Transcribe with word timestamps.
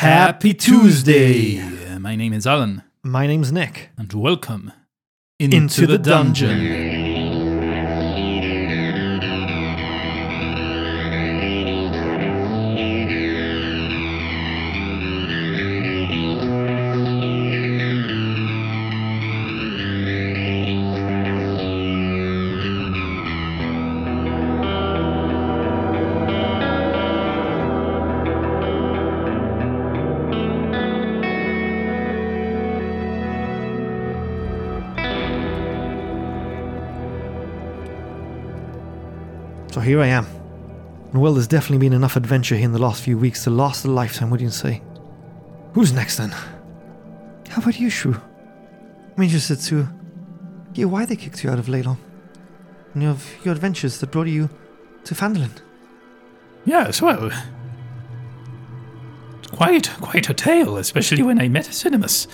Happy 0.00 0.52
Tuesday! 0.52 1.58
My 1.98 2.16
name 2.16 2.34
is 2.34 2.46
Alan, 2.46 2.82
My 3.02 3.26
name's 3.26 3.50
Nick. 3.50 3.88
and 3.96 4.12
welcome 4.12 4.70
into, 5.38 5.56
Into 5.56 5.80
the, 5.86 5.92
the 5.96 5.98
dungeon. 5.98 6.48
dungeon. 6.58 6.95
Here 39.96 40.02
I 40.02 40.08
am. 40.08 40.26
And 41.10 41.22
well, 41.22 41.32
there's 41.32 41.48
definitely 41.48 41.78
been 41.78 41.94
enough 41.94 42.16
adventure 42.16 42.54
here 42.54 42.66
in 42.66 42.72
the 42.72 42.78
last 42.78 43.02
few 43.02 43.16
weeks 43.16 43.44
to 43.44 43.50
last 43.50 43.86
a 43.86 43.90
lifetime, 43.90 44.28
wouldn't 44.28 44.46
you 44.46 44.52
say? 44.52 44.82
Who's 45.72 45.90
next 45.90 46.18
then? 46.18 46.32
How 47.48 47.62
about 47.62 47.80
you, 47.80 47.88
Shrew? 47.88 48.20
I'm 49.16 49.22
interested 49.22 49.58
to 49.58 49.88
hear 50.74 50.86
why 50.86 51.06
they 51.06 51.16
kicked 51.16 51.42
you 51.42 51.48
out 51.48 51.58
of 51.58 51.68
Leylon. 51.68 51.96
And 52.92 53.04
your, 53.04 53.16
your 53.42 53.54
adventures 53.54 53.98
that 54.00 54.10
brought 54.10 54.26
you 54.26 54.50
to 55.04 55.14
Phandalin. 55.14 55.62
Yes, 56.66 57.00
well, 57.00 57.30
it's 59.38 59.48
quite 59.48 59.88
quite 60.02 60.28
a 60.28 60.34
tale, 60.34 60.76
especially 60.76 61.22
when 61.22 61.40
I 61.40 61.48
met 61.48 61.68
Cinnamis. 61.68 62.26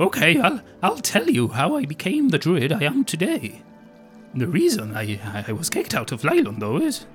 Okay, 0.00 0.40
I'll 0.40 0.62
I'll 0.82 0.96
tell 0.96 1.28
you 1.28 1.48
how 1.48 1.76
I 1.76 1.84
became 1.84 2.30
the 2.30 2.38
druid 2.38 2.72
I 2.72 2.84
am 2.84 3.04
today. 3.04 3.64
The 4.34 4.46
reason 4.46 4.96
I 4.96 5.44
I 5.48 5.52
was 5.52 5.70
kicked 5.70 5.94
out 5.94 6.12
of 6.12 6.22
Lylon, 6.22 6.58
though, 6.58 6.78
is 6.78 7.06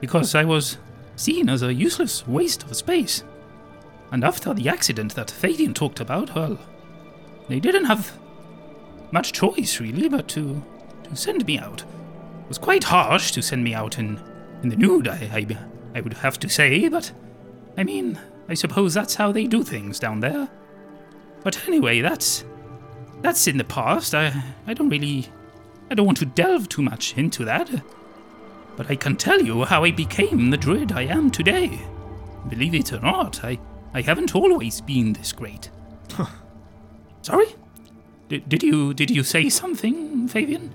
because 0.00 0.34
I 0.34 0.44
was 0.44 0.78
seen 1.16 1.48
as 1.48 1.62
a 1.62 1.72
useless 1.72 2.26
waste 2.26 2.64
of 2.64 2.76
space. 2.76 3.24
And 4.12 4.24
after 4.24 4.54
the 4.54 4.68
accident 4.68 5.14
that 5.14 5.30
Fabian 5.30 5.74
talked 5.74 6.00
about, 6.00 6.34
well, 6.34 6.58
they 7.48 7.60
didn't 7.60 7.86
have 7.86 8.12
much 9.12 9.32
choice 9.32 9.80
really, 9.80 10.08
but 10.08 10.28
to 10.28 10.62
to 11.04 11.16
send 11.16 11.46
me 11.46 11.58
out. 11.58 11.82
It 11.82 12.48
was 12.48 12.58
quite 12.58 12.84
harsh 12.84 13.32
to 13.32 13.42
send 13.42 13.64
me 13.64 13.74
out 13.74 13.98
in 13.98 14.20
in 14.62 14.68
the 14.68 14.76
nude, 14.76 15.08
I, 15.08 15.30
I, 15.32 15.58
I 15.94 16.00
would 16.00 16.14
have 16.14 16.38
to 16.40 16.48
say, 16.48 16.88
but 16.88 17.12
I 17.76 17.84
mean, 17.84 18.18
I 18.48 18.54
suppose 18.54 18.94
that's 18.94 19.14
how 19.14 19.32
they 19.32 19.46
do 19.46 19.62
things 19.62 19.98
down 19.98 20.20
there. 20.20 20.48
But 21.42 21.66
anyway, 21.68 22.00
that's 22.00 22.44
that's 23.22 23.46
in 23.46 23.58
the 23.58 23.64
past. 23.64 24.14
I 24.14 24.42
I 24.66 24.74
don't 24.74 24.88
really 24.88 25.28
I 25.90 25.94
don't 25.94 26.06
want 26.06 26.18
to 26.18 26.26
delve 26.26 26.68
too 26.68 26.82
much 26.82 27.16
into 27.16 27.44
that. 27.44 27.70
But 28.76 28.90
I 28.90 28.96
can 28.96 29.16
tell 29.16 29.40
you 29.40 29.64
how 29.64 29.84
I 29.84 29.90
became 29.90 30.50
the 30.50 30.56
druid 30.56 30.92
I 30.92 31.02
am 31.02 31.30
today. 31.30 31.80
Believe 32.48 32.74
it 32.74 32.92
or 32.92 33.00
not, 33.00 33.44
I 33.44 33.58
I 33.94 34.02
haven't 34.02 34.34
always 34.34 34.80
been 34.82 35.14
this 35.14 35.32
great. 35.32 35.70
Sorry? 37.22 37.46
Did, 38.28 38.48
did 38.48 38.62
you 38.62 38.92
did 38.92 39.10
you 39.10 39.22
say 39.22 39.48
something, 39.48 40.28
Fabian? 40.28 40.72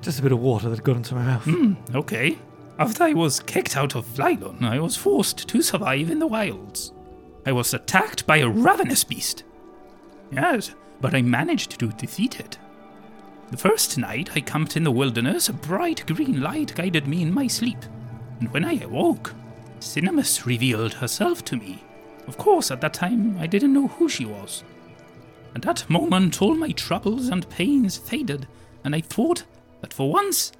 Just 0.00 0.18
a 0.18 0.22
bit 0.22 0.32
of 0.32 0.40
water 0.40 0.68
that 0.68 0.82
got 0.82 0.96
into 0.96 1.14
my 1.14 1.24
mouth. 1.24 1.44
Hmm, 1.44 1.74
okay. 1.94 2.38
After 2.78 3.04
I 3.04 3.12
was 3.12 3.40
kicked 3.40 3.76
out 3.76 3.94
of 3.94 4.06
Lylon, 4.16 4.64
I 4.64 4.80
was 4.80 4.96
forced 4.96 5.46
to 5.48 5.62
survive 5.62 6.10
in 6.10 6.18
the 6.18 6.26
wilds. 6.26 6.92
I 7.46 7.52
was 7.52 7.74
attacked 7.74 8.26
by 8.26 8.38
a 8.38 8.48
ravenous 8.48 9.04
beast. 9.04 9.44
Yes, 10.32 10.74
but 11.00 11.14
I 11.14 11.22
managed 11.22 11.78
to 11.78 11.88
defeat 11.88 12.40
it. 12.40 12.58
The 13.50 13.56
first 13.56 13.98
night 13.98 14.30
I 14.36 14.40
camped 14.40 14.76
in 14.76 14.84
the 14.84 14.92
wilderness, 14.92 15.48
a 15.48 15.52
bright 15.52 16.06
green 16.06 16.40
light 16.40 16.72
guided 16.76 17.08
me 17.08 17.22
in 17.22 17.34
my 17.34 17.48
sleep. 17.48 17.84
And 18.38 18.48
when 18.52 18.64
I 18.64 18.80
awoke, 18.80 19.34
Cinnamis 19.80 20.46
revealed 20.46 20.94
herself 20.94 21.44
to 21.46 21.56
me. 21.56 21.82
Of 22.28 22.38
course, 22.38 22.70
at 22.70 22.80
that 22.82 22.94
time, 22.94 23.36
I 23.40 23.48
didn't 23.48 23.72
know 23.72 23.88
who 23.88 24.08
she 24.08 24.24
was. 24.24 24.62
At 25.56 25.62
that 25.62 25.90
moment, 25.90 26.40
all 26.40 26.54
my 26.54 26.70
troubles 26.70 27.26
and 27.26 27.50
pains 27.50 27.96
faded, 27.96 28.46
and 28.84 28.94
I 28.94 29.00
thought 29.00 29.42
that 29.80 29.92
for 29.92 30.12
once 30.12 30.52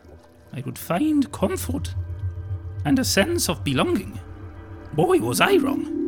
I 0.53 0.61
would 0.63 0.79
find 0.79 1.31
comfort 1.31 1.95
and 2.85 2.99
a 2.99 3.05
sense 3.05 3.49
of 3.49 3.63
belonging. 3.63 4.19
Boy, 4.95 5.19
was 5.19 5.41
I 5.41 5.59
wrong. 5.59 6.00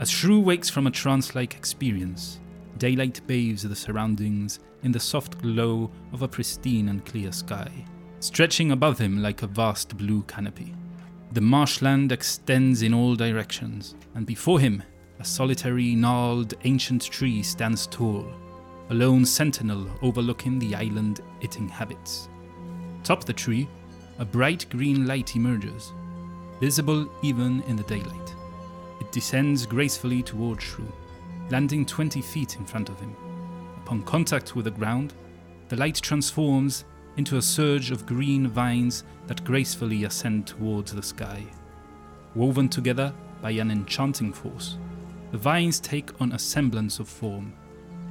As 0.00 0.08
Shrew 0.08 0.40
wakes 0.40 0.70
from 0.70 0.86
a 0.86 0.90
trance 0.90 1.34
like 1.34 1.54
experience, 1.54 2.40
daylight 2.78 3.20
bathes 3.26 3.64
the 3.64 3.76
surroundings 3.76 4.58
in 4.82 4.92
the 4.92 4.98
soft 4.98 5.38
glow 5.42 5.90
of 6.14 6.22
a 6.22 6.28
pristine 6.28 6.88
and 6.88 7.04
clear 7.04 7.30
sky, 7.32 7.70
stretching 8.18 8.72
above 8.72 8.98
him 8.98 9.20
like 9.20 9.42
a 9.42 9.46
vast 9.46 9.98
blue 9.98 10.22
canopy. 10.22 10.74
The 11.32 11.42
marshland 11.42 12.12
extends 12.12 12.80
in 12.80 12.94
all 12.94 13.14
directions, 13.14 13.94
and 14.14 14.24
before 14.24 14.58
him, 14.58 14.82
a 15.18 15.24
solitary, 15.24 15.94
gnarled, 15.94 16.54
ancient 16.64 17.02
tree 17.02 17.42
stands 17.42 17.86
tall, 17.86 18.26
a 18.88 18.94
lone 18.94 19.26
sentinel 19.26 19.86
overlooking 20.00 20.58
the 20.58 20.74
island 20.74 21.20
it 21.42 21.58
inhabits. 21.58 22.30
Top 23.04 23.24
the 23.24 23.34
tree, 23.34 23.68
a 24.18 24.24
bright 24.24 24.64
green 24.70 25.06
light 25.06 25.36
emerges, 25.36 25.92
visible 26.58 27.06
even 27.22 27.62
in 27.64 27.76
the 27.76 27.82
daylight. 27.82 28.34
It 29.00 29.12
descends 29.12 29.66
gracefully 29.66 30.22
toward 30.22 30.60
Shrew, 30.60 30.92
landing 31.50 31.84
20 31.84 32.20
feet 32.22 32.56
in 32.56 32.66
front 32.66 32.88
of 32.88 33.00
him. 33.00 33.16
Upon 33.84 34.02
contact 34.02 34.54
with 34.54 34.66
the 34.66 34.70
ground, 34.70 35.14
the 35.68 35.76
light 35.76 35.96
transforms 35.96 36.84
into 37.16 37.36
a 37.36 37.42
surge 37.42 37.90
of 37.90 38.06
green 38.06 38.46
vines 38.46 39.04
that 39.26 39.44
gracefully 39.44 40.04
ascend 40.04 40.46
towards 40.46 40.92
the 40.92 41.02
sky. 41.02 41.44
Woven 42.34 42.68
together 42.68 43.12
by 43.42 43.50
an 43.52 43.70
enchanting 43.70 44.32
force, 44.32 44.78
the 45.32 45.38
vines 45.38 45.80
take 45.80 46.20
on 46.20 46.32
a 46.32 46.38
semblance 46.38 46.98
of 46.98 47.08
form. 47.08 47.52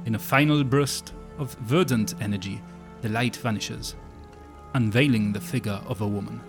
In 0.04 0.14
a 0.14 0.18
final 0.18 0.64
burst 0.64 1.12
of 1.38 1.54
verdant 1.60 2.14
energy, 2.20 2.60
the 3.00 3.08
light 3.08 3.36
vanishes, 3.36 3.94
unveiling 4.74 5.32
the 5.32 5.40
figure 5.40 5.80
of 5.86 6.00
a 6.00 6.06
woman. 6.06 6.40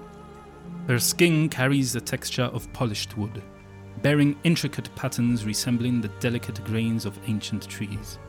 Her 0.87 0.99
skin 0.99 1.47
carries 1.47 1.93
the 1.93 2.01
texture 2.01 2.43
of 2.53 2.71
polished 2.73 3.17
wood, 3.17 3.41
bearing 4.01 4.37
intricate 4.43 4.93
patterns 4.95 5.45
resembling 5.45 6.01
the 6.01 6.07
delicate 6.19 6.63
grains 6.63 7.05
of 7.05 7.19
ancient 7.27 7.67
trees, 7.67 8.19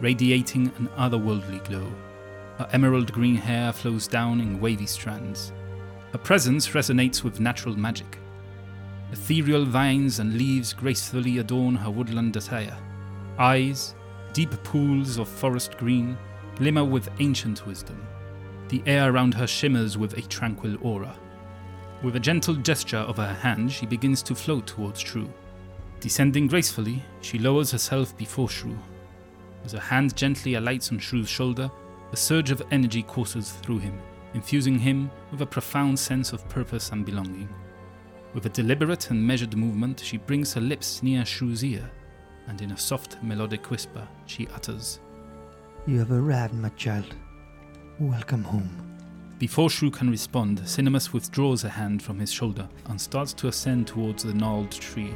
radiating 0.00 0.72
an 0.78 0.88
otherworldly 0.96 1.64
glow. 1.66 1.90
Her 2.58 2.68
emerald 2.72 3.12
green 3.12 3.36
hair 3.36 3.72
flows 3.72 4.06
down 4.06 4.40
in 4.40 4.60
wavy 4.60 4.86
strands. 4.86 5.52
Her 6.12 6.18
presence 6.18 6.68
resonates 6.68 7.22
with 7.22 7.40
natural 7.40 7.76
magic. 7.76 8.18
Ethereal 9.12 9.64
vines 9.64 10.18
and 10.18 10.34
leaves 10.34 10.72
gracefully 10.72 11.38
adorn 11.38 11.74
her 11.76 11.90
woodland 11.90 12.36
attire. 12.36 12.76
Eyes, 13.38 13.94
deep 14.32 14.50
pools 14.64 15.18
of 15.18 15.28
forest 15.28 15.78
green, 15.78 16.18
glimmer 16.56 16.84
with 16.84 17.08
ancient 17.20 17.66
wisdom. 17.66 18.06
The 18.68 18.82
air 18.86 19.12
around 19.12 19.34
her 19.34 19.46
shimmers 19.46 19.96
with 19.96 20.18
a 20.18 20.22
tranquil 20.22 20.76
aura. 20.82 21.16
With 22.00 22.14
a 22.14 22.20
gentle 22.20 22.54
gesture 22.54 22.98
of 22.98 23.16
her 23.16 23.34
hand, 23.34 23.72
she 23.72 23.84
begins 23.84 24.22
to 24.22 24.34
float 24.34 24.68
towards 24.68 25.00
Shrew. 25.00 25.28
Descending 25.98 26.46
gracefully, 26.46 27.02
she 27.22 27.40
lowers 27.40 27.72
herself 27.72 28.16
before 28.16 28.48
Shrew. 28.48 28.78
As 29.64 29.72
her 29.72 29.80
hand 29.80 30.16
gently 30.16 30.54
alights 30.54 30.92
on 30.92 31.00
Shrew's 31.00 31.28
shoulder, 31.28 31.68
a 32.12 32.16
surge 32.16 32.52
of 32.52 32.62
energy 32.70 33.02
courses 33.02 33.50
through 33.50 33.78
him, 33.78 33.98
infusing 34.32 34.78
him 34.78 35.10
with 35.32 35.42
a 35.42 35.46
profound 35.46 35.98
sense 35.98 36.32
of 36.32 36.48
purpose 36.48 36.92
and 36.92 37.04
belonging. 37.04 37.48
With 38.32 38.46
a 38.46 38.50
deliberate 38.50 39.10
and 39.10 39.26
measured 39.26 39.56
movement, 39.56 39.98
she 39.98 40.18
brings 40.18 40.52
her 40.54 40.60
lips 40.60 41.02
near 41.02 41.24
Shrew's 41.24 41.64
ear, 41.64 41.90
and 42.46 42.62
in 42.62 42.70
a 42.70 42.78
soft, 42.78 43.20
melodic 43.24 43.70
whisper, 43.70 44.06
she 44.26 44.46
utters, 44.54 45.00
You 45.86 45.98
have 45.98 46.12
arrived, 46.12 46.54
my 46.54 46.68
child. 46.70 47.16
Welcome 47.98 48.44
home. 48.44 48.97
Before 49.38 49.70
Shrew 49.70 49.92
can 49.92 50.10
respond, 50.10 50.58
Cinnamis 50.62 51.12
withdraws 51.12 51.62
a 51.62 51.68
hand 51.68 52.02
from 52.02 52.18
his 52.18 52.32
shoulder 52.32 52.68
and 52.86 53.00
starts 53.00 53.32
to 53.34 53.46
ascend 53.46 53.86
towards 53.86 54.24
the 54.24 54.34
gnarled 54.34 54.72
tree. 54.72 55.14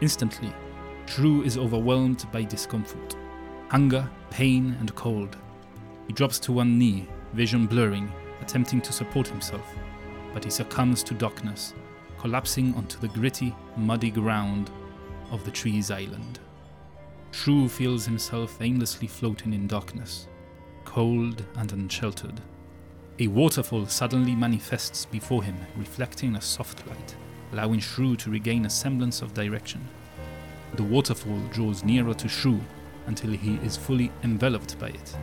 Instantly, 0.00 0.50
Shrew 1.04 1.42
is 1.42 1.58
overwhelmed 1.58 2.24
by 2.32 2.44
discomfort, 2.44 3.14
hunger, 3.68 4.08
pain, 4.30 4.74
and 4.80 4.94
cold. 4.94 5.36
He 6.06 6.14
drops 6.14 6.38
to 6.40 6.52
one 6.52 6.78
knee, 6.78 7.06
vision 7.34 7.66
blurring, 7.66 8.10
attempting 8.40 8.80
to 8.80 8.92
support 8.92 9.28
himself, 9.28 9.66
but 10.32 10.42
he 10.42 10.50
succumbs 10.50 11.02
to 11.02 11.12
darkness, 11.12 11.74
collapsing 12.18 12.74
onto 12.74 12.98
the 12.98 13.08
gritty, 13.08 13.54
muddy 13.76 14.10
ground 14.10 14.70
of 15.30 15.44
the 15.44 15.50
tree's 15.50 15.90
island. 15.90 16.38
Shrew 17.32 17.68
feels 17.68 18.06
himself 18.06 18.62
aimlessly 18.62 19.08
floating 19.08 19.52
in 19.52 19.66
darkness. 19.66 20.26
cold 20.86 21.44
and 21.56 21.70
unsheltered. 21.72 22.40
A 23.18 23.28
waterfall 23.28 23.86
suddenly 23.86 24.34
manifests 24.34 25.06
before 25.06 25.42
him, 25.42 25.56
reflecting 25.74 26.36
a 26.36 26.40
soft 26.42 26.86
light, 26.86 27.16
allowing 27.50 27.80
Shrew 27.80 28.14
to 28.16 28.30
regain 28.30 28.66
a 28.66 28.70
semblance 28.70 29.22
of 29.22 29.32
direction. 29.32 29.88
The 30.74 30.82
waterfall 30.82 31.40
draws 31.50 31.82
nearer 31.82 32.12
to 32.12 32.28
Shrew 32.28 32.60
until 33.06 33.30
he 33.30 33.54
is 33.64 33.74
fully 33.74 34.12
enveloped 34.22 34.78
by 34.78 34.88
it. 34.88 35.16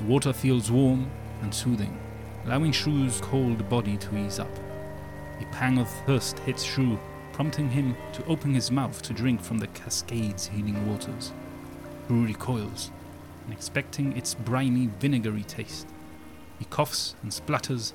The 0.00 0.06
water 0.06 0.32
feels 0.32 0.72
warm 0.72 1.08
and 1.42 1.54
soothing, 1.54 1.96
allowing 2.44 2.72
Shrew's 2.72 3.20
cold 3.20 3.68
body 3.68 3.96
to 3.98 4.16
ease 4.16 4.40
up. 4.40 4.58
A 5.40 5.44
pang 5.52 5.78
of 5.78 5.88
thirst 6.06 6.40
hits 6.40 6.64
Shrew, 6.64 6.98
prompting 7.32 7.70
him 7.70 7.94
to 8.14 8.26
open 8.26 8.52
his 8.52 8.72
mouth 8.72 9.00
to 9.02 9.12
drink 9.12 9.40
from 9.40 9.58
the 9.58 9.68
cascade's 9.68 10.48
healing 10.48 10.90
waters. 10.90 11.32
Shrew 12.08 12.26
recoils, 12.26 12.90
expecting 13.48 14.16
its 14.16 14.34
briny, 14.34 14.88
vinegary 14.98 15.44
taste. 15.44 15.86
He 16.62 16.68
coughs 16.70 17.16
and 17.24 17.32
splutters 17.32 17.92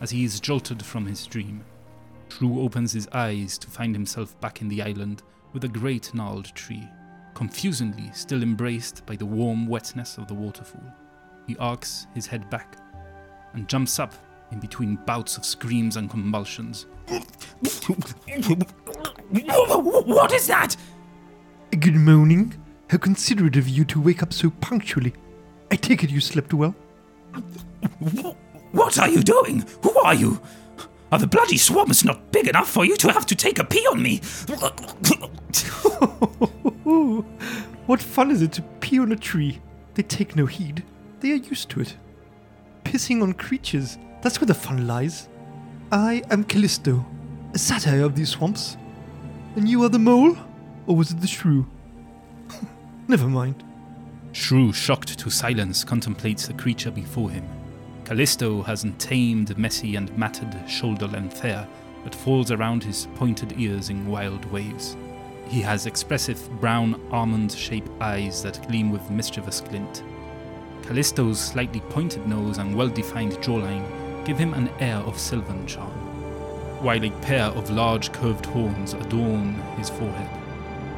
as 0.00 0.10
he 0.10 0.24
is 0.24 0.40
jolted 0.40 0.84
from 0.84 1.06
his 1.06 1.28
dream. 1.28 1.64
Shrew 2.28 2.60
opens 2.60 2.90
his 2.92 3.06
eyes 3.12 3.56
to 3.58 3.70
find 3.70 3.94
himself 3.94 4.34
back 4.40 4.60
in 4.60 4.68
the 4.68 4.82
island 4.82 5.22
with 5.52 5.62
a 5.62 5.68
great 5.68 6.12
gnarled 6.12 6.46
tree, 6.46 6.88
confusingly 7.34 8.10
still 8.12 8.42
embraced 8.42 9.06
by 9.06 9.14
the 9.14 9.26
warm 9.26 9.68
wetness 9.68 10.18
of 10.18 10.26
the 10.26 10.34
waterfall. 10.34 10.82
He 11.46 11.56
arcs 11.58 12.08
his 12.12 12.26
head 12.26 12.50
back 12.50 12.78
and 13.52 13.68
jumps 13.68 14.00
up 14.00 14.12
in 14.50 14.58
between 14.58 14.96
bouts 15.06 15.36
of 15.36 15.44
screams 15.44 15.94
and 15.94 16.10
convulsions. 16.10 16.86
What 20.08 20.32
is 20.32 20.48
that? 20.48 20.76
Good 21.78 21.94
morning. 21.94 22.60
How 22.88 22.98
considerate 22.98 23.54
of 23.54 23.68
you 23.68 23.84
to 23.84 24.00
wake 24.00 24.20
up 24.20 24.32
so 24.32 24.50
punctually. 24.60 25.14
I 25.70 25.76
take 25.76 26.02
it 26.02 26.10
you 26.10 26.18
slept 26.20 26.52
well. 26.52 26.74
What 28.72 28.98
are 28.98 29.08
you 29.08 29.22
doing? 29.22 29.64
Who 29.82 29.96
are 30.00 30.14
you? 30.14 30.40
Are 31.12 31.18
the 31.18 31.26
bloody 31.26 31.58
swamps 31.58 32.04
not 32.04 32.30
big 32.30 32.46
enough 32.46 32.70
for 32.70 32.84
you 32.84 32.96
to 32.98 33.10
have 33.12 33.26
to 33.26 33.34
take 33.34 33.58
a 33.58 33.64
pee 33.64 33.84
on 33.90 34.00
me? 34.02 34.18
what 37.86 38.00
fun 38.00 38.30
is 38.30 38.42
it 38.42 38.52
to 38.52 38.62
pee 38.80 39.00
on 39.00 39.10
a 39.12 39.16
tree? 39.16 39.60
They 39.94 40.04
take 40.04 40.36
no 40.36 40.46
heed. 40.46 40.84
They 41.20 41.32
are 41.32 41.36
used 41.36 41.68
to 41.70 41.80
it. 41.80 41.96
Pissing 42.84 43.22
on 43.22 43.32
creatures, 43.34 43.98
that's 44.22 44.40
where 44.40 44.46
the 44.46 44.54
fun 44.54 44.86
lies. 44.86 45.28
I 45.92 46.22
am 46.30 46.44
Callisto, 46.44 47.04
a 47.52 47.58
satyr 47.58 48.04
of 48.04 48.14
these 48.14 48.28
swamps. 48.30 48.76
And 49.56 49.68
you 49.68 49.82
are 49.82 49.88
the 49.88 49.98
mole? 49.98 50.36
Or 50.86 50.94
was 50.96 51.10
it 51.10 51.20
the 51.20 51.26
shrew? 51.26 51.66
Never 53.08 53.28
mind. 53.28 53.64
Shrew, 54.32 54.72
shocked 54.72 55.18
to 55.18 55.28
silence, 55.28 55.82
contemplates 55.82 56.46
the 56.46 56.54
creature 56.54 56.92
before 56.92 57.30
him. 57.30 57.44
Callisto 58.10 58.60
has 58.62 58.82
untamed, 58.82 59.56
messy, 59.56 59.94
and 59.94 60.12
matted 60.18 60.68
shoulder 60.68 61.06
length 61.06 61.38
hair 61.38 61.64
that 62.02 62.12
falls 62.12 62.50
around 62.50 62.82
his 62.82 63.06
pointed 63.14 63.52
ears 63.56 63.88
in 63.88 64.08
wild 64.08 64.44
waves. 64.46 64.96
He 65.46 65.60
has 65.60 65.86
expressive 65.86 66.50
brown 66.60 67.00
almond 67.12 67.52
shaped 67.52 67.88
eyes 68.02 68.42
that 68.42 68.66
gleam 68.66 68.90
with 68.90 69.12
mischievous 69.12 69.60
glint. 69.60 70.02
Callisto's 70.82 71.38
slightly 71.38 71.78
pointed 71.82 72.26
nose 72.26 72.58
and 72.58 72.74
well 72.74 72.88
defined 72.88 73.34
jawline 73.34 73.86
give 74.24 74.38
him 74.38 74.54
an 74.54 74.70
air 74.80 74.96
of 74.96 75.16
sylvan 75.16 75.64
charm, 75.68 75.92
while 76.82 77.04
a 77.04 77.10
pair 77.22 77.44
of 77.44 77.70
large 77.70 78.10
curved 78.10 78.46
horns 78.46 78.92
adorn 78.92 79.54
his 79.78 79.88
forehead. 79.88 80.40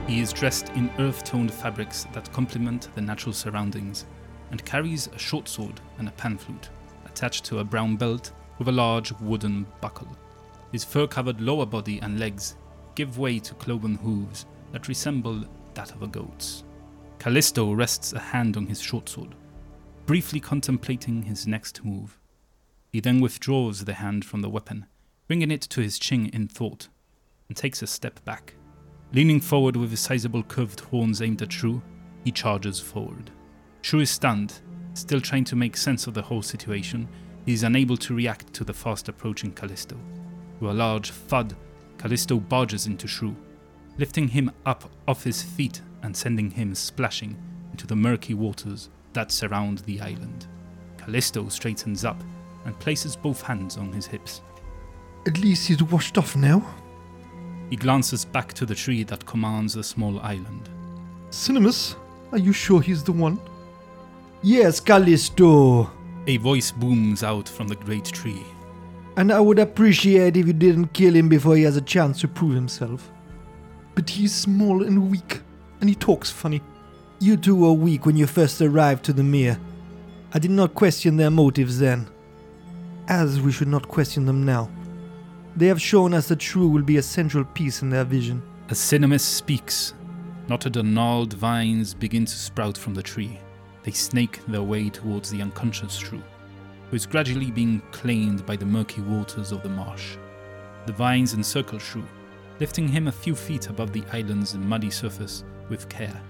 He 0.08 0.20
is 0.20 0.32
dressed 0.32 0.70
in 0.70 0.90
earth 0.98 1.24
toned 1.24 1.52
fabrics 1.52 2.06
that 2.14 2.32
complement 2.32 2.88
the 2.94 3.02
natural 3.02 3.34
surroundings 3.34 4.06
and 4.50 4.64
carries 4.64 5.08
a 5.08 5.18
short 5.18 5.46
sword 5.46 5.78
and 5.98 6.08
a 6.08 6.12
pan 6.12 6.38
flute 6.38 6.70
attached 7.12 7.44
to 7.44 7.58
a 7.58 7.64
brown 7.64 7.96
belt 7.96 8.32
with 8.58 8.68
a 8.68 8.72
large 8.72 9.12
wooden 9.20 9.66
buckle. 9.82 10.08
His 10.72 10.82
fur 10.82 11.06
covered 11.06 11.42
lower 11.42 11.66
body 11.66 12.00
and 12.00 12.18
legs 12.18 12.56
give 12.94 13.18
way 13.18 13.38
to 13.38 13.54
cloven 13.54 13.96
hooves 13.96 14.46
that 14.72 14.88
resemble 14.88 15.44
that 15.74 15.92
of 15.92 16.02
a 16.02 16.06
goat's. 16.06 16.64
Callisto 17.18 17.72
rests 17.72 18.14
a 18.14 18.18
hand 18.18 18.56
on 18.56 18.66
his 18.66 18.80
short 18.80 19.08
sword, 19.08 19.34
briefly 20.06 20.40
contemplating 20.40 21.22
his 21.22 21.46
next 21.46 21.84
move. 21.84 22.18
He 22.90 23.00
then 23.00 23.20
withdraws 23.20 23.84
the 23.84 23.94
hand 23.94 24.24
from 24.24 24.40
the 24.40 24.50
weapon, 24.50 24.86
bringing 25.28 25.50
it 25.50 25.62
to 25.62 25.82
his 25.82 25.98
chin 25.98 26.30
in 26.32 26.48
thought, 26.48 26.88
and 27.48 27.56
takes 27.56 27.82
a 27.82 27.86
step 27.86 28.24
back. 28.24 28.54
Leaning 29.12 29.40
forward 29.40 29.76
with 29.76 29.90
his 29.90 30.00
sizable 30.00 30.42
curved 30.42 30.80
horns 30.80 31.20
aimed 31.20 31.42
at 31.42 31.52
Shrew, 31.52 31.82
he 32.24 32.32
charges 32.32 32.80
forward. 32.80 33.30
Shrew 33.82 34.00
is 34.00 34.10
stunned, 34.10 34.60
still 34.94 35.20
trying 35.20 35.44
to 35.44 35.56
make 35.56 35.76
sense 35.76 36.06
of 36.06 36.14
the 36.14 36.22
whole 36.22 36.42
situation. 36.42 37.08
He 37.46 37.52
is 37.52 37.62
unable 37.62 37.96
to 37.98 38.14
react 38.14 38.52
to 38.54 38.64
the 38.64 38.74
fast 38.74 39.08
approaching 39.08 39.52
Callisto. 39.52 39.96
With 40.60 40.70
a 40.70 40.74
large 40.74 41.10
thud, 41.10 41.56
Callisto 41.98 42.38
barges 42.38 42.86
into 42.86 43.08
Shrew, 43.08 43.34
lifting 43.98 44.28
him 44.28 44.50
up 44.66 44.90
off 45.08 45.24
his 45.24 45.42
feet 45.42 45.80
and 46.02 46.16
sending 46.16 46.50
him 46.50 46.74
splashing 46.74 47.36
into 47.70 47.86
the 47.86 47.96
murky 47.96 48.34
waters 48.34 48.90
that 49.12 49.32
surround 49.32 49.78
the 49.80 50.00
island. 50.00 50.46
Callisto 50.98 51.48
straightens 51.48 52.04
up 52.04 52.22
and 52.64 52.78
places 52.78 53.16
both 53.16 53.42
hands 53.42 53.76
on 53.76 53.92
his 53.92 54.06
hips. 54.06 54.40
At 55.26 55.38
least 55.38 55.68
he's 55.68 55.82
washed 55.82 56.18
off 56.18 56.36
now. 56.36 56.64
He 57.70 57.76
glances 57.76 58.24
back 58.24 58.52
to 58.54 58.66
the 58.66 58.74
tree 58.74 59.02
that 59.04 59.26
commands 59.26 59.74
the 59.74 59.82
small 59.82 60.20
island. 60.20 60.68
Cinnamis, 61.30 61.96
are 62.30 62.38
you 62.38 62.52
sure 62.52 62.80
he's 62.80 63.02
the 63.02 63.12
one? 63.12 63.40
Yes, 64.44 64.80
Callisto. 64.80 65.88
A 66.26 66.36
voice 66.38 66.72
booms 66.72 67.22
out 67.22 67.48
from 67.48 67.68
the 67.68 67.76
great 67.76 68.06
tree. 68.06 68.44
And 69.16 69.30
I 69.32 69.38
would 69.38 69.60
appreciate 69.60 70.36
if 70.36 70.46
you 70.48 70.52
didn't 70.52 70.94
kill 70.94 71.14
him 71.14 71.28
before 71.28 71.54
he 71.54 71.62
has 71.62 71.76
a 71.76 71.80
chance 71.80 72.20
to 72.20 72.28
prove 72.28 72.54
himself. 72.54 73.12
But 73.94 74.10
he's 74.10 74.34
small 74.34 74.82
and 74.82 75.10
weak, 75.10 75.42
and 75.80 75.88
he 75.88 75.94
talks 75.94 76.30
funny. 76.30 76.60
You 77.20 77.36
two 77.36 77.54
were 77.54 77.72
weak 77.72 78.04
when 78.04 78.16
you 78.16 78.26
first 78.26 78.60
arrived 78.60 79.04
to 79.04 79.12
the 79.12 79.22
mere. 79.22 79.60
I 80.32 80.40
did 80.40 80.50
not 80.50 80.74
question 80.74 81.16
their 81.16 81.30
motives 81.30 81.78
then, 81.78 82.08
as 83.06 83.40
we 83.40 83.52
should 83.52 83.68
not 83.68 83.86
question 83.86 84.26
them 84.26 84.44
now. 84.44 84.70
They 85.54 85.66
have 85.66 85.80
shown 85.80 86.14
us 86.14 86.28
that 86.28 86.42
Shrew 86.42 86.68
will 86.68 86.82
be 86.82 86.96
a 86.96 87.02
central 87.02 87.44
piece 87.44 87.82
in 87.82 87.90
their 87.90 88.04
vision. 88.04 88.42
As 88.70 88.78
Cinnamis 88.78 89.20
speaks, 89.20 89.94
knotted 90.48 90.76
and 90.78 90.94
gnarled 90.94 91.34
vines 91.34 91.94
begin 91.94 92.24
to 92.24 92.34
sprout 92.34 92.76
from 92.76 92.94
the 92.94 93.02
tree. 93.02 93.38
They 93.82 93.90
snake 93.90 94.40
their 94.46 94.62
way 94.62 94.88
towards 94.88 95.30
the 95.30 95.42
unconscious 95.42 95.96
Shrew, 95.96 96.22
who 96.88 96.96
is 96.96 97.06
gradually 97.06 97.50
being 97.50 97.82
claimed 97.90 98.46
by 98.46 98.56
the 98.56 98.66
murky 98.66 99.00
waters 99.00 99.50
of 99.50 99.62
the 99.62 99.68
marsh. 99.68 100.16
The 100.86 100.92
vines 100.92 101.34
encircle 101.34 101.78
Shrew, 101.78 102.04
lifting 102.60 102.86
him 102.86 103.08
a 103.08 103.12
few 103.12 103.34
feet 103.34 103.68
above 103.68 103.92
the 103.92 104.04
island's 104.12 104.54
muddy 104.54 104.90
surface 104.90 105.44
with 105.68 105.88
care. 105.88 106.20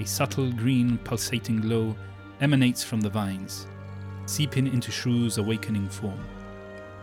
A 0.00 0.04
subtle 0.04 0.50
green, 0.52 0.98
pulsating 0.98 1.60
glow 1.60 1.94
emanates 2.40 2.82
from 2.82 3.00
the 3.00 3.10
vines, 3.10 3.66
seeping 4.26 4.66
into 4.66 4.90
Shrew's 4.90 5.38
awakening 5.38 5.88
form. 5.88 6.20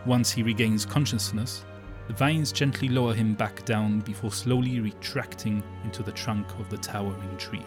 Once 0.04 0.30
he 0.30 0.42
regains 0.42 0.84
consciousness, 0.84 1.64
the 2.08 2.14
vines 2.14 2.52
gently 2.52 2.88
lower 2.88 3.14
him 3.14 3.34
back 3.34 3.64
down 3.64 4.00
before 4.00 4.32
slowly 4.32 4.80
retracting 4.80 5.62
into 5.84 6.02
the 6.02 6.12
trunk 6.12 6.46
of 6.58 6.68
the 6.68 6.76
towering 6.76 7.36
tree. 7.38 7.64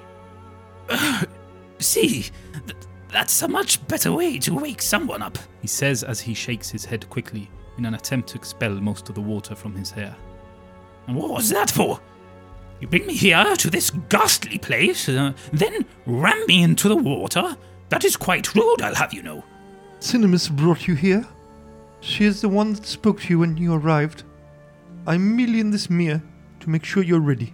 See, 1.80 2.24
th- 2.54 2.78
that's 3.12 3.42
a 3.42 3.48
much 3.48 3.86
better 3.88 4.12
way 4.12 4.40
to 4.40 4.54
wake 4.54 4.82
someone 4.82 5.22
up. 5.22 5.38
He 5.62 5.68
says 5.68 6.04
as 6.04 6.20
he 6.20 6.34
shakes 6.34 6.70
his 6.70 6.86
head 6.86 7.10
quickly 7.10 7.50
in 7.78 7.86
an 7.86 7.94
attempt 7.94 8.30
to 8.30 8.38
expel 8.38 8.72
most 8.72 9.10
of 9.10 9.16
the 9.16 9.22
water 9.22 9.56
from 9.56 9.76
his 9.76 9.92
hair. 9.92 10.16
And 11.08 11.16
what 11.16 11.30
was 11.32 11.50
that 11.50 11.70
for? 11.70 12.00
You 12.80 12.88
bring 12.88 13.06
me 13.08 13.16
here 13.16 13.56
to 13.56 13.70
this 13.70 13.90
ghastly 13.90 14.58
place, 14.58 15.08
uh, 15.08 15.34
then 15.54 15.86
ram 16.06 16.46
me 16.48 16.64
into 16.64 16.90
the 16.90 16.96
water? 16.96 17.56
That 17.90 18.04
is 18.04 18.18
quite 18.18 18.54
rude, 18.56 18.82
I'll 18.82 18.96
have 18.96 19.14
you 19.14 19.24
know. 19.24 19.44
Cinnamis 20.00 20.52
brought 20.52 20.88
you 20.88 20.96
here? 20.96 21.26
She 22.02 22.26
is 22.26 22.42
the 22.42 22.50
one 22.50 22.74
that 22.74 22.86
spoke 22.86 23.22
to 23.22 23.30
you 23.30 23.40
when 23.40 23.58
you 23.58 23.74
arrived. 23.74 24.24
I'm 25.08 25.36
merely 25.36 25.60
in 25.60 25.72
this 25.72 25.90
mirror 25.90 26.22
to 26.60 26.70
make 26.70 26.84
sure 26.84 27.04
you're 27.04 27.20
ready. 27.20 27.54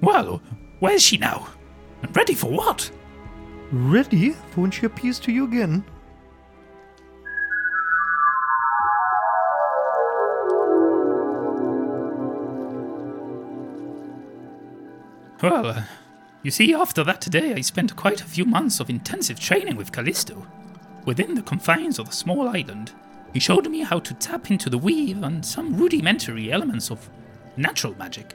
Well, 0.00 0.40
where's 0.78 1.02
she 1.02 1.18
now? 1.18 1.48
And 2.02 2.16
ready 2.16 2.34
for 2.34 2.50
what? 2.50 2.90
Ready 3.70 4.34
she 4.72 4.86
appears 4.86 5.18
to 5.20 5.30
you 5.30 5.44
again? 5.44 5.84
Well, 15.42 15.66
uh, 15.66 15.82
you 16.42 16.50
see, 16.50 16.74
after 16.74 17.04
that 17.04 17.20
day, 17.30 17.52
I 17.52 17.60
spent 17.60 17.94
quite 17.94 18.22
a 18.22 18.24
few 18.24 18.46
months 18.46 18.80
of 18.80 18.88
intensive 18.88 19.38
training 19.38 19.76
with 19.76 19.92
Callisto. 19.92 20.46
Within 21.04 21.34
the 21.34 21.42
confines 21.42 21.98
of 21.98 22.06
the 22.06 22.16
small 22.16 22.48
island, 22.48 22.92
he 23.34 23.38
showed 23.38 23.68
me 23.68 23.80
how 23.80 23.98
to 24.00 24.14
tap 24.14 24.50
into 24.50 24.70
the 24.70 24.78
weave 24.78 25.22
and 25.22 25.44
some 25.44 25.76
rudimentary 25.76 26.50
elements 26.50 26.90
of 26.90 27.10
natural 27.58 27.94
magic. 27.96 28.34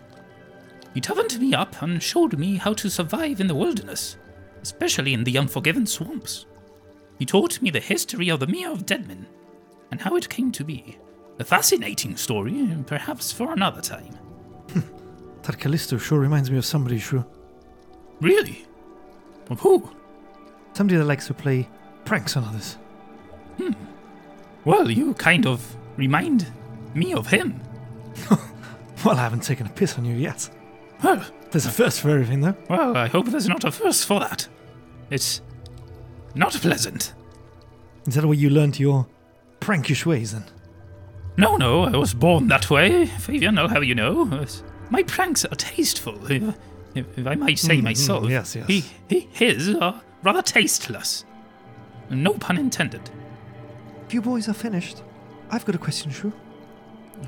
He 0.93 1.01
toughened 1.01 1.39
me 1.39 1.55
up 1.55 1.81
and 1.81 2.03
showed 2.03 2.37
me 2.37 2.57
how 2.57 2.73
to 2.73 2.89
survive 2.89 3.41
in 3.41 3.47
the 3.47 3.55
wilderness, 3.55 4.17
especially 4.63 5.13
in 5.13 5.23
the 5.23 5.37
unforgiven 5.37 5.85
swamps. 5.85 6.47
He 7.19 7.25
taught 7.25 7.61
me 7.61 7.69
the 7.69 7.79
history 7.79 8.29
of 8.29 8.39
the 8.39 8.47
Mere 8.47 8.71
of 8.71 8.85
Dead 8.87 9.07
Men 9.07 9.27
and 9.91 10.01
how 10.01 10.15
it 10.15 10.27
came 10.29 10.51
to 10.53 10.63
be. 10.63 10.97
A 11.39 11.43
fascinating 11.43 12.17
story, 12.17 12.75
perhaps 12.87 13.31
for 13.31 13.53
another 13.53 13.81
time. 13.81 14.13
Hmm. 14.71 14.79
That 15.43 15.59
Callisto 15.59 15.97
sure 15.97 16.19
reminds 16.19 16.49
me 16.49 16.57
of 16.57 16.65
somebody, 16.65 16.97
Shrew. 16.97 17.23
Really? 18.21 18.65
Of 19.49 19.59
who? 19.59 19.89
Somebody 20.73 20.97
that 20.97 21.05
likes 21.05 21.27
to 21.27 21.33
play 21.35 21.69
pranks 22.05 22.35
on 22.37 22.43
others. 22.45 22.77
Hmm. 23.57 23.73
Well, 24.65 24.89
you 24.89 25.13
kind 25.15 25.45
of 25.45 25.75
remind 25.97 26.47
me 26.95 27.13
of 27.13 27.27
him. 27.27 27.59
Well, 29.03 29.17
I 29.17 29.23
haven't 29.23 29.43
taken 29.43 29.67
a 29.67 29.69
piss 29.69 29.97
on 29.97 30.05
you 30.05 30.15
yet. 30.15 30.49
Well, 31.03 31.21
There's 31.51 31.65
a 31.65 31.69
first 31.71 31.99
for 31.99 32.09
everything, 32.09 32.39
though. 32.39 32.55
well, 32.69 32.95
I 32.95 33.07
hope 33.07 33.25
there's 33.25 33.49
not 33.49 33.65
a 33.65 33.71
first 33.71 34.05
for 34.05 34.21
that. 34.21 34.47
It's 35.13 35.41
not 36.33 36.53
pleasant. 36.53 37.13
Is 38.07 38.15
that 38.15 38.21
the 38.21 38.27
way 38.27 38.35
you 38.35 38.49
learned 38.49 38.79
your 38.79 39.05
prankish 39.59 40.05
ways, 40.07 40.31
then? 40.33 40.43
No, 41.37 41.55
no, 41.55 41.83
I 41.83 41.95
was 41.97 42.13
born 42.15 42.47
that 42.47 42.69
way, 42.71 43.05
Fabian, 43.05 43.59
I'll 43.59 43.67
have 43.67 43.83
you 43.83 43.93
know. 43.93 44.45
My 44.89 45.03
pranks 45.03 45.45
are 45.45 45.55
tasteful, 45.55 46.17
if, 46.31 46.55
if, 46.95 47.27
I 47.27 47.35
might 47.35 47.59
say 47.59 47.77
Mm, 47.77 47.81
mm, 47.81 47.83
myself. 47.83 48.29
yes, 48.29 48.55
yes. 48.55 48.67
He, 48.67 48.83
he, 49.07 49.29
his 49.31 49.75
are 49.75 50.01
rather 50.23 50.41
tasteless. 50.41 51.25
No 52.09 52.33
pun 52.33 52.57
intended. 52.57 53.09
If 54.07 54.13
you 54.15 54.21
boys 54.21 54.49
are 54.49 54.53
finished, 54.53 55.03
I've 55.51 55.65
got 55.65 55.75
a 55.75 55.79
question, 55.79 56.11
Shrew. 56.11 56.33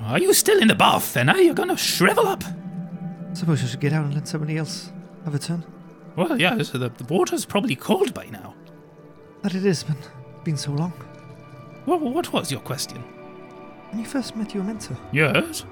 Are 0.06 0.20
you 0.20 0.34
still 0.34 0.60
in 0.60 0.68
the 0.70 0.76
bath, 0.76 1.14
then? 1.14 1.30
Are 1.30 1.40
you 1.40 1.54
gonna 1.54 1.78
shrivel 1.78 2.28
up? 2.28 2.44
Suppose 3.34 3.64
I 3.64 3.68
should 3.68 3.80
get 3.80 3.94
out 3.94 4.06
and 4.06 4.14
let 4.16 4.28
somebody 4.28 4.58
else 4.58 4.92
have 5.24 5.36
a 5.36 5.40
turn. 5.40 5.64
Well, 6.16 6.40
yeah, 6.40 6.62
so 6.64 6.78
the, 6.78 6.90
the 6.90 7.04
water's 7.14 7.46
probably 7.46 7.76
cold 7.76 8.14
by 8.14 8.28
now. 8.28 8.54
That 9.42 9.54
it 9.56 9.66
is, 9.66 9.84
been 9.84 9.98
been 10.44 10.58
so 10.58 10.72
long. 10.72 10.92
What, 11.86 12.02
what 12.02 12.32
was 12.34 12.52
your 12.52 12.62
question? 12.62 12.98
When 13.90 14.00
you 14.00 14.06
first 14.06 14.36
met 14.36 14.54
your 14.54 14.64
mentor, 14.64 14.98
Yes? 15.12 15.66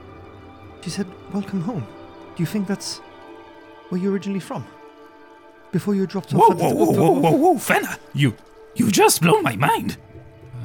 she 0.82 0.90
said, 0.90 1.08
"Welcome 1.34 1.62
home." 1.62 1.86
Do 2.36 2.44
you 2.44 2.48
think 2.48 2.68
that's 2.68 3.00
where 3.90 4.00
you're 4.02 4.12
originally 4.12 4.40
from? 4.40 4.66
Before 5.72 5.96
you 5.96 6.06
dropped 6.06 6.34
off. 6.34 6.52
at 6.52 6.58
whoa, 6.58 6.74
whoa, 6.74 6.92
whoa, 6.92 7.12
whoa, 7.12 7.32
whoa, 7.32 7.58
Fenna! 7.58 7.98
You, 8.14 8.36
you've 8.76 8.92
just 8.92 9.22
blown 9.22 9.42
my 9.44 9.56
mind. 9.56 9.98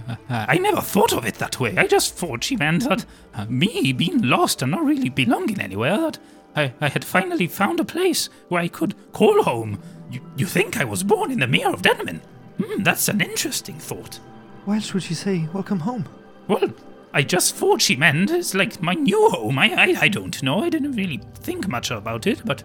Uh, 0.09 0.17
I 0.29 0.57
never 0.59 0.81
thought 0.81 1.13
of 1.13 1.27
it 1.27 1.35
that 1.35 1.61
way. 1.61 1.77
I 1.77 1.87
just 1.87 2.15
thought 2.15 2.43
she 2.45 2.57
meant 2.57 2.89
that 2.89 3.05
uh, 3.35 3.45
me 3.49 3.93
being 3.93 4.23
lost 4.23 4.63
and 4.63 4.71
not 4.73 4.83
really 4.85 5.09
belonging 5.11 5.61
anywhere, 5.61 5.99
that 5.99 6.19
I, 6.59 6.75
I 6.81 6.89
had 6.89 7.05
finally 7.05 7.47
found 7.47 7.79
a 7.79 7.85
place 7.85 8.29
where 8.49 8.61
I 8.61 8.69
could 8.69 8.95
call 9.13 9.43
home. 9.43 9.81
You, 10.11 10.21
you 10.37 10.47
think 10.47 10.77
I 10.77 10.85
was 10.85 11.05
born 11.05 11.31
in 11.31 11.41
the 11.41 11.47
Mere 11.47 11.73
of 11.73 11.83
Dead 11.83 12.05
Men? 12.05 12.21
Hmm, 12.61 12.83
that's 12.83 13.09
an 13.09 13.21
interesting 13.21 13.79
thought. 13.79 14.17
Why 14.65 14.77
else 14.77 14.93
would 14.93 15.05
she 15.05 15.15
say, 15.15 15.49
"Welcome 15.53 15.81
home"? 15.81 16.07
Well, 16.49 16.73
I 17.15 17.23
just 17.23 17.55
thought 17.55 17.81
she 17.81 17.97
meant 17.97 18.31
it's 18.31 18.55
like 18.55 18.83
my 18.83 18.95
new 18.95 19.31
home. 19.31 19.59
I, 19.59 19.69
I, 19.73 19.97
I 20.03 20.09
don't 20.09 20.43
know. 20.43 20.65
I 20.65 20.69
didn't 20.69 20.93
really 20.97 21.21
think 21.35 21.69
much 21.69 21.91
about 21.91 22.27
it, 22.27 22.43
but 22.45 22.65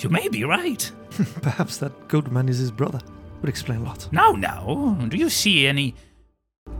you 0.00 0.08
may 0.08 0.28
be 0.28 0.44
right. 0.44 0.90
Perhaps 1.42 1.78
that 1.78 2.08
goat 2.08 2.30
man 2.30 2.48
is 2.48 2.58
his 2.58 2.70
brother. 2.70 3.00
Would 3.40 3.48
explain 3.48 3.80
a 3.80 3.84
lot. 3.84 4.08
Now, 4.12 4.32
now, 4.32 4.98
do 5.08 5.16
you 5.16 5.30
see 5.30 5.66
any 5.66 5.94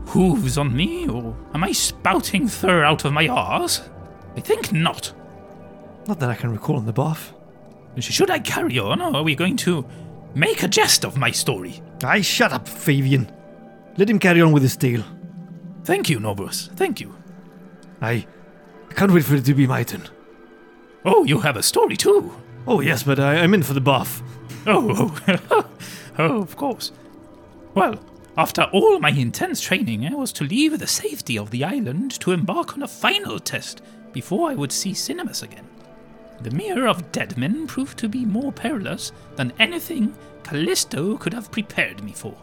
hooves 0.06 0.58
on 0.58 0.74
me, 0.74 1.08
or 1.08 1.36
am 1.54 1.62
I 1.62 1.72
spouting 1.72 2.48
fur 2.48 2.82
out 2.82 3.04
of 3.04 3.12
my 3.12 3.28
arse? 3.28 3.88
I 4.36 4.40
think 4.40 4.72
not. 4.72 5.12
Not 6.06 6.20
that 6.20 6.30
I 6.30 6.34
can 6.34 6.52
recall 6.52 6.78
in 6.78 6.86
the 6.86 6.92
bath. 6.92 7.32
Should 7.98 8.30
I 8.30 8.38
carry 8.38 8.78
on, 8.78 9.00
or 9.00 9.16
are 9.16 9.22
we 9.22 9.34
going 9.34 9.56
to 9.58 9.86
make 10.34 10.62
a 10.62 10.68
jest 10.68 11.04
of 11.04 11.16
my 11.16 11.30
story? 11.30 11.82
I 12.04 12.20
shut 12.20 12.52
up, 12.52 12.68
Fabian. 12.68 13.30
Let 13.96 14.10
him 14.10 14.18
carry 14.18 14.40
on 14.40 14.52
with 14.52 14.62
his 14.62 14.76
tale. 14.76 15.02
Thank 15.84 16.10
you, 16.10 16.18
Nobrus. 16.18 16.70
Thank 16.76 17.00
you. 17.00 17.14
I 18.02 18.26
can't 18.90 19.12
wait 19.12 19.24
for 19.24 19.34
it 19.36 19.44
to 19.46 19.54
be 19.54 19.66
my 19.66 19.82
turn. 19.82 20.02
Oh, 21.04 21.24
you 21.24 21.40
have 21.40 21.56
a 21.56 21.62
story 21.62 21.96
too. 21.96 22.32
Oh, 22.66 22.80
yes, 22.80 23.02
but 23.02 23.18
I, 23.18 23.36
I'm 23.36 23.54
in 23.54 23.62
for 23.62 23.72
the 23.72 23.80
bath. 23.80 24.22
Oh, 24.66 25.16
oh, 25.50 25.66
oh, 26.18 26.42
of 26.42 26.56
course. 26.56 26.92
Well, 27.74 27.98
after 28.36 28.64
all 28.72 28.98
my 28.98 29.10
intense 29.10 29.60
training, 29.60 30.06
I 30.06 30.14
was 30.14 30.32
to 30.34 30.44
leave 30.44 30.78
the 30.78 30.86
safety 30.86 31.38
of 31.38 31.50
the 31.50 31.64
island 31.64 32.18
to 32.20 32.32
embark 32.32 32.74
on 32.74 32.82
a 32.82 32.88
final 32.88 33.38
test 33.38 33.82
before 34.12 34.50
I 34.50 34.54
would 34.54 34.72
see 34.72 34.92
Cinnamis 34.92 35.42
again. 35.42 35.66
The 36.40 36.50
Mere 36.50 36.86
of 36.86 37.10
Dead 37.12 37.36
Men 37.36 37.66
proved 37.66 37.98
to 37.98 38.08
be 38.08 38.24
more 38.24 38.52
perilous 38.52 39.12
than 39.36 39.52
anything 39.58 40.14
Callisto 40.42 41.16
could 41.16 41.32
have 41.32 41.50
prepared 41.50 42.04
me 42.04 42.12
for. 42.12 42.36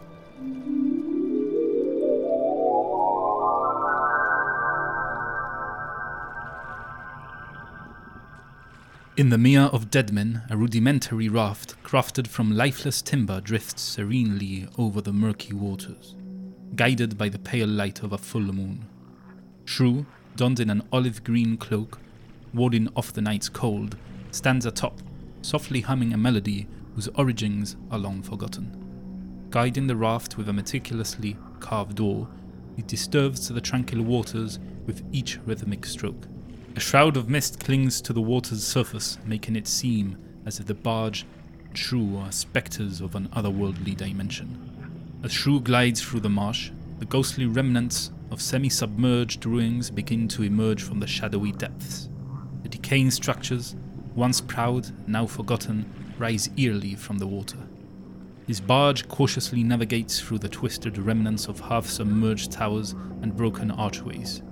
In 9.16 9.28
the 9.28 9.38
Mere 9.38 9.62
of 9.62 9.92
Dead 9.92 10.12
Men, 10.12 10.42
a 10.50 10.56
rudimentary 10.56 11.28
raft 11.28 11.80
crafted 11.84 12.26
from 12.26 12.50
lifeless 12.50 13.00
timber 13.00 13.40
drifts 13.40 13.80
serenely 13.80 14.66
over 14.76 15.00
the 15.00 15.12
murky 15.12 15.54
waters, 15.54 16.16
guided 16.74 17.16
by 17.16 17.28
the 17.28 17.38
pale 17.38 17.68
light 17.68 18.02
of 18.02 18.12
a 18.12 18.18
full 18.18 18.52
moon. 18.52 18.86
Shrew, 19.64 20.04
donned 20.34 20.58
in 20.58 20.68
an 20.68 20.82
olive 20.92 21.22
green 21.22 21.56
cloak, 21.56 22.00
warding 22.54 22.88
off 22.96 23.12
the 23.12 23.20
night's 23.20 23.48
cold, 23.48 23.96
stands 24.30 24.66
atop, 24.66 25.00
softly 25.42 25.80
humming 25.80 26.12
a 26.12 26.16
melody 26.16 26.66
whose 26.94 27.08
origins 27.16 27.76
are 27.90 27.98
long 27.98 28.22
forgotten. 28.22 29.46
Guiding 29.50 29.86
the 29.86 29.96
raft 29.96 30.36
with 30.36 30.48
a 30.48 30.52
meticulously 30.52 31.36
carved 31.60 32.00
oar, 32.00 32.28
he 32.76 32.82
disturbs 32.82 33.46
the 33.48 33.60
tranquil 33.60 34.02
waters 34.02 34.58
with 34.86 35.02
each 35.12 35.38
rhythmic 35.44 35.86
stroke. 35.86 36.26
A 36.76 36.80
shroud 36.80 37.16
of 37.16 37.28
mist 37.28 37.60
clings 37.60 38.00
to 38.00 38.12
the 38.12 38.20
water's 38.20 38.66
surface, 38.66 39.18
making 39.24 39.54
it 39.54 39.68
seem 39.68 40.18
as 40.44 40.58
if 40.58 40.66
the 40.66 40.74
barge 40.74 41.24
and 41.90 42.18
are 42.18 42.32
spectres 42.32 43.00
of 43.00 43.14
an 43.14 43.28
otherworldly 43.28 43.96
dimension. 43.96 44.58
As 45.22 45.32
shrew 45.32 45.60
glides 45.60 46.02
through 46.02 46.20
the 46.20 46.28
marsh, 46.28 46.70
the 46.98 47.04
ghostly 47.04 47.46
remnants 47.46 48.10
of 48.30 48.40
semi 48.40 48.68
submerged 48.68 49.44
ruins 49.46 49.90
begin 49.90 50.28
to 50.28 50.42
emerge 50.42 50.82
from 50.82 51.00
the 51.00 51.06
shadowy 51.06 51.52
depths. 51.52 52.08
Decaying 52.74 53.12
structures, 53.12 53.76
once 54.16 54.40
proud, 54.40 54.90
now 55.06 55.26
forgotten, 55.26 55.88
rise 56.18 56.50
eerily 56.56 56.96
from 56.96 57.18
the 57.18 57.26
water. 57.26 57.68
His 58.48 58.60
barge 58.60 59.06
cautiously 59.06 59.62
navigates 59.62 60.20
through 60.20 60.40
the 60.40 60.48
twisted 60.48 60.98
remnants 60.98 61.46
of 61.46 61.60
half 61.60 61.86
submerged 61.86 62.50
towers 62.50 62.96
and 63.22 63.36
broken 63.36 63.70
archways. 63.70 64.42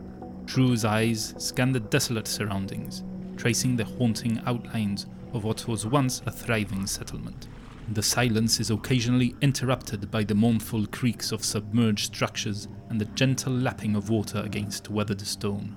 Shrew's 0.47 0.85
eyes 0.85 1.35
scan 1.37 1.73
the 1.73 1.81
desolate 1.81 2.29
surroundings, 2.29 3.03
tracing 3.37 3.75
the 3.75 3.87
haunting 3.87 4.41
outlines 4.47 5.07
of 5.33 5.43
what 5.43 5.67
was 5.67 5.85
once 5.85 6.23
a 6.25 6.31
thriving 6.31 6.87
settlement. 6.87 7.49
The 7.93 8.05
silence 8.05 8.61
is 8.61 8.71
occasionally 8.71 9.35
interrupted 9.43 10.13
by 10.13 10.23
the 10.23 10.37
mournful 10.37 10.87
creaks 10.87 11.33
of 11.33 11.45
submerged 11.45 12.15
structures 12.15 12.69
and 12.89 13.01
the 13.01 13.07
gentle 13.17 13.53
lapping 13.53 13.97
of 13.97 14.11
water 14.11 14.39
against 14.45 14.91
weathered 14.91 15.23
stone. 15.23 15.75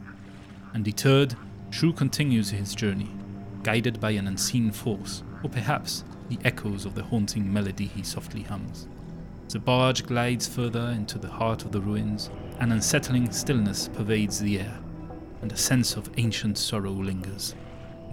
Undeterred, 0.76 1.36
Shrew 1.70 1.94
continues 1.94 2.50
his 2.50 2.76
journey, 2.76 3.10
guided 3.64 4.00
by 4.00 4.12
an 4.12 4.28
unseen 4.28 4.72
force, 4.72 5.24
or 5.44 5.50
perhaps 5.50 6.04
the 6.30 6.40
echoes 6.44 6.86
of 6.86 6.96
the 6.96 7.04
haunting 7.04 7.52
melody 7.52 7.86
he 7.86 8.04
softly 8.04 8.44
hums. 8.44 8.88
The 9.50 9.60
barge 9.60 10.06
glides 10.06 10.48
further 10.48 10.90
into 10.96 11.18
the 11.18 11.30
heart 11.30 11.64
of 11.64 11.72
the 11.72 11.82
ruins, 11.82 12.30
an 12.60 12.72
unsettling 12.72 13.32
stillness 13.32 13.90
pervades 13.94 14.40
the 14.40 14.60
air, 14.60 14.80
and 15.42 15.52
a 15.52 15.58
sense 15.58 15.96
of 15.96 16.10
ancient 16.18 16.58
sorrow 16.58 16.92
lingers. 16.92 17.56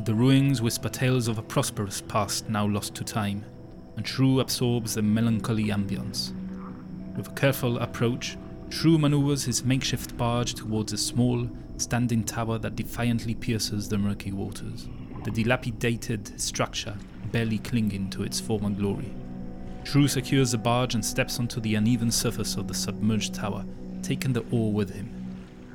The 0.04 0.14
ruins 0.14 0.61
whisper 0.61 0.88
tales 0.88 1.28
of 1.28 1.38
a 1.38 1.42
prosperous 1.42 2.00
past 2.00 2.49
now 2.49 2.66
lost 2.66 2.94
to 2.97 3.04
time, 3.04 3.44
and 3.97 4.06
Shrew 4.06 4.40
absorbs 4.40 4.94
the 4.94 5.02
melancholy 5.02 5.66
ambience. 5.66 6.32
With 7.16 7.28
a 7.28 7.32
careful 7.32 7.78
approach, 7.78 8.37
Shrew 8.68 8.99
maneuvers 8.99 9.44
his 9.44 9.64
makeshift 9.64 10.16
barge 10.16 10.54
towards 10.54 10.92
a 10.92 10.99
small, 10.99 11.49
standing 11.76 12.24
tower 12.24 12.58
that 12.58 12.76
defiantly 12.76 13.34
pierces 13.34 13.88
the 13.88 13.98
murky 13.98 14.32
waters, 14.32 14.88
the 15.24 15.30
dilapidated 15.30 16.40
structure 16.40 16.96
barely 17.30 17.58
clinging 17.58 18.10
to 18.10 18.22
its 18.22 18.40
former 18.40 18.70
glory. 18.70 19.12
Shrew 19.84 20.06
secures 20.06 20.52
the 20.52 20.58
barge 20.58 20.94
and 20.94 21.04
steps 21.04 21.38
onto 21.38 21.60
the 21.60 21.74
uneven 21.74 22.10
surface 22.10 22.56
of 22.56 22.68
the 22.68 22.74
submerged 22.74 23.34
tower, 23.34 23.64
taking 24.02 24.32
the 24.32 24.44
oar 24.50 24.72
with 24.72 24.90
him. 24.90 25.10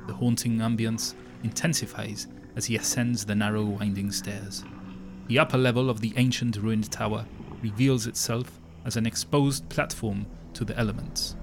The 0.06 0.14
haunting 0.14 0.58
ambience 0.58 1.14
intensifies 1.42 2.26
as 2.56 2.66
he 2.66 2.76
ascends 2.76 3.24
the 3.24 3.34
narrow, 3.34 3.64
winding 3.64 4.10
stairs. 4.10 4.64
The 5.28 5.38
upper 5.38 5.58
level 5.58 5.90
of 5.90 6.00
the 6.00 6.14
ancient 6.16 6.56
ruined 6.56 6.90
tower 6.90 7.26
reveals 7.62 8.06
itself 8.06 8.58
as 8.84 8.96
an 8.96 9.06
exposed 9.06 9.68
platform 9.68 10.26
to 10.54 10.64
the 10.64 10.76
elements. 10.78 11.36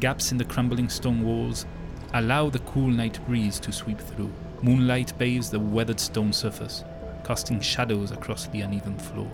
Gaps 0.00 0.32
in 0.32 0.38
the 0.38 0.44
crumbling 0.44 0.88
stone 0.88 1.24
walls 1.24 1.66
allow 2.14 2.48
the 2.48 2.60
cool 2.60 2.86
night 2.86 3.18
breeze 3.26 3.58
to 3.58 3.72
sweep 3.72 3.98
through. 3.98 4.32
Moonlight 4.62 5.18
bathes 5.18 5.50
the 5.50 5.58
weathered 5.58 5.98
stone 5.98 6.32
surface, 6.32 6.84
casting 7.24 7.60
shadows 7.60 8.12
across 8.12 8.46
the 8.46 8.60
uneven 8.60 8.96
floor. 8.96 9.28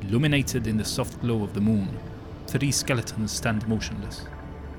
Illuminated 0.00 0.66
in 0.66 0.76
the 0.76 0.84
soft 0.84 1.20
glow 1.20 1.44
of 1.44 1.54
the 1.54 1.60
moon, 1.60 1.88
three 2.48 2.72
skeletons 2.72 3.30
stand 3.30 3.66
motionless, 3.68 4.26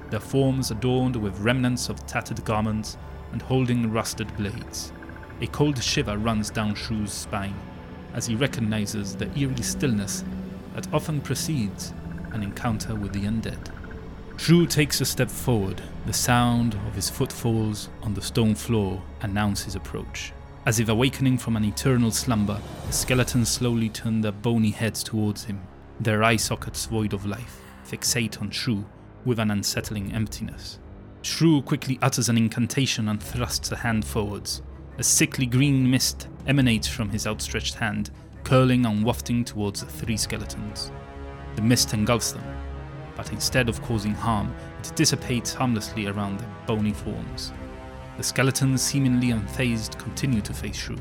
their 0.10 0.20
forms 0.20 0.70
adorned 0.70 1.16
with 1.16 1.40
remnants 1.40 1.88
of 1.88 2.06
tattered 2.06 2.44
garments 2.44 2.98
and 3.32 3.42
holding 3.42 3.90
rusted 3.90 4.36
blades. 4.36 4.92
A 5.40 5.48
cold 5.48 5.82
shiver 5.82 6.18
runs 6.18 6.50
down 6.50 6.76
Shrew's 6.76 7.14
spine 7.14 7.56
as 8.14 8.26
he 8.26 8.36
recognizes 8.36 9.16
the 9.16 9.32
eerie 9.40 9.62
stillness 9.62 10.26
that 10.76 10.94
often 10.94 11.22
precedes 11.22 11.94
an 12.34 12.44
encounter 12.44 12.96
with 12.96 13.14
the 13.14 13.22
undead. 13.22 13.73
Shrew 14.38 14.68
takes 14.68 15.00
a 15.00 15.06
step 15.06 15.30
forward. 15.30 15.82
The 16.06 16.14
sound 16.14 16.76
of 16.88 16.96
his 16.96 17.10
footfalls 17.10 17.90
on 18.02 18.14
the 18.14 18.22
stone 18.22 18.56
floor 18.56 19.02
announce 19.22 19.64
his 19.64 19.76
approach. 19.76 20.34
As 20.66 20.80
if 20.80 20.90
awakening 20.90 21.38
from 21.38 21.56
an 21.56 21.66
eternal 21.66 22.12
slumber, 22.12 22.60
the 22.88 22.94
skeletons 22.94 23.50
slowly 23.50 23.90
turn 23.90 24.22
their 24.22 24.32
bony 24.32 24.72
heads 24.72 25.04
towards 25.04 25.46
him, 25.46 25.62
their 26.00 26.24
eye 26.24 26.38
sockets 26.38 26.86
void 26.86 27.14
of 27.14 27.26
life, 27.26 27.62
fixate 27.86 28.42
on 28.42 28.50
Shrew 28.50 28.86
with 29.26 29.40
an 29.40 29.52
unsettling 29.52 30.14
emptiness. 30.14 30.80
Shrew 31.22 31.62
quickly 31.62 32.00
utters 32.02 32.28
an 32.28 32.38
incantation 32.38 33.08
and 33.08 33.22
thrusts 33.22 33.72
a 33.72 33.78
hand 33.78 34.04
forwards. 34.04 34.62
A 34.98 35.04
sickly 35.04 35.46
green 35.46 35.90
mist 35.90 36.28
emanates 36.48 36.88
from 36.88 37.10
his 37.10 37.26
outstretched 37.26 37.76
hand, 37.76 38.12
curling 38.44 38.86
and 38.86 39.04
wafting 39.06 39.46
towards 39.46 39.82
the 39.82 39.86
three 39.86 40.18
skeletons. 40.18 40.92
The 41.56 41.62
mist 41.62 41.94
engulfs 41.94 42.34
them, 42.34 42.44
but 43.24 43.32
instead 43.32 43.70
of 43.70 43.82
causing 43.82 44.14
harm, 44.14 44.54
it 44.80 44.92
dissipates 44.96 45.54
harmlessly 45.54 46.08
around 46.08 46.40
their 46.40 46.56
bony 46.68 46.92
forms. 46.92 47.54
The 48.18 48.24
skeletons, 48.24 48.82
seemingly 48.82 49.30
unfazed, 49.30 49.98
continue 49.98 50.42
to 50.42 50.54
face 50.54 50.76
Shrew, 50.76 50.98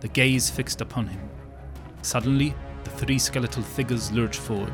the 0.00 0.08
gaze 0.08 0.48
fixed 0.48 0.80
upon 0.80 1.08
him. 1.08 1.20
Suddenly, 2.00 2.54
the 2.84 2.90
three 2.90 3.18
skeletal 3.18 3.62
figures 3.62 4.10
lurch 4.12 4.38
forward. 4.38 4.72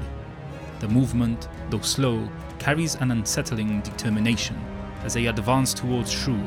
The 0.79 0.89
movement, 0.89 1.49
though 1.69 1.81
slow, 1.81 2.29
carries 2.61 2.95
an 2.95 3.11
unsettling 3.11 3.81
determination 3.81 4.57
as 5.03 5.15
they 5.15 5.27
advance 5.27 5.75
towards 5.75 6.13
Shrew 6.13 6.41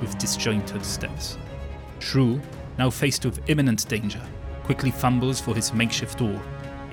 with 0.00 0.16
disjointed 0.16 0.82
steps. 0.82 1.36
Shrew, 1.98 2.40
now 2.78 2.88
faced 2.88 3.26
with 3.26 3.50
imminent 3.50 3.86
danger, 3.86 4.22
quickly 4.64 4.92
fumbles 4.92 5.40
for 5.40 5.54
his 5.54 5.74
makeshift 5.74 6.18
door, 6.18 6.40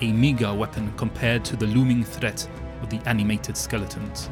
a 0.01 0.11
meager 0.11 0.53
weapon 0.53 0.91
compared 0.97 1.45
to 1.45 1.55
the 1.55 1.67
looming 1.67 2.03
threat 2.03 2.47
of 2.81 2.89
the 2.89 2.99
animated 3.05 3.57
skeletons. 3.57 4.29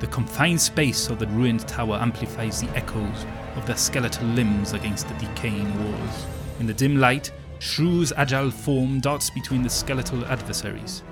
The 0.00 0.06
confined 0.08 0.60
space 0.60 1.08
of 1.08 1.18
the 1.18 1.28
ruined 1.28 1.66
tower 1.68 1.96
amplifies 2.00 2.60
the 2.60 2.68
echoes 2.76 3.24
of 3.56 3.66
their 3.66 3.76
skeletal 3.76 4.26
limbs 4.28 4.72
against 4.72 5.08
the 5.08 5.14
decaying 5.14 5.72
walls. 5.84 6.26
In 6.58 6.66
the 6.66 6.74
dim 6.74 6.96
light, 6.96 7.30
Shrew's 7.60 8.12
agile 8.16 8.50
form 8.50 8.98
darts 8.98 9.30
between 9.30 9.62
the 9.62 9.70
skeletal 9.70 10.24
adversaries, 10.26 11.04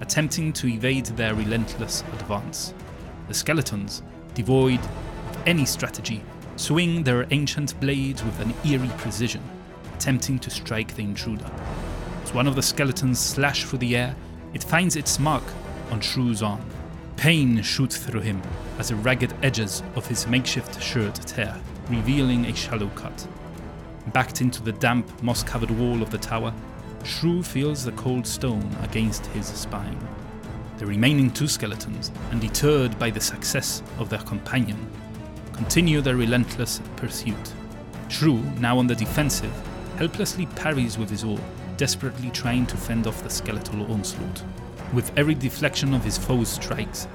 attempting 0.00 0.52
to 0.52 0.68
evade 0.68 1.06
their 1.06 1.34
relentless 1.34 2.04
advance. 2.12 2.72
The 3.26 3.34
skeletons, 3.34 4.02
devoid 4.34 4.78
of 4.78 5.38
any 5.44 5.64
strategy, 5.64 6.22
swing 6.54 7.02
their 7.02 7.26
ancient 7.32 7.78
blades 7.80 8.22
with 8.22 8.38
an 8.38 8.54
eerie 8.64 8.92
precision, 8.98 9.42
attempting 9.94 10.38
to 10.38 10.50
strike 10.50 10.94
the 10.94 11.02
intruder. 11.02 11.50
As 12.22 12.32
one 12.32 12.46
of 12.46 12.54
the 12.54 12.62
skeletons 12.62 13.18
slash 13.18 13.64
through 13.64 13.80
the 13.80 13.96
air, 13.96 14.14
it 14.54 14.62
finds 14.62 14.94
its 14.94 15.18
mark 15.18 15.42
on 15.90 16.00
Shrew's 16.00 16.42
arm. 16.42 16.60
Pain 17.16 17.62
shoots 17.62 17.96
through 17.96 18.20
him 18.20 18.40
as 18.78 18.88
the 18.88 18.96
ragged 18.96 19.34
edges 19.42 19.82
of 19.96 20.06
his 20.06 20.26
makeshift 20.26 20.80
shirt 20.82 21.14
tear, 21.14 21.60
revealing 21.88 22.46
a 22.46 22.54
shallow 22.54 22.88
cut. 22.94 23.26
Backed 24.12 24.40
into 24.40 24.62
the 24.62 24.72
damp, 24.72 25.22
moss 25.22 25.42
covered 25.42 25.70
wall 25.70 26.02
of 26.02 26.10
the 26.10 26.18
tower, 26.18 26.54
Shrew 27.04 27.42
feels 27.42 27.84
the 27.84 27.92
cold 27.92 28.26
stone 28.26 28.68
against 28.82 29.26
his 29.26 29.46
spine. 29.46 29.98
The 30.78 30.86
remaining 30.86 31.30
two 31.30 31.48
skeletons, 31.48 32.12
undeterred 32.30 32.98
by 32.98 33.10
the 33.10 33.20
success 33.20 33.82
of 33.98 34.08
their 34.08 34.20
companion, 34.20 34.78
continue 35.52 36.00
their 36.00 36.16
relentless 36.16 36.80
pursuit. 36.96 37.52
Shrew, 38.08 38.40
now 38.60 38.78
on 38.78 38.86
the 38.86 38.94
defensive, 38.94 39.52
helplessly 39.96 40.46
parries 40.46 40.96
with 40.96 41.10
his 41.10 41.24
oar, 41.24 41.40
desperately 41.76 42.30
trying 42.30 42.66
to 42.66 42.76
fend 42.76 43.06
off 43.06 43.22
the 43.22 43.30
skeletal 43.30 43.90
onslaught. 43.90 44.42
With 44.92 45.12
every 45.18 45.34
deflection 45.34 45.92
of 45.92 46.02
his 46.02 46.16
foe's 46.16 46.48
strikes, 46.48 47.06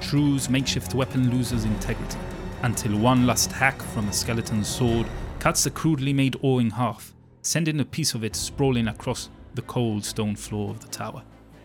Shrew's 0.00 0.48
makeshift 0.48 0.94
weapon 0.94 1.30
loses 1.30 1.64
integrity, 1.64 2.18
until 2.62 2.96
one 2.98 3.26
last 3.26 3.52
hack 3.52 3.80
from 3.82 4.06
the 4.06 4.12
skeleton's 4.12 4.68
sword 4.68 5.06
cuts 5.38 5.64
the 5.64 5.70
crudely 5.70 6.14
made 6.14 6.36
oar 6.40 6.62
in 6.62 6.70
half, 6.70 7.12
sending 7.42 7.78
a 7.80 7.84
piece 7.84 8.14
of 8.14 8.24
it 8.24 8.34
sprawling 8.34 8.88
across 8.88 9.28
the 9.54 9.62
cold 9.62 10.02
stone 10.02 10.34
floor 10.34 10.70
of 10.70 10.80
the 10.80 10.88
tower. 10.88 11.22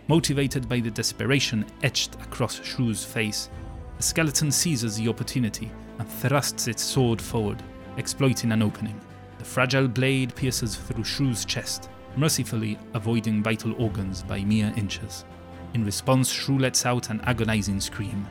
Motivated 0.09 0.67
by 0.67 0.81
the 0.81 0.91
desperation 0.91 1.65
etched 1.83 2.15
across 2.15 2.61
Shrew's 2.61 3.05
face, 3.05 3.49
the 3.95 4.03
skeleton 4.03 4.51
seizes 4.51 4.97
the 4.97 5.07
opportunity 5.07 5.71
and 5.99 6.09
thrusts 6.09 6.67
its 6.67 6.83
sword 6.83 7.21
forward, 7.21 7.63
exploiting 7.95 8.51
an 8.51 8.61
opening. 8.61 8.99
The 9.37 9.45
fragile 9.45 9.87
blade 9.87 10.35
pierces 10.35 10.75
through 10.75 11.05
Shrew's 11.05 11.45
chest, 11.45 11.89
mercifully 12.15 12.77
avoiding 12.93 13.43
vital 13.43 13.73
organs 13.81 14.23
by 14.23 14.43
mere 14.43 14.73
inches. 14.75 15.25
In 15.73 15.85
response, 15.85 16.29
Shrew 16.29 16.57
lets 16.57 16.85
out 16.85 17.09
an 17.09 17.21
agonizing 17.21 17.79
scream, 17.79 18.27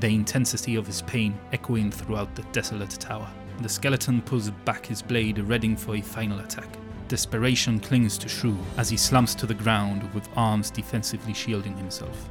the 0.00 0.08
intensity 0.08 0.76
of 0.76 0.86
his 0.86 1.02
pain 1.02 1.38
echoing 1.52 1.90
throughout 1.90 2.34
the 2.34 2.42
desolate 2.52 2.90
tower. 2.90 3.28
The 3.60 3.68
skeleton 3.68 4.22
pulls 4.22 4.50
back 4.64 4.86
his 4.86 5.02
blade, 5.02 5.38
readying 5.38 5.76
for 5.76 5.96
a 5.96 6.00
final 6.00 6.38
attack. 6.38 6.68
Desperation 7.08 7.80
clings 7.80 8.16
to 8.18 8.28
Shrew 8.28 8.56
as 8.76 8.88
he 8.88 8.96
slumps 8.96 9.34
to 9.36 9.46
the 9.46 9.54
ground 9.54 10.12
with 10.14 10.28
arms 10.36 10.70
defensively 10.70 11.34
shielding 11.34 11.76
himself. 11.76 12.28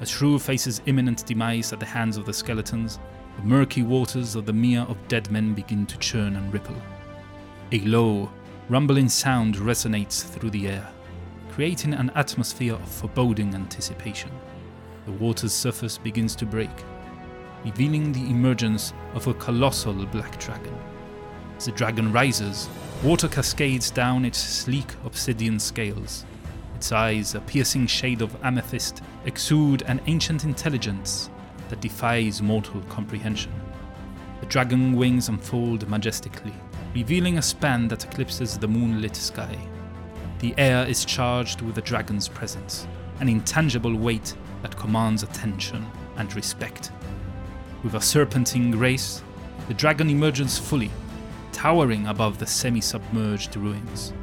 As 0.00 0.08
Shrew 0.08 0.38
faces 0.38 0.80
imminent 0.86 1.26
demise 1.26 1.72
at 1.72 1.80
the 1.80 1.86
hands 1.86 2.16
of 2.16 2.24
the 2.24 2.32
skeletons, 2.32 2.98
the 3.36 3.42
murky 3.42 3.82
waters 3.82 4.34
of 4.34 4.46
the 4.46 4.52
Mere 4.52 4.82
of 4.82 4.96
Dead 5.08 5.30
Men 5.30 5.52
begin 5.52 5.84
to 5.86 5.98
churn 5.98 6.36
and 6.36 6.52
ripple. 6.52 6.76
A 7.72 7.80
low, 7.80 8.30
rumbling 8.68 9.08
sound 9.08 9.54
resonates 9.56 10.24
through 10.24 10.50
the 10.50 10.66
air, 10.66 10.88
creating 11.50 11.94
an 11.94 12.10
atmosphere 12.16 12.74
of 12.74 12.88
foreboding 12.88 13.54
anticipation. 13.54 14.30
The 15.04 15.12
water's 15.12 15.52
surface 15.52 15.96
begins 15.98 16.34
to 16.36 16.46
break, 16.46 16.70
revealing 17.64 18.12
the 18.12 18.28
emergence 18.28 18.92
of 19.14 19.28
a 19.28 19.34
colossal 19.34 20.04
black 20.06 20.36
dragon. 20.40 20.76
As 21.56 21.66
the 21.66 21.72
dragon 21.72 22.12
rises, 22.12 22.68
water 23.04 23.28
cascades 23.28 23.90
down 23.90 24.24
its 24.24 24.38
sleek 24.38 24.92
obsidian 25.04 25.60
scales. 25.60 26.24
Its 26.74 26.90
eyes, 26.90 27.36
a 27.36 27.40
piercing 27.40 27.86
shade 27.86 28.20
of 28.20 28.36
amethyst, 28.42 29.00
exude 29.26 29.82
an 29.82 30.00
ancient 30.06 30.44
intelligence 30.44 31.30
that 31.68 31.80
defies 31.80 32.42
mortal 32.42 32.80
comprehension. 32.88 33.52
The 34.40 34.46
dragon 34.46 34.94
wings 34.96 35.28
unfold 35.28 35.88
majestically, 35.88 36.52
revealing 36.96 37.36
a 37.36 37.42
span 37.42 37.86
that 37.88 38.04
eclipses 38.04 38.56
the 38.56 38.66
moonlit 38.66 39.14
sky. 39.14 39.54
The 40.38 40.54
air 40.56 40.86
is 40.86 41.04
charged 41.04 41.60
with 41.60 41.74
the 41.74 41.82
dragon's 41.82 42.26
presence, 42.26 42.86
an 43.20 43.28
intangible 43.28 43.94
weight 43.94 44.34
that 44.62 44.78
commands 44.78 45.22
attention 45.22 45.84
and 46.16 46.34
respect. 46.34 46.92
With 47.84 47.96
a 47.96 48.00
serpentine 48.00 48.70
grace, 48.70 49.22
the 49.68 49.74
dragon 49.74 50.08
emerges 50.08 50.58
fully, 50.58 50.90
towering 51.52 52.06
above 52.06 52.38
the 52.38 52.46
semi 52.46 52.80
submerged 52.80 53.56
ruins. 53.56 54.14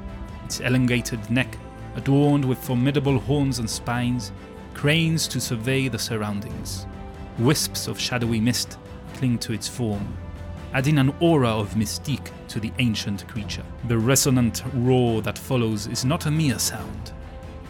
Its 0.43 0.59
elongated 0.59 1.29
neck, 1.29 1.55
adorned 1.95 2.43
with 2.43 2.57
formidable 2.57 3.19
horns 3.19 3.59
and 3.59 3.69
spines, 3.69 4.31
cranes 4.73 5.27
to 5.27 5.39
survey 5.39 5.89
the 5.89 5.99
surroundings. 5.99 6.87
Wisps 7.37 7.87
of 7.87 7.99
shadowy 7.99 8.39
mist 8.39 8.79
cling 9.13 9.37
to 9.37 9.53
its 9.53 9.67
form, 9.67 10.17
adding 10.73 10.97
an 10.97 11.13
aura 11.19 11.49
of 11.49 11.75
mystique 11.75 12.31
to 12.47 12.59
the 12.59 12.71
ancient 12.79 13.27
creature. 13.27 13.63
The 13.87 13.97
resonant 13.97 14.63
roar 14.73 15.21
that 15.21 15.37
follows 15.37 15.87
is 15.87 16.03
not 16.05 16.25
a 16.25 16.31
mere 16.31 16.59
sound, 16.59 17.13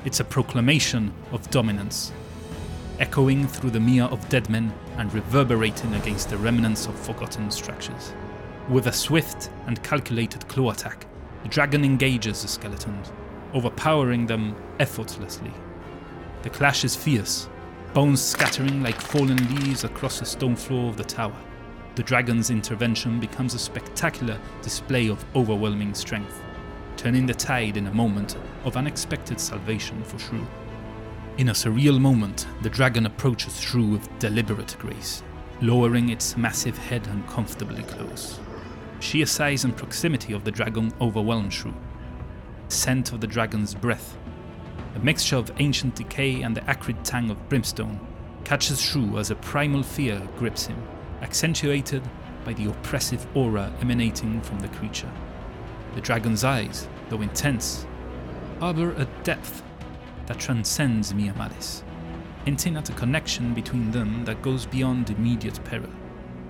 it's 0.05 0.19
a 0.19 0.25
proclamation 0.25 1.13
of 1.31 1.49
dominance, 1.49 2.11
echoing 2.99 3.47
through 3.47 3.69
the 3.69 3.79
Mere 3.79 4.03
of 4.03 4.27
Dead 4.27 4.49
Men 4.49 4.73
and 4.97 5.13
reverberating 5.13 5.93
against 5.93 6.29
the 6.29 6.37
remnants 6.37 6.87
of 6.87 6.99
forgotten 6.99 7.49
structures. 7.49 8.13
With 8.67 8.87
a 8.87 8.91
swift 8.91 9.49
and 9.65 9.81
calculated 9.81 10.45
claw 10.49 10.71
attack, 10.71 11.05
the 11.43 11.47
dragon 11.49 11.85
engages 11.85 12.41
the 12.41 12.49
skeletons, 12.49 13.13
overpowering 13.53 14.25
them 14.25 14.57
effortlessly. 14.79 15.51
The 16.41 16.49
clash 16.49 16.83
is 16.83 16.95
fierce, 16.95 17.47
bones 17.93 18.21
scattering 18.21 18.83
like 18.83 18.99
fallen 18.99 19.37
leaves 19.55 19.85
across 19.85 20.19
the 20.19 20.25
stone 20.25 20.57
floor 20.57 20.89
of 20.89 20.97
the 20.97 21.05
tower. 21.05 21.39
The 21.95 22.03
dragon's 22.03 22.49
intervention 22.49 23.19
becomes 23.19 23.53
a 23.53 23.59
spectacular 23.59 24.39
display 24.63 25.09
of 25.09 25.23
overwhelming 25.35 25.93
strength, 25.93 26.41
turning 26.97 27.27
the 27.27 27.35
tide 27.35 27.77
in 27.77 27.85
a 27.85 27.93
moment 27.93 28.35
of 28.63 28.77
unexpected 28.77 29.39
salvation 29.39 30.03
for 30.03 30.17
Shrew. 30.17 30.47
In 31.37 31.49
a 31.49 31.53
surreal 31.53 31.99
moment, 31.99 32.47
the 32.63 32.69
dragon 32.69 33.05
approaches 33.05 33.59
Shrew 33.59 33.85
with 33.85 34.09
deliberate 34.17 34.75
grace, 34.79 35.21
lowering 35.61 36.09
its 36.09 36.35
massive 36.35 36.77
head 36.77 37.05
uncomfortably 37.07 37.83
close. 37.83 38.39
Sheer 38.99 39.27
size 39.27 39.63
and 39.63 39.77
proximity 39.77 40.33
of 40.33 40.45
the 40.45 40.51
dragon 40.51 40.91
overwhelm 40.99 41.51
Shrew. 41.51 41.75
The 42.69 42.75
scent 42.75 43.11
of 43.11 43.21
the 43.21 43.27
dragon's 43.27 43.75
breath 43.75 44.17
A 44.95 44.99
mixture 44.99 45.35
of 45.35 45.51
ancient 45.57 45.95
decay 45.95 46.41
and 46.41 46.55
the 46.57 46.67
acrid 46.67 47.03
tang 47.03 47.29
of 47.29 47.49
brimstone 47.49 47.99
catches 48.43 48.81
Shrew 48.81 49.19
as 49.19 49.29
a 49.29 49.35
primal 49.35 49.83
fear 49.83 50.21
grips 50.37 50.65
him, 50.65 50.81
accentuated 51.23 52.03
by 52.45 52.53
the 52.53 52.69
oppressive 52.69 53.25
aura 53.35 53.73
emanating 53.81 54.41
from 54.41 54.59
the 54.59 54.67
creature. 54.69 55.11
The 55.95 56.01
dragon's 56.01 56.43
eyes, 56.43 56.87
though 57.09 57.21
intense, 57.21 57.87
harbor 58.59 58.91
a 58.93 59.05
depth 59.23 59.63
that 60.27 60.39
transcends 60.39 61.13
mere 61.13 61.33
malice, 61.33 61.83
hinting 62.45 62.77
at 62.77 62.89
a 62.89 62.93
connection 62.93 63.53
between 63.53 63.91
them 63.91 64.25
that 64.25 64.41
goes 64.41 64.65
beyond 64.65 65.09
immediate 65.09 65.63
peril. 65.63 65.89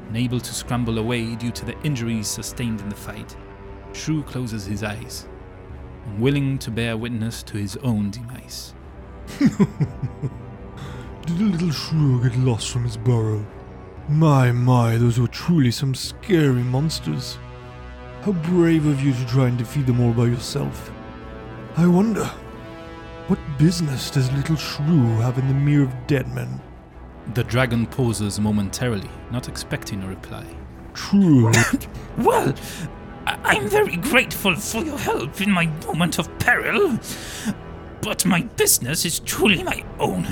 Unable 0.10 0.40
to 0.40 0.54
scramble 0.54 0.98
away 0.98 1.36
due 1.36 1.52
to 1.52 1.66
the 1.66 1.80
injuries 1.82 2.28
sustained 2.28 2.82
in 2.82 2.90
the 2.90 2.96
fight, 2.96 3.36
Shrew 3.94 4.24
closes 4.24 4.66
his 4.66 4.84
eyes, 4.84 5.28
unwilling 6.06 6.58
to 6.60 6.72
bear 6.72 6.98
witness 6.98 7.44
to 7.44 7.58
his 7.58 7.78
own 7.78 8.10
demise. 8.10 8.74
Did 9.40 9.52
the 11.38 11.46
little 11.46 11.72
shrew 11.72 12.22
get 12.22 12.38
lost 12.40 12.72
from 12.72 12.84
his 12.84 12.98
burrow? 12.98 13.46
My, 14.10 14.52
my, 14.52 14.98
those 14.98 15.20
were 15.20 15.28
truly 15.28 15.72
some 15.72 15.96
scary 15.96 16.62
monsters. 16.64 17.38
How 18.22 18.34
brave 18.34 18.86
of 18.86 19.02
you 19.02 19.14
to 19.14 19.26
try 19.26 19.48
and 19.48 19.58
defeat 19.58 19.86
them 19.86 20.02
all 20.02 20.14
by 20.14 20.26
yourself. 20.26 20.92
I 21.78 21.88
wonder, 21.88 22.26
what 23.28 23.40
business 23.58 24.10
does 24.12 24.32
little 24.34 24.56
shrew 24.56 25.06
have 25.20 25.38
in 25.38 25.48
the 25.48 25.54
Mere 25.54 25.84
of 25.84 26.08
Dead 26.08 26.34
Men? 26.34 26.62
The 27.34 27.44
dragon 27.46 27.86
pauses 27.88 28.40
momentarily, 28.40 29.10
not 29.32 29.48
expecting 29.48 30.04
a 30.04 30.08
reply. 30.08 30.46
True. 30.94 31.52
Well, 32.18 32.54
I- 33.26 33.40
I'm 33.44 33.68
very 33.68 33.96
grateful 33.96 34.56
for 34.56 34.84
your 34.84 35.00
help 35.00 35.42
in 35.42 35.50
my 35.50 35.66
moment 35.88 36.20
of 36.20 36.30
peril, 36.38 37.00
but 38.02 38.24
my 38.24 38.42
business 38.44 39.04
is 39.04 39.20
truly 39.20 39.64
my 39.64 39.84
own. 40.00 40.28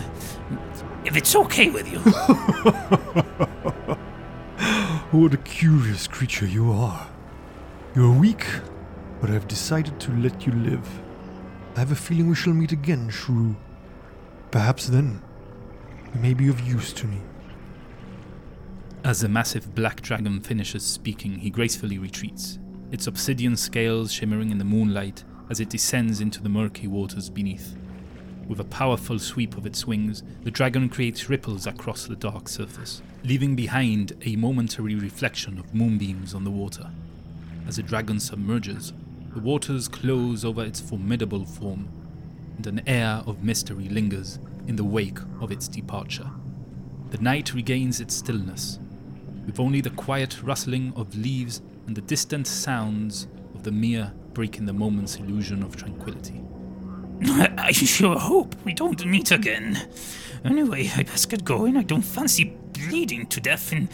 If 1.04 1.16
it's 1.18 1.36
okay 1.36 1.72
with 1.72 1.92
you. 1.92 2.00
what 5.12 5.34
a 5.34 5.38
curious 5.38 6.08
creature 6.08 6.46
you 6.46 6.72
are. 6.72 7.06
You're 7.94 8.18
weak, 8.18 8.46
but 9.20 9.30
I've 9.30 9.48
decided 9.48 10.00
to 10.00 10.12
let 10.14 10.48
you 10.48 10.54
live. 10.54 10.88
I 11.76 11.80
have 11.80 11.92
a 11.92 11.96
feeling 11.96 12.30
we 12.30 12.36
shall 12.36 12.54
meet 12.54 12.72
again, 12.72 13.10
Shrew. 13.10 13.58
Perhaps 14.52 14.88
then, 14.88 15.22
you 16.14 16.22
may 16.22 16.34
be 16.34 16.48
of 16.48 16.62
use 16.62 16.94
to 16.94 17.08
me. 17.08 17.20
As 19.04 19.20
the 19.20 19.28
massive 19.28 19.76
black 19.76 20.00
dragon 20.00 20.40
finishes 20.40 20.86
speaking, 20.86 21.40
he 21.40 21.50
gracefully 21.50 21.98
retreats, 21.98 22.58
its 22.90 23.06
obsidian 23.06 23.58
scales 23.58 24.14
shimmering 24.14 24.50
in 24.50 24.60
the 24.60 24.64
moonlight 24.64 25.26
as 25.50 25.60
it 25.60 25.70
descends 25.70 26.22
into 26.22 26.42
the 26.42 26.48
murky 26.48 26.88
waters 26.88 27.30
beneath. 27.30 27.76
With 28.52 28.60
a 28.60 28.66
powerful 28.66 29.18
sweep 29.18 29.56
of 29.56 29.66
its 29.66 29.88
wings, 29.88 30.24
the 30.44 30.52
dragon 30.52 30.90
creates 30.90 31.30
ripples 31.30 31.66
across 31.66 32.06
the 32.06 32.18
dark 32.18 32.50
surface, 32.50 33.02
leaving 33.24 33.56
behind 33.56 34.12
a 34.26 34.36
momentary 34.36 34.94
reflection 34.94 35.58
of 35.58 35.74
moonbeams 35.74 36.34
on 36.34 36.44
the 36.44 36.52
water. 36.52 36.92
As 37.66 37.78
the 37.78 37.84
dragon 37.84 38.20
submerges, 38.20 38.92
the 39.34 39.40
waters 39.40 39.88
close 39.88 40.44
over 40.44 40.66
its 40.66 40.82
formidable 40.82 41.46
form, 41.46 41.88
and 42.58 42.68
an 42.68 42.82
air 42.86 43.24
of 43.26 43.42
mystery 43.42 43.88
lingers 43.88 44.38
in 44.68 44.76
the 44.76 44.84
wake 44.84 45.20
of 45.40 45.54
its 45.54 45.70
departure. 45.70 46.30
The 47.12 47.20
night 47.20 47.54
regains 47.54 48.02
its 48.02 48.18
stillness, 48.18 48.80
with 49.46 49.62
only 49.62 49.80
the 49.80 49.92
quiet 49.92 50.44
rustling 50.44 50.92
of 50.98 51.16
leaves 51.16 51.62
and 51.88 51.96
the 51.96 52.02
distant 52.02 52.48
sounds 52.48 53.30
of 53.56 53.64
the 53.64 53.72
mere 53.72 54.12
breaking 54.34 54.66
the 54.66 54.74
moment's 54.74 55.16
illusion 55.16 55.64
of 55.64 55.78
tranquility. 55.78 56.42
I 57.58 57.72
sure 57.72 58.18
hope 58.18 58.56
we 58.66 58.74
don't 58.74 59.06
meet 59.06 59.32
again. 59.32 59.88
Anyway, 60.44 60.90
I 60.96 61.04
best 61.04 61.30
get 61.30 61.44
going. 61.44 61.78
I 61.78 61.84
don't 61.84 62.02
fancy 62.02 62.58
bleeding 62.74 63.28
to 63.28 63.40
death 63.40 63.72
in. 63.72 63.90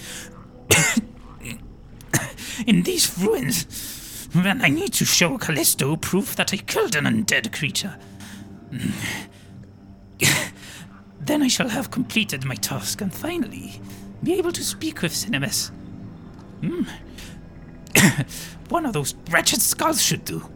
in 2.65 2.83
these 2.83 3.17
ruins. 3.17 4.29
And 4.33 4.63
I 4.63 4.69
need 4.69 4.93
to 4.93 5.05
show 5.05 5.37
Callisto 5.37 5.97
proof 5.97 6.35
that 6.37 6.53
I 6.53 6.57
killed 6.57 6.95
an 6.95 7.03
undead 7.05 7.57
creature. 7.57 7.97
then 11.19 11.41
I 11.41 11.47
shall 11.47 11.69
have 11.69 11.91
completed 11.91 12.45
my 12.45 12.55
task 12.55 13.01
and 13.01 13.13
finally 13.13 13.81
be 14.23 14.35
able 14.35 14.51
to 14.53 14.63
speak 14.63 15.01
with 15.01 15.11
Cinnamis. 15.11 15.71
Hmm. 16.61 16.83
One 18.69 18.85
of 18.85 18.93
those 18.93 19.15
wretched 19.29 19.61
skulls 19.61 20.01
should 20.01 20.23
do. 20.23 20.49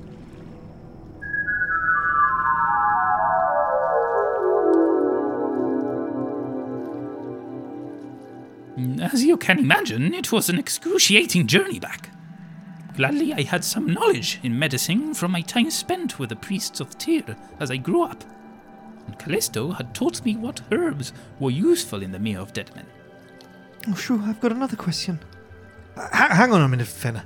As 9.02 9.24
you 9.24 9.38
can 9.38 9.60
imagine, 9.60 10.14
it 10.14 10.32
was 10.32 10.50
an 10.50 10.58
excruciating 10.58 11.48
journey 11.48 11.80
back. 11.80 12.10
Gladly, 12.96 13.34
I 13.34 13.44
had 13.44 13.64
some 13.64 13.94
knowledge 13.94 14.40
in 14.44 14.58
medicine 14.58 15.14
from 15.14 15.32
my 15.32 15.42
time 15.42 15.70
spent 15.72 16.20
with 16.20 16.30
the 16.30 16.36
priests 16.36 16.80
of 16.80 16.98
Tyr 16.98 17.36
as 17.60 17.72
I 17.72 17.78
grew 17.78 18.04
up. 18.04 18.24
And 19.08 19.18
Callisto 19.18 19.72
had 19.72 19.94
taught 19.96 20.24
me 20.24 20.36
what 20.36 20.62
herbs 20.72 21.12
were 21.40 21.52
useful 21.52 22.02
in 22.02 22.12
the 22.12 22.20
Mere 22.20 22.40
of 22.40 22.54
Dead 22.54 22.74
Men. 22.76 22.86
Oh, 23.88 23.96
sure, 23.96 24.20
I've 24.24 24.40
got 24.40 24.52
another 24.52 24.76
question. 24.76 25.20
H- 25.98 26.10
hang 26.12 26.52
on 26.54 26.62
a 26.62 26.68
minute, 26.68 26.88
Fenner. 26.88 27.24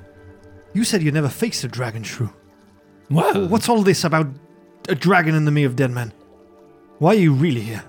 You 0.74 0.84
said 0.84 1.04
you 1.04 1.12
never 1.12 1.30
faced 1.30 1.64
a 1.64 1.68
dragon, 1.68 2.04
Shrew. 2.04 2.34
Well, 3.10 3.48
What's 3.48 3.70
all 3.70 3.82
this 3.84 4.04
about 4.04 4.28
a 4.90 4.96
dragon 4.96 5.36
in 5.36 5.46
the 5.46 5.52
Mere 5.52 5.68
of 5.68 5.76
Dead 5.76 5.92
Men? 5.92 6.12
Why 7.00 7.12
are 7.12 7.20
you 7.20 7.34
really 7.34 7.62
here? 7.62 7.84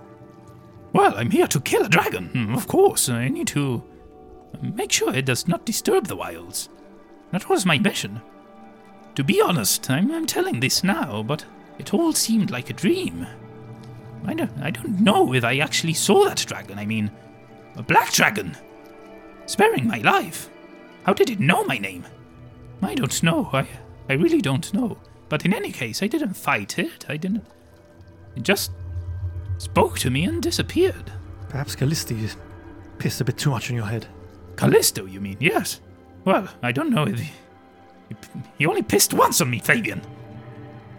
Well, 0.97 1.15
I'm 1.17 1.31
here 1.31 1.47
to 1.49 1.61
kill 1.61 1.85
a 1.85 1.89
dragon. 1.89 2.29
Hmm, 2.29 2.55
Of 2.55 2.67
course, 2.67 3.09
I 3.09 3.29
need 3.29 3.49
to 3.49 3.83
make 4.63 4.91
sure 4.93 5.15
it 5.15 5.27
does 5.27 5.47
not 5.47 5.67
disturb 5.67 6.07
the 6.07 6.17
wilds. 6.17 6.69
That 7.33 7.49
was 7.49 7.67
my 7.67 7.79
mission. 7.79 8.21
To 9.17 9.25
be 9.25 9.41
honest, 9.43 9.91
I'm, 9.91 10.11
I'm 10.11 10.27
telling 10.27 10.61
this 10.61 10.83
now, 10.83 11.23
but 11.23 11.45
it 11.79 11.93
all 11.93 12.13
seemed 12.13 12.51
like 12.51 12.71
a 12.71 12.75
dream. 12.75 13.27
I 14.25 14.35
don't, 14.35 14.51
I 14.61 14.71
don't 14.71 15.01
know 15.01 15.35
if 15.35 15.45
I 15.45 15.59
actually 15.59 15.93
saw 15.95 16.25
that 16.25 16.45
dragon. 16.47 16.79
I 16.79 16.87
mean, 16.87 17.11
a 17.77 17.83
black 17.83 18.13
dragon. 18.13 18.57
Sparing 19.47 19.87
my 19.87 19.99
life. 19.99 20.49
How 21.05 21.13
did 21.13 21.31
it 21.31 21.41
know 21.41 21.63
my 21.65 21.79
name? 21.79 22.05
I 22.83 22.95
don't 22.95 23.23
know. 23.23 23.51
I, 23.53 23.67
I 24.09 24.15
really 24.15 24.41
don't 24.41 24.73
know. 24.73 24.99
But 25.29 25.45
in 25.45 25.53
any 25.53 25.73
case, 25.73 26.03
I 26.03 26.07
didn't 26.07 26.35
fight 26.35 26.79
it. 26.79 27.05
I 27.09 27.17
didn't. 27.17 27.45
It 28.35 28.43
just 28.43 28.73
spoke 29.59 29.99
to 30.01 30.11
me 30.11 30.25
and 30.25 30.43
disappeared. 30.43 31.13
Perhaps 31.49 31.77
Callisto 31.77 32.15
pissed 32.99 33.21
a 33.21 33.25
bit 33.25 33.37
too 33.39 33.51
much 33.51 33.71
on 33.71 33.77
your 33.77 33.87
head. 33.87 34.07
Callisto, 34.57 35.07
you 35.07 35.21
mean? 35.21 35.37
Yes. 35.41 35.81
Well, 36.25 36.49
I 36.63 36.73
don't 36.73 36.91
know 36.91 37.05
if 37.05 37.19
he, 37.19 37.25
he- 38.09 38.17
he 38.59 38.67
only 38.67 38.83
pissed 38.83 39.13
once 39.15 39.41
on 39.41 39.51
me, 39.51 39.59
Fabian. 39.59 40.01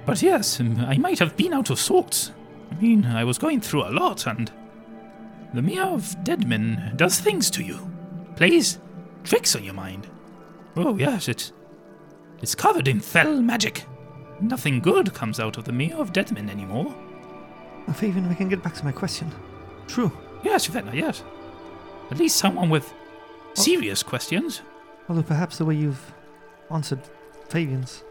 But 0.06 0.22
yes, 0.22 0.60
um, 0.60 0.80
I 0.82 0.98
might 0.98 1.20
have 1.20 1.36
been 1.36 1.54
out 1.54 1.70
of 1.70 1.80
sorts. 1.80 2.32
I 2.72 2.76
mean, 2.76 3.06
I 3.06 3.24
was 3.24 3.38
going 3.38 3.62
through 3.62 3.84
a 3.88 3.92
lot, 3.92 4.26
and 4.28 4.52
the 5.54 5.62
Mere 5.62 5.84
of 5.84 6.16
Dead 6.24 6.48
Men 6.48 6.94
does 6.96 7.20
things 7.20 7.50
to 7.52 7.64
you, 7.64 7.80
plays 8.36 8.80
tricks 9.24 9.56
on 9.56 9.64
your 9.64 9.74
mind. 9.74 10.08
Oh 10.76 10.96
yes, 10.98 11.28
it's 11.28 11.52
it's 12.42 12.56
covered 12.56 12.88
in 12.88 13.00
fell 13.00 13.42
magic. 13.42 13.86
Nothing 14.40 14.80
good 14.80 15.14
comes 15.14 15.40
out 15.40 15.58
of 15.58 15.64
the 15.66 15.72
Mere 15.74 15.96
of 15.96 16.14
Dead 16.14 16.32
Men 16.32 16.50
anymore. 16.50 16.94
Now, 17.88 17.94
Fabian, 17.94 18.28
we 18.28 18.36
can 18.36 18.50
get 18.50 18.62
back 18.64 18.74
to 18.76 18.86
my 18.86 18.92
question. 18.92 19.32
True. 19.88 20.12
Yes, 20.44 20.68
Venna, 20.68 20.94
yes. 20.94 21.24
At 22.12 22.18
least 22.20 22.38
someone 22.38 22.70
with 22.70 22.94
serious 23.54 24.04
questions. 24.04 24.62
Although 25.10 25.24
perhaps 25.24 25.58
the 25.58 25.66
way 25.66 25.76
you've 25.76 26.14
answered 26.70 27.00
Fabian's 27.50 28.04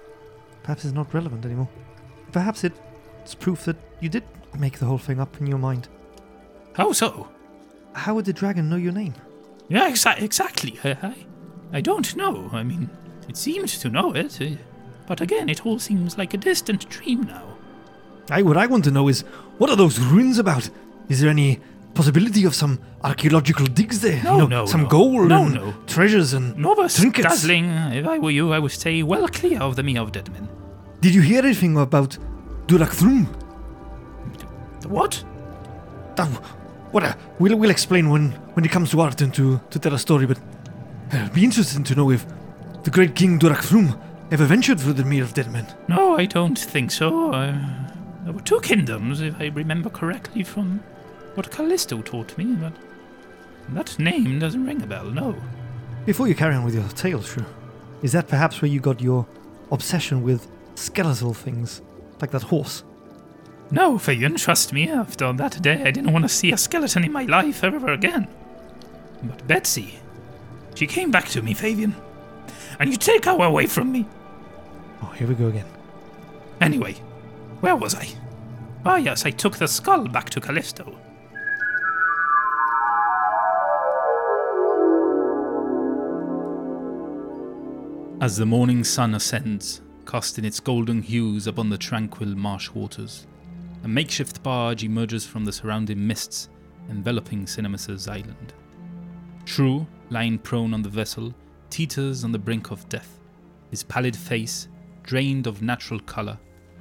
perhaps 0.62 0.84
is 0.84 0.92
not 0.92 1.12
relevant 1.14 1.44
anymore. 1.44 1.68
Perhaps 2.32 2.64
it's 2.64 3.34
proof 3.34 3.64
that 3.66 3.76
you 4.00 4.08
did 4.08 4.24
make 4.58 4.78
the 4.78 4.86
whole 4.86 4.98
thing 4.98 5.20
up 5.20 5.40
in 5.40 5.46
your 5.46 5.58
mind. 5.58 5.88
How 6.74 6.92
so? 6.92 7.28
How 7.94 8.14
would 8.14 8.24
the 8.24 8.32
dragon 8.32 8.68
know 8.68 8.76
your 8.76 8.92
name? 8.92 9.14
Yeah, 9.68 9.90
exa- 9.90 10.20
exactly. 10.20 10.78
I, 10.84 10.90
I, 11.02 11.14
I 11.74 11.80
don't 11.80 12.14
know. 12.16 12.50
I 12.52 12.62
mean, 12.62 12.90
it 13.28 13.36
seemed 13.36 13.68
to 13.68 13.88
know 13.88 14.12
it, 14.12 14.40
uh, 14.40 14.56
but 15.06 15.20
again, 15.20 15.48
it 15.48 15.64
all 15.64 15.78
seems 15.78 16.18
like 16.18 16.34
a 16.34 16.38
distant 16.38 16.88
dream 16.88 17.22
now. 17.22 17.55
I, 18.30 18.42
what 18.42 18.56
I 18.56 18.66
want 18.66 18.84
to 18.84 18.90
know 18.90 19.08
is 19.08 19.22
what 19.58 19.70
are 19.70 19.76
those 19.76 19.98
ruins 19.98 20.38
about? 20.38 20.68
Is 21.08 21.20
there 21.20 21.30
any 21.30 21.60
possibility 21.94 22.44
of 22.44 22.54
some 22.54 22.78
archaeological 23.02 23.66
digs 23.66 24.00
there? 24.00 24.22
No, 24.22 24.32
you 24.32 24.38
know, 24.38 24.46
no, 24.46 24.66
some 24.66 24.82
no. 24.82 24.88
gold 24.88 25.28
No, 25.28 25.44
and 25.44 25.54
no. 25.54 25.74
treasures 25.86 26.32
and 26.32 26.56
Novus 26.58 26.96
trinkets. 26.96 27.26
Dazzling, 27.28 27.66
if 27.70 28.06
I 28.06 28.18
were 28.18 28.30
you, 28.30 28.52
I 28.52 28.58
would 28.58 28.72
stay 28.72 29.02
well 29.02 29.28
clear 29.28 29.60
of 29.60 29.76
the 29.76 29.82
Mere 29.82 30.00
of 30.02 30.12
Dead 30.12 30.30
Men. 30.32 30.48
Did 31.00 31.14
you 31.14 31.22
hear 31.22 31.38
anything 31.44 31.76
about 31.76 32.18
Durak 32.66 32.90
The 34.80 34.88
what? 34.88 35.24
Uh, 36.18 36.26
what? 36.90 37.04
Uh, 37.04 37.14
we'll, 37.38 37.56
we'll 37.56 37.70
explain 37.70 38.10
when 38.10 38.32
when 38.54 38.64
it 38.64 38.70
comes 38.72 38.90
to 38.90 39.00
Arden 39.00 39.30
to 39.32 39.60
to 39.70 39.78
tell 39.78 39.94
a 39.94 39.98
story. 39.98 40.26
But 40.26 40.38
uh, 41.12 41.18
it'd 41.18 41.32
be 41.34 41.44
interesting 41.44 41.84
to 41.84 41.94
know 41.94 42.10
if 42.10 42.26
the 42.82 42.90
great 42.90 43.14
King 43.14 43.38
Durak 43.38 43.98
ever 44.32 44.44
ventured 44.44 44.80
through 44.80 44.94
the 44.94 45.04
Mere 45.04 45.22
of 45.22 45.34
Dead 45.34 45.50
Men. 45.52 45.66
No, 45.88 46.16
I 46.18 46.26
don't 46.26 46.58
think 46.58 46.90
so. 46.90 47.32
Uh, 47.32 47.54
There 48.26 48.34
were 48.34 48.42
two 48.42 48.58
kingdoms, 48.58 49.20
if 49.20 49.40
I 49.40 49.46
remember 49.46 49.88
correctly 49.88 50.42
from 50.42 50.82
what 51.36 51.52
Callisto 51.52 52.02
taught 52.02 52.36
me, 52.36 52.56
but 52.56 52.72
that 53.68 53.96
name 54.00 54.40
doesn't 54.40 54.66
ring 54.66 54.82
a 54.82 54.86
bell, 54.86 55.04
no. 55.04 55.36
Before 56.06 56.26
you 56.26 56.34
carry 56.34 56.56
on 56.56 56.64
with 56.64 56.74
your 56.74 56.88
tale, 56.88 57.22
Shrew, 57.22 57.44
is 58.02 58.10
that 58.10 58.26
perhaps 58.26 58.60
where 58.60 58.68
you 58.68 58.80
got 58.80 59.00
your 59.00 59.28
obsession 59.70 60.24
with 60.24 60.50
skeletal 60.74 61.34
things, 61.34 61.82
like 62.20 62.32
that 62.32 62.42
horse? 62.42 62.82
No, 63.70 63.96
Fabian, 63.96 64.34
trust 64.34 64.72
me, 64.72 64.90
after 64.90 65.32
that 65.32 65.62
day 65.62 65.84
I 65.84 65.92
didn't 65.92 66.12
want 66.12 66.24
to 66.24 66.28
see 66.28 66.50
a 66.50 66.56
skeleton 66.56 67.04
in 67.04 67.12
my 67.12 67.26
life 67.26 67.62
ever 67.62 67.92
again. 67.92 68.26
But 69.22 69.46
Betsy, 69.46 70.00
she 70.74 70.88
came 70.88 71.12
back 71.12 71.28
to 71.28 71.42
me, 71.42 71.54
Fabian. 71.54 71.94
And 72.80 72.90
you 72.90 72.96
take 72.96 73.26
her 73.26 73.40
away 73.40 73.66
from 73.66 73.92
me. 73.92 74.04
Oh, 75.00 75.12
here 75.16 75.28
we 75.28 75.36
go 75.36 75.46
again. 75.46 75.66
Anyway, 76.60 76.96
where 77.66 77.74
was 77.74 77.96
I? 77.96 78.06
Ah, 78.84 78.94
yes, 78.94 79.26
I 79.26 79.32
took 79.32 79.56
the 79.56 79.66
skull 79.66 80.06
back 80.06 80.30
to 80.30 80.40
Callisto. 80.40 80.96
As 88.20 88.36
the 88.36 88.46
morning 88.46 88.84
sun 88.84 89.16
ascends, 89.16 89.80
casting 90.06 90.44
its 90.44 90.60
golden 90.60 91.02
hues 91.02 91.48
upon 91.48 91.68
the 91.68 91.76
tranquil 91.76 92.36
marsh 92.36 92.70
waters, 92.70 93.26
a 93.82 93.88
makeshift 93.88 94.44
barge 94.44 94.84
emerges 94.84 95.26
from 95.26 95.44
the 95.44 95.52
surrounding 95.52 96.06
mists 96.06 96.48
enveloping 96.88 97.46
Cinnamis's 97.46 98.06
island. 98.06 98.52
Shrew, 99.44 99.88
lying 100.10 100.38
prone 100.38 100.72
on 100.72 100.82
the 100.82 100.88
vessel, 100.88 101.34
teeters 101.70 102.22
on 102.22 102.30
the 102.30 102.38
brink 102.38 102.70
of 102.70 102.88
death. 102.88 103.18
His 103.72 103.82
pallid 103.82 104.14
face, 104.14 104.68
drained 105.02 105.48
of 105.48 105.62
natural 105.62 105.98
colour, 105.98 106.38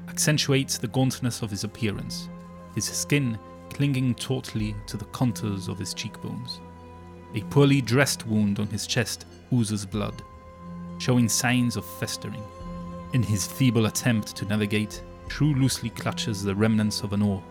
accentuates 0.08 0.78
the 0.78 0.88
gauntness 0.88 1.42
of 1.42 1.50
his 1.50 1.64
appearance, 1.64 2.30
his 2.74 2.86
skin 2.86 3.38
clinging 3.70 4.16
tautly 4.16 4.76
to 4.88 4.98
the 4.98 5.06
contours 5.06 5.68
of 5.68 5.78
his 5.78 5.94
cheekbones. 5.94 6.62
A 7.34 7.42
poorly 7.44 7.82
dressed 7.82 8.26
wound 8.26 8.60
on 8.60 8.68
his 8.68 8.88
chest 8.88 9.26
oozes 9.52 9.86
blood, 9.86 10.22
showing 10.98 11.28
signs 11.28 11.76
of 11.76 11.86
festering. 11.86 12.44
In 13.14 13.22
his 13.22 13.46
feeble 13.46 13.88
attempt 13.88 14.36
to 14.38 14.46
navigate, 14.46 15.04
Shrew 15.28 15.54
loosely 15.56 15.90
clutches 15.90 16.44
the 16.44 16.56
remnants 16.56 17.02
of 17.02 17.14
an 17.14 17.22
oar, 17.22 17.44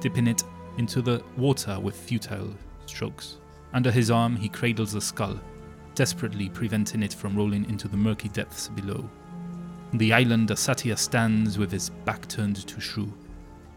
dipping 0.00 0.26
it 0.26 0.42
into 0.78 1.02
the 1.02 1.22
water 1.36 1.78
with 1.78 1.96
futile 1.96 2.54
strokes. 2.86 3.38
Under 3.74 3.90
his 3.90 4.10
arm, 4.10 4.36
he 4.36 4.48
cradles 4.48 4.94
a 4.94 5.00
skull, 5.00 5.38
desperately 5.94 6.48
preventing 6.48 7.02
it 7.02 7.12
from 7.12 7.36
rolling 7.36 7.68
into 7.68 7.88
the 7.88 7.96
murky 7.96 8.28
depths 8.28 8.68
below. 8.68 9.08
On 9.92 9.98
the 9.98 10.12
island, 10.12 10.50
a 10.50 10.56
satyr 10.56 10.96
stands 10.96 11.58
with 11.58 11.70
his 11.70 11.90
back 11.90 12.26
turned 12.28 12.56
to 12.66 12.80
Shrew, 12.80 13.12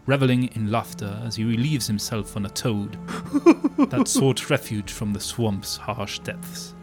reveling 0.06 0.48
in 0.54 0.70
laughter 0.70 1.20
as 1.24 1.36
he 1.36 1.44
relieves 1.44 1.86
himself 1.86 2.36
on 2.36 2.46
a 2.46 2.50
toad 2.50 2.98
that 3.90 4.08
sought 4.08 4.50
refuge 4.50 4.90
from 4.92 5.12
the 5.12 5.20
swamp's 5.20 5.76
harsh 5.76 6.18
depths. 6.20 6.74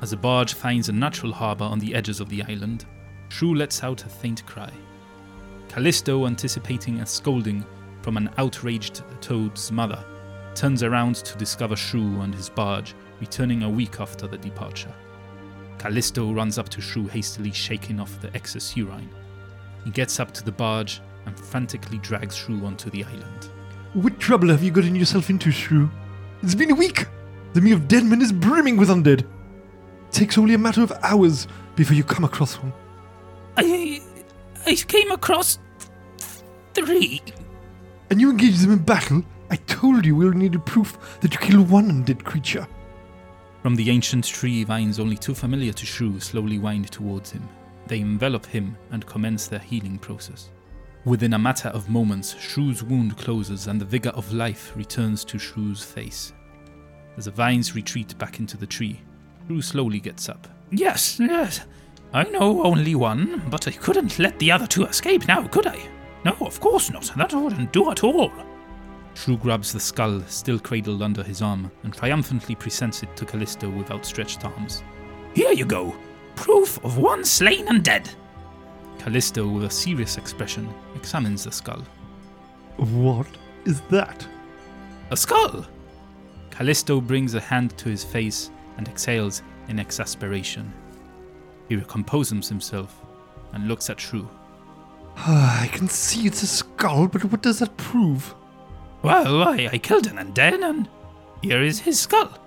As 0.00 0.10
the 0.10 0.16
barge 0.16 0.54
finds 0.54 0.88
a 0.88 0.92
natural 0.92 1.32
harbour 1.32 1.64
on 1.64 1.78
the 1.78 1.94
edges 1.94 2.20
of 2.20 2.28
the 2.28 2.42
island, 2.44 2.86
Shrew 3.28 3.54
lets 3.54 3.82
out 3.82 4.04
a 4.04 4.08
faint 4.08 4.44
cry. 4.46 4.70
Callisto, 5.68 6.26
anticipating 6.26 7.00
a 7.00 7.06
scolding 7.06 7.64
from 8.02 8.16
an 8.16 8.30
outraged 8.36 9.02
toad's 9.20 9.72
mother, 9.72 10.04
turns 10.54 10.82
around 10.82 11.16
to 11.16 11.38
discover 11.38 11.76
Shrew 11.76 12.20
and 12.20 12.34
his 12.34 12.48
barge 12.48 12.94
returning 13.20 13.62
a 13.62 13.70
week 13.70 14.00
after 14.00 14.26
the 14.26 14.38
departure. 14.38 14.92
Callisto 15.78 16.32
runs 16.32 16.58
up 16.58 16.68
to 16.70 16.80
Shrew, 16.80 17.08
hastily 17.08 17.52
shaking 17.52 17.98
off 17.98 18.20
the 18.20 18.34
excess 18.34 18.76
urine. 18.76 19.08
He 19.84 19.90
gets 19.90 20.20
up 20.20 20.32
to 20.32 20.44
the 20.44 20.52
barge 20.52 21.00
and 21.26 21.38
frantically 21.38 21.98
drags 21.98 22.36
Shrew 22.36 22.64
onto 22.64 22.90
the 22.90 23.04
island. 23.04 23.50
What 23.94 24.18
trouble 24.18 24.48
have 24.48 24.62
you 24.62 24.70
gotten 24.70 24.94
yourself 24.94 25.28
into, 25.28 25.50
Shrew? 25.50 25.90
It's 26.42 26.54
been 26.54 26.70
a 26.70 26.74
week! 26.74 27.06
The 27.52 27.60
Mere 27.60 27.74
of 27.74 27.88
Dead 27.88 28.04
Men 28.04 28.22
is 28.22 28.32
brimming 28.32 28.76
with 28.76 28.88
undead. 28.88 29.20
It 29.20 30.12
takes 30.12 30.38
only 30.38 30.54
a 30.54 30.58
matter 30.58 30.82
of 30.82 30.92
hours 31.02 31.46
before 31.76 31.94
you 31.94 32.04
come 32.04 32.24
across 32.24 32.54
one. 32.54 32.72
I. 33.56 34.00
I 34.64 34.74
came 34.74 35.10
across. 35.10 35.58
three. 36.74 37.20
And 38.10 38.20
you 38.20 38.30
engaged 38.30 38.62
them 38.62 38.72
in 38.72 38.78
battle? 38.78 39.22
I 39.50 39.56
told 39.56 40.06
you 40.06 40.16
we'll 40.16 40.30
need 40.32 40.64
proof 40.64 41.20
that 41.20 41.32
you 41.32 41.38
killed 41.38 41.68
one 41.68 41.90
undead 41.90 42.24
creature. 42.24 42.66
From 43.62 43.76
the 43.76 43.90
ancient 43.90 44.24
tree, 44.24 44.64
vines 44.64 44.98
only 44.98 45.16
too 45.16 45.36
familiar 45.36 45.72
to 45.72 45.86
Shrew 45.86 46.18
slowly 46.18 46.58
wind 46.58 46.90
towards 46.90 47.30
him. 47.30 47.48
They 47.86 48.00
envelop 48.00 48.44
him 48.44 48.76
and 48.90 49.06
commence 49.06 49.46
their 49.46 49.60
healing 49.60 50.00
process. 50.00 50.50
Within 51.04 51.34
a 51.34 51.38
matter 51.38 51.68
of 51.68 51.88
moments, 51.88 52.34
Shrew's 52.34 52.82
wound 52.82 53.16
closes 53.16 53.68
and 53.68 53.80
the 53.80 53.84
vigor 53.84 54.10
of 54.10 54.32
life 54.32 54.72
returns 54.74 55.24
to 55.26 55.38
Shrew's 55.38 55.84
face. 55.84 56.32
As 57.16 57.26
the 57.26 57.30
vines 57.30 57.76
retreat 57.76 58.18
back 58.18 58.40
into 58.40 58.56
the 58.56 58.66
tree, 58.66 59.00
Shrew 59.46 59.62
slowly 59.62 60.00
gets 60.00 60.28
up. 60.28 60.48
Yes, 60.72 61.20
yes. 61.20 61.60
I 62.12 62.24
know 62.24 62.64
only 62.64 62.96
one, 62.96 63.42
but 63.48 63.68
I 63.68 63.70
couldn't 63.70 64.18
let 64.18 64.40
the 64.40 64.50
other 64.50 64.66
two 64.66 64.86
escape 64.86 65.28
now, 65.28 65.46
could 65.46 65.68
I? 65.68 65.78
No, 66.24 66.36
of 66.40 66.58
course 66.58 66.90
not. 66.90 67.12
That 67.16 67.32
wouldn't 67.32 67.72
do 67.72 67.92
at 67.92 68.02
all. 68.02 68.32
Shrew 69.14 69.36
grabs 69.36 69.72
the 69.72 69.80
skull, 69.80 70.22
still 70.26 70.58
cradled 70.58 71.02
under 71.02 71.22
his 71.22 71.42
arm, 71.42 71.70
and 71.82 71.92
triumphantly 71.92 72.54
presents 72.54 73.02
it 73.02 73.14
to 73.16 73.24
Callisto 73.24 73.68
with 73.70 73.90
outstretched 73.90 74.44
arms. 74.44 74.82
Here 75.34 75.52
you 75.52 75.64
go. 75.64 75.94
Proof 76.34 76.82
of 76.84 76.98
one 76.98 77.24
slain 77.24 77.68
and 77.68 77.84
dead. 77.84 78.08
Callisto, 78.98 79.46
with 79.46 79.64
a 79.64 79.70
serious 79.70 80.16
expression, 80.16 80.72
examines 80.94 81.44
the 81.44 81.52
skull. 81.52 81.82
What 82.76 83.26
is 83.64 83.80
that? 83.82 84.26
A 85.10 85.16
skull. 85.16 85.66
Callisto 86.50 87.00
brings 87.00 87.34
a 87.34 87.40
hand 87.40 87.76
to 87.78 87.88
his 87.88 88.04
face 88.04 88.50
and 88.76 88.88
exhales 88.88 89.42
in 89.68 89.78
exasperation. 89.78 90.72
He 91.68 91.76
recomposes 91.76 92.48
himself 92.48 93.00
and 93.52 93.68
looks 93.68 93.90
at 93.90 94.00
Shrew. 94.00 94.28
Ah, 95.16 95.62
I 95.62 95.68
can 95.68 95.88
see 95.88 96.26
it's 96.26 96.42
a 96.42 96.46
skull, 96.46 97.06
but 97.06 97.24
what 97.24 97.42
does 97.42 97.58
that 97.58 97.76
prove? 97.76 98.34
Well, 99.02 99.42
I, 99.42 99.68
I 99.72 99.78
killed 99.78 100.06
an 100.06 100.16
undead, 100.16 100.62
and 100.62 100.88
here 101.42 101.62
is 101.62 101.80
his 101.80 101.98
skull. 101.98 102.38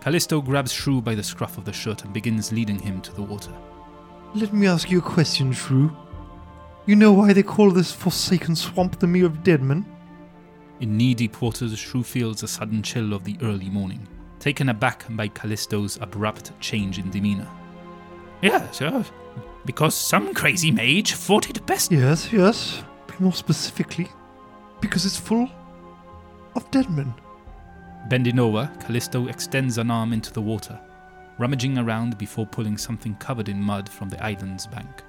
Callisto 0.00 0.40
grabs 0.40 0.72
Shrew 0.72 1.00
by 1.00 1.14
the 1.14 1.22
scruff 1.22 1.58
of 1.58 1.64
the 1.64 1.72
shirt 1.72 2.04
and 2.04 2.12
begins 2.12 2.52
leading 2.52 2.78
him 2.78 3.00
to 3.02 3.12
the 3.14 3.22
water. 3.22 3.52
Let 4.34 4.52
me 4.52 4.66
ask 4.66 4.90
you 4.90 4.98
a 4.98 5.02
question, 5.02 5.52
Shrew. 5.52 5.96
You 6.86 6.96
know 6.96 7.12
why 7.12 7.32
they 7.32 7.42
call 7.42 7.70
this 7.70 7.92
forsaken 7.92 8.56
swamp 8.56 8.98
the 8.98 9.06
Mere 9.06 9.26
of 9.26 9.42
Dead 9.42 9.62
Men? 9.62 9.86
In 10.80 10.96
knee 10.96 11.14
deep 11.14 11.40
waters, 11.42 11.76
Shrew 11.78 12.02
feels 12.02 12.42
a 12.42 12.48
sudden 12.48 12.82
chill 12.82 13.12
of 13.12 13.24
the 13.24 13.36
early 13.42 13.68
morning, 13.68 14.06
taken 14.38 14.68
aback 14.68 15.04
by 15.10 15.28
Callisto's 15.28 15.96
abrupt 16.00 16.58
change 16.60 16.98
in 16.98 17.10
demeanor. 17.10 17.48
Yes, 18.42 18.80
yes. 18.80 19.10
Because 19.64 19.94
some 19.94 20.34
crazy 20.34 20.70
mage 20.70 21.12
thought 21.14 21.50
it 21.50 21.64
best. 21.66 21.92
Yes, 21.92 22.32
yes. 22.32 22.82
But 23.06 23.20
more 23.20 23.32
specifically, 23.32 24.08
because 24.80 25.04
it's 25.04 25.16
full 25.16 25.50
of 26.58 26.70
dead 26.72 26.90
men. 26.90 27.14
Bending 28.08 28.40
over, 28.40 28.68
Callisto 28.80 29.28
extends 29.28 29.78
an 29.78 29.92
arm 29.92 30.12
into 30.12 30.32
the 30.32 30.42
water, 30.42 30.78
rummaging 31.38 31.78
around 31.78 32.18
before 32.18 32.46
pulling 32.46 32.76
something 32.76 33.14
covered 33.16 33.48
in 33.48 33.62
mud 33.62 33.88
from 33.88 34.08
the 34.08 34.22
island's 34.22 34.66
bank. 34.66 35.04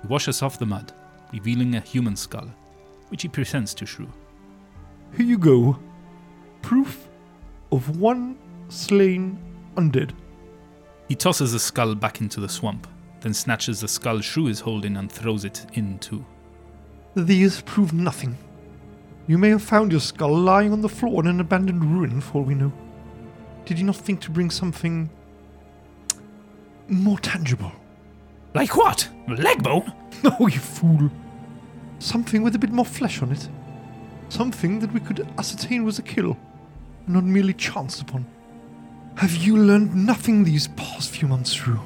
He 0.00 0.06
washes 0.06 0.42
off 0.42 0.58
the 0.58 0.66
mud, 0.66 0.92
revealing 1.32 1.74
a 1.74 1.80
human 1.80 2.14
skull, 2.14 2.48
which 3.08 3.22
he 3.22 3.28
presents 3.28 3.74
to 3.74 3.84
Shrew. 3.86 4.08
Here 5.16 5.26
you 5.26 5.38
go. 5.38 5.76
Proof 6.62 7.08
of 7.72 7.98
one 7.98 8.38
slain 8.68 9.36
undead. 9.74 10.12
He 11.08 11.16
tosses 11.16 11.52
the 11.52 11.58
skull 11.58 11.96
back 11.96 12.20
into 12.20 12.38
the 12.38 12.48
swamp, 12.48 12.86
then 13.22 13.34
snatches 13.34 13.80
the 13.80 13.88
skull 13.88 14.20
Shrew 14.20 14.46
is 14.46 14.60
holding 14.60 14.96
and 14.98 15.10
throws 15.10 15.44
it 15.44 15.66
in 15.72 15.98
too. 15.98 16.24
These 17.16 17.60
prove 17.62 17.92
nothing. 17.92 18.36
You 19.26 19.38
may 19.38 19.48
have 19.50 19.62
found 19.62 19.90
your 19.90 20.00
skull 20.00 20.36
lying 20.36 20.72
on 20.72 20.82
the 20.82 20.88
floor 20.88 21.22
in 21.22 21.28
an 21.28 21.40
abandoned 21.40 21.84
ruin, 21.84 22.20
for 22.20 22.38
all 22.38 22.44
we 22.44 22.54
know. 22.54 22.72
Did 23.64 23.78
you 23.78 23.84
not 23.84 23.96
think 23.96 24.20
to 24.22 24.30
bring 24.30 24.50
something 24.50 25.08
more 26.88 27.18
tangible? 27.18 27.72
Like 28.54 28.76
what? 28.76 29.08
Leg 29.26 29.62
bone? 29.62 29.92
No, 30.22 30.36
oh, 30.40 30.46
you 30.46 30.60
fool. 30.60 31.10
Something 31.98 32.42
with 32.42 32.54
a 32.54 32.58
bit 32.58 32.70
more 32.70 32.84
flesh 32.84 33.22
on 33.22 33.32
it. 33.32 33.48
Something 34.28 34.78
that 34.80 34.92
we 34.92 35.00
could 35.00 35.26
ascertain 35.38 35.84
was 35.84 35.98
a 35.98 36.02
kill, 36.02 36.36
not 37.06 37.24
merely 37.24 37.54
chanced 37.54 38.02
upon. 38.02 38.26
Have 39.16 39.34
you 39.36 39.56
learned 39.56 39.94
nothing 39.94 40.44
these 40.44 40.68
past 40.68 41.10
few 41.10 41.28
months, 41.28 41.52
Shrew? 41.52 41.80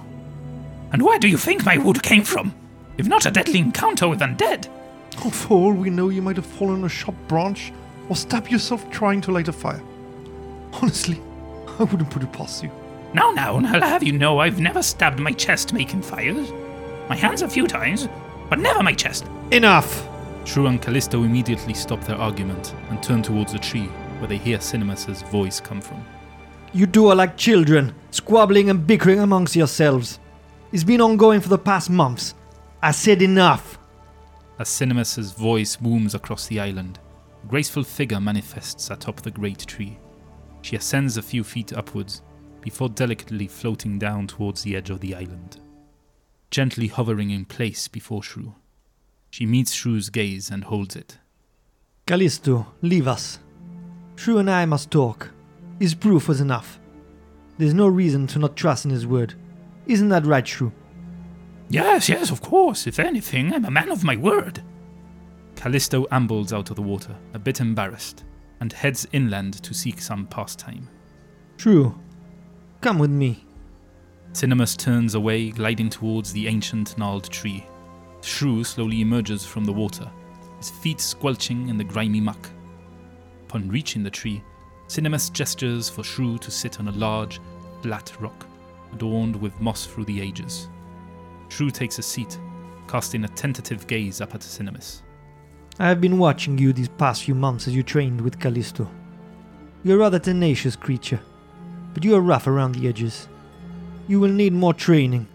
And 0.92 1.02
where 1.02 1.18
do 1.18 1.28
you 1.28 1.36
think 1.36 1.64
my 1.64 1.78
wood 1.78 2.02
came 2.02 2.24
from? 2.24 2.54
If 2.96 3.06
not 3.06 3.26
a 3.26 3.30
deadly 3.30 3.60
encounter 3.60 4.08
with 4.08 4.20
undead? 4.20 4.68
Oh, 5.24 5.30
for 5.30 5.54
all 5.54 5.72
we 5.72 5.90
know, 5.90 6.08
you 6.08 6.22
might 6.22 6.36
have 6.36 6.46
fallen 6.46 6.76
on 6.76 6.84
a 6.84 6.88
sharp 6.88 7.16
branch 7.26 7.72
or 8.08 8.16
stabbed 8.16 8.50
yourself 8.50 8.88
trying 8.90 9.20
to 9.22 9.32
light 9.32 9.48
a 9.48 9.52
fire. 9.52 9.82
Honestly, 10.72 11.20
I 11.78 11.84
wouldn't 11.84 12.10
put 12.10 12.22
it 12.22 12.32
past 12.32 12.62
you. 12.62 12.70
Now, 13.14 13.30
now, 13.30 13.56
I'll 13.56 13.80
have 13.80 14.02
you 14.02 14.12
know 14.12 14.38
I've 14.38 14.60
never 14.60 14.82
stabbed 14.82 15.18
my 15.18 15.32
chest 15.32 15.72
making 15.72 16.02
fires. 16.02 16.52
My 17.08 17.16
hands 17.16 17.42
a 17.42 17.48
few 17.48 17.66
times, 17.66 18.06
but 18.50 18.58
never 18.58 18.82
my 18.82 18.92
chest. 18.92 19.26
Enough! 19.50 20.06
Shrew 20.44 20.66
and 20.66 20.80
Callisto 20.80 21.24
immediately 21.24 21.74
stop 21.74 22.00
their 22.04 22.16
argument 22.16 22.74
and 22.90 23.02
turn 23.02 23.22
towards 23.22 23.52
the 23.52 23.58
tree 23.58 23.86
where 24.18 24.28
they 24.28 24.36
hear 24.36 24.58
Cinnamis's 24.58 25.22
voice 25.22 25.60
come 25.60 25.80
from. 25.80 26.04
You 26.72 26.86
two 26.86 27.08
are 27.08 27.14
like 27.14 27.36
children, 27.36 27.94
squabbling 28.10 28.68
and 28.68 28.86
bickering 28.86 29.20
amongst 29.20 29.56
yourselves. 29.56 30.18
It's 30.70 30.84
been 30.84 31.00
ongoing 31.00 31.40
for 31.40 31.48
the 31.48 31.58
past 31.58 31.88
months. 31.88 32.34
I 32.82 32.90
said 32.90 33.22
enough. 33.22 33.77
As 34.58 34.68
Cinnamis's 34.68 35.32
voice 35.32 35.76
booms 35.76 36.14
across 36.14 36.48
the 36.48 36.58
island, 36.58 36.98
a 37.44 37.46
graceful 37.46 37.84
figure 37.84 38.20
manifests 38.20 38.90
atop 38.90 39.22
the 39.22 39.30
great 39.30 39.60
tree. 39.60 39.98
She 40.62 40.74
ascends 40.74 41.16
a 41.16 41.22
few 41.22 41.44
feet 41.44 41.72
upwards 41.72 42.22
before 42.60 42.88
delicately 42.88 43.46
floating 43.46 44.00
down 44.00 44.26
towards 44.26 44.62
the 44.62 44.74
edge 44.74 44.90
of 44.90 44.98
the 44.98 45.14
island, 45.14 45.60
gently 46.50 46.88
hovering 46.88 47.30
in 47.30 47.44
place 47.44 47.86
before 47.86 48.22
Shrew. 48.22 48.56
She 49.30 49.46
meets 49.46 49.72
Shrew's 49.72 50.10
gaze 50.10 50.50
and 50.50 50.64
holds 50.64 50.96
it. 50.96 51.18
Callisto, 52.06 52.66
leave 52.82 53.06
us. 53.06 53.38
Shrew 54.16 54.38
and 54.38 54.50
I 54.50 54.64
must 54.66 54.90
talk. 54.90 55.30
His 55.78 55.94
proof 55.94 56.26
was 56.26 56.40
enough. 56.40 56.80
There's 57.58 57.74
no 57.74 57.86
reason 57.86 58.26
to 58.28 58.40
not 58.40 58.56
trust 58.56 58.84
in 58.84 58.90
his 58.90 59.06
word. 59.06 59.34
Isn't 59.86 60.08
that 60.08 60.26
right, 60.26 60.46
Shrew? 60.46 60.72
Yes, 61.70 62.08
yes, 62.08 62.30
of 62.30 62.40
course. 62.40 62.86
If 62.86 62.98
anything, 62.98 63.52
I'm 63.52 63.64
a 63.64 63.70
man 63.70 63.90
of 63.90 64.04
my 64.04 64.16
word. 64.16 64.62
Callisto 65.54 66.06
ambles 66.10 66.52
out 66.52 66.70
of 66.70 66.76
the 66.76 66.82
water, 66.82 67.14
a 67.34 67.38
bit 67.38 67.60
embarrassed, 67.60 68.24
and 68.60 68.72
heads 68.72 69.06
inland 69.12 69.62
to 69.62 69.74
seek 69.74 70.00
some 70.00 70.26
pastime. 70.26 70.88
Shrew, 71.56 71.98
come 72.80 72.98
with 72.98 73.10
me. 73.10 73.44
Cinnamis 74.32 74.76
turns 74.76 75.14
away, 75.14 75.50
gliding 75.50 75.90
towards 75.90 76.32
the 76.32 76.46
ancient 76.46 76.96
gnarled 76.96 77.28
tree. 77.30 77.66
Shrew 78.22 78.62
slowly 78.64 79.00
emerges 79.00 79.44
from 79.44 79.64
the 79.64 79.72
water, 79.72 80.08
his 80.58 80.70
feet 80.70 81.00
squelching 81.00 81.68
in 81.68 81.76
the 81.76 81.84
grimy 81.84 82.20
muck. 82.20 82.48
Upon 83.48 83.68
reaching 83.68 84.02
the 84.02 84.10
tree, 84.10 84.42
Cinnamis 84.86 85.32
gestures 85.32 85.88
for 85.88 86.02
Shrew 86.02 86.38
to 86.38 86.50
sit 86.50 86.80
on 86.80 86.88
a 86.88 86.92
large, 86.92 87.40
flat 87.82 88.12
rock, 88.20 88.46
adorned 88.92 89.36
with 89.36 89.60
moss 89.60 89.86
through 89.86 90.04
the 90.04 90.20
ages. 90.20 90.68
Shrew 91.48 91.70
takes 91.70 91.98
a 91.98 92.02
seat, 92.02 92.38
casting 92.86 93.24
a 93.24 93.28
tentative 93.28 93.86
gaze 93.86 94.20
up 94.20 94.34
at 94.34 94.40
Cinnamis. 94.40 95.02
I 95.78 95.88
have 95.88 96.00
been 96.00 96.18
watching 96.18 96.58
you 96.58 96.72
these 96.72 96.88
past 96.88 97.24
few 97.24 97.34
months 97.34 97.68
as 97.68 97.74
you 97.74 97.82
trained 97.82 98.20
with 98.20 98.40
Callisto. 98.40 98.88
You're 99.84 99.96
a 99.96 100.00
rather 100.00 100.18
tenacious 100.18 100.74
creature, 100.74 101.20
but 101.94 102.04
you 102.04 102.14
are 102.16 102.20
rough 102.20 102.46
around 102.46 102.74
the 102.74 102.88
edges. 102.88 103.28
You 104.08 104.18
will 104.20 104.30
need 104.30 104.52
more 104.52 104.74
training, 104.74 105.28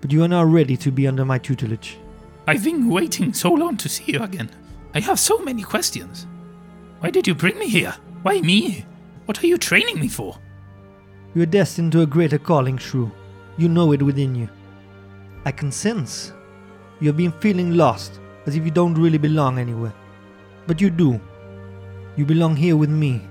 but 0.00 0.12
you 0.12 0.22
are 0.22 0.28
now 0.28 0.44
ready 0.44 0.76
to 0.76 0.92
be 0.92 1.08
under 1.08 1.24
my 1.24 1.38
tutelage. 1.38 1.98
I've 2.46 2.64
been 2.64 2.88
waiting 2.88 3.32
so 3.32 3.52
long 3.52 3.76
to 3.78 3.88
see 3.88 4.12
you 4.12 4.22
again. 4.22 4.50
I 4.94 5.00
have 5.00 5.18
so 5.18 5.38
many 5.38 5.62
questions. 5.62 6.26
Why 7.00 7.10
did 7.10 7.26
you 7.26 7.34
bring 7.34 7.58
me 7.58 7.68
here? 7.68 7.94
Why 8.22 8.40
me? 8.40 8.84
What 9.26 9.42
are 9.42 9.46
you 9.46 9.58
training 9.58 10.00
me 10.00 10.08
for? 10.08 10.38
You 11.34 11.42
are 11.42 11.46
destined 11.46 11.92
to 11.92 12.00
a 12.00 12.06
greater 12.06 12.38
calling, 12.38 12.78
Shrew. 12.78 13.12
You 13.56 13.68
know 13.68 13.92
it 13.92 14.02
within 14.02 14.34
you. 14.34 14.48
I 15.48 15.50
can 15.50 15.72
sense. 15.72 16.34
You 17.00 17.06
have 17.08 17.16
been 17.16 17.32
feeling 17.32 17.74
lost, 17.74 18.20
as 18.44 18.54
if 18.54 18.66
you 18.66 18.70
don't 18.70 19.02
really 19.02 19.16
belong 19.16 19.58
anywhere. 19.58 19.94
But 20.66 20.78
you 20.78 20.90
do. 20.90 21.18
You 22.16 22.26
belong 22.26 22.54
here 22.54 22.76
with 22.76 22.90
me. 22.90 23.22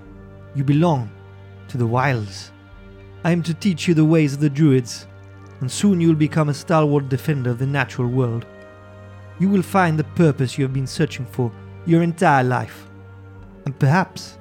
You 0.56 0.64
belong 0.64 1.12
to 1.68 1.78
the 1.78 1.86
wilds. 1.86 2.52
I 3.24 3.30
am 3.30 3.44
to 3.44 3.54
teach 3.54 3.88
you 3.88 3.94
the 3.94 4.04
ways 4.04 4.34
of 4.34 4.40
the 4.40 4.50
druids, 4.50 5.06
and 5.62 5.72
soon 5.72 6.02
you 6.02 6.08
will 6.08 6.16
become 6.16 6.50
a 6.50 6.56
stalwart 6.56 7.08
defender 7.08 7.52
of 7.52 7.60
the 7.60 7.68
natural 7.68 8.08
world. 8.08 8.48
You 9.40 9.50
will 9.50 9.62
find 9.62 10.00
the 10.00 10.16
purpose 10.16 10.58
you 10.58 10.64
have 10.64 10.74
been 10.74 10.88
searching 10.88 11.28
for 11.28 11.52
your 11.86 12.02
entire 12.02 12.44
life, 12.44 12.88
and 13.66 13.78
perhaps 13.78 14.40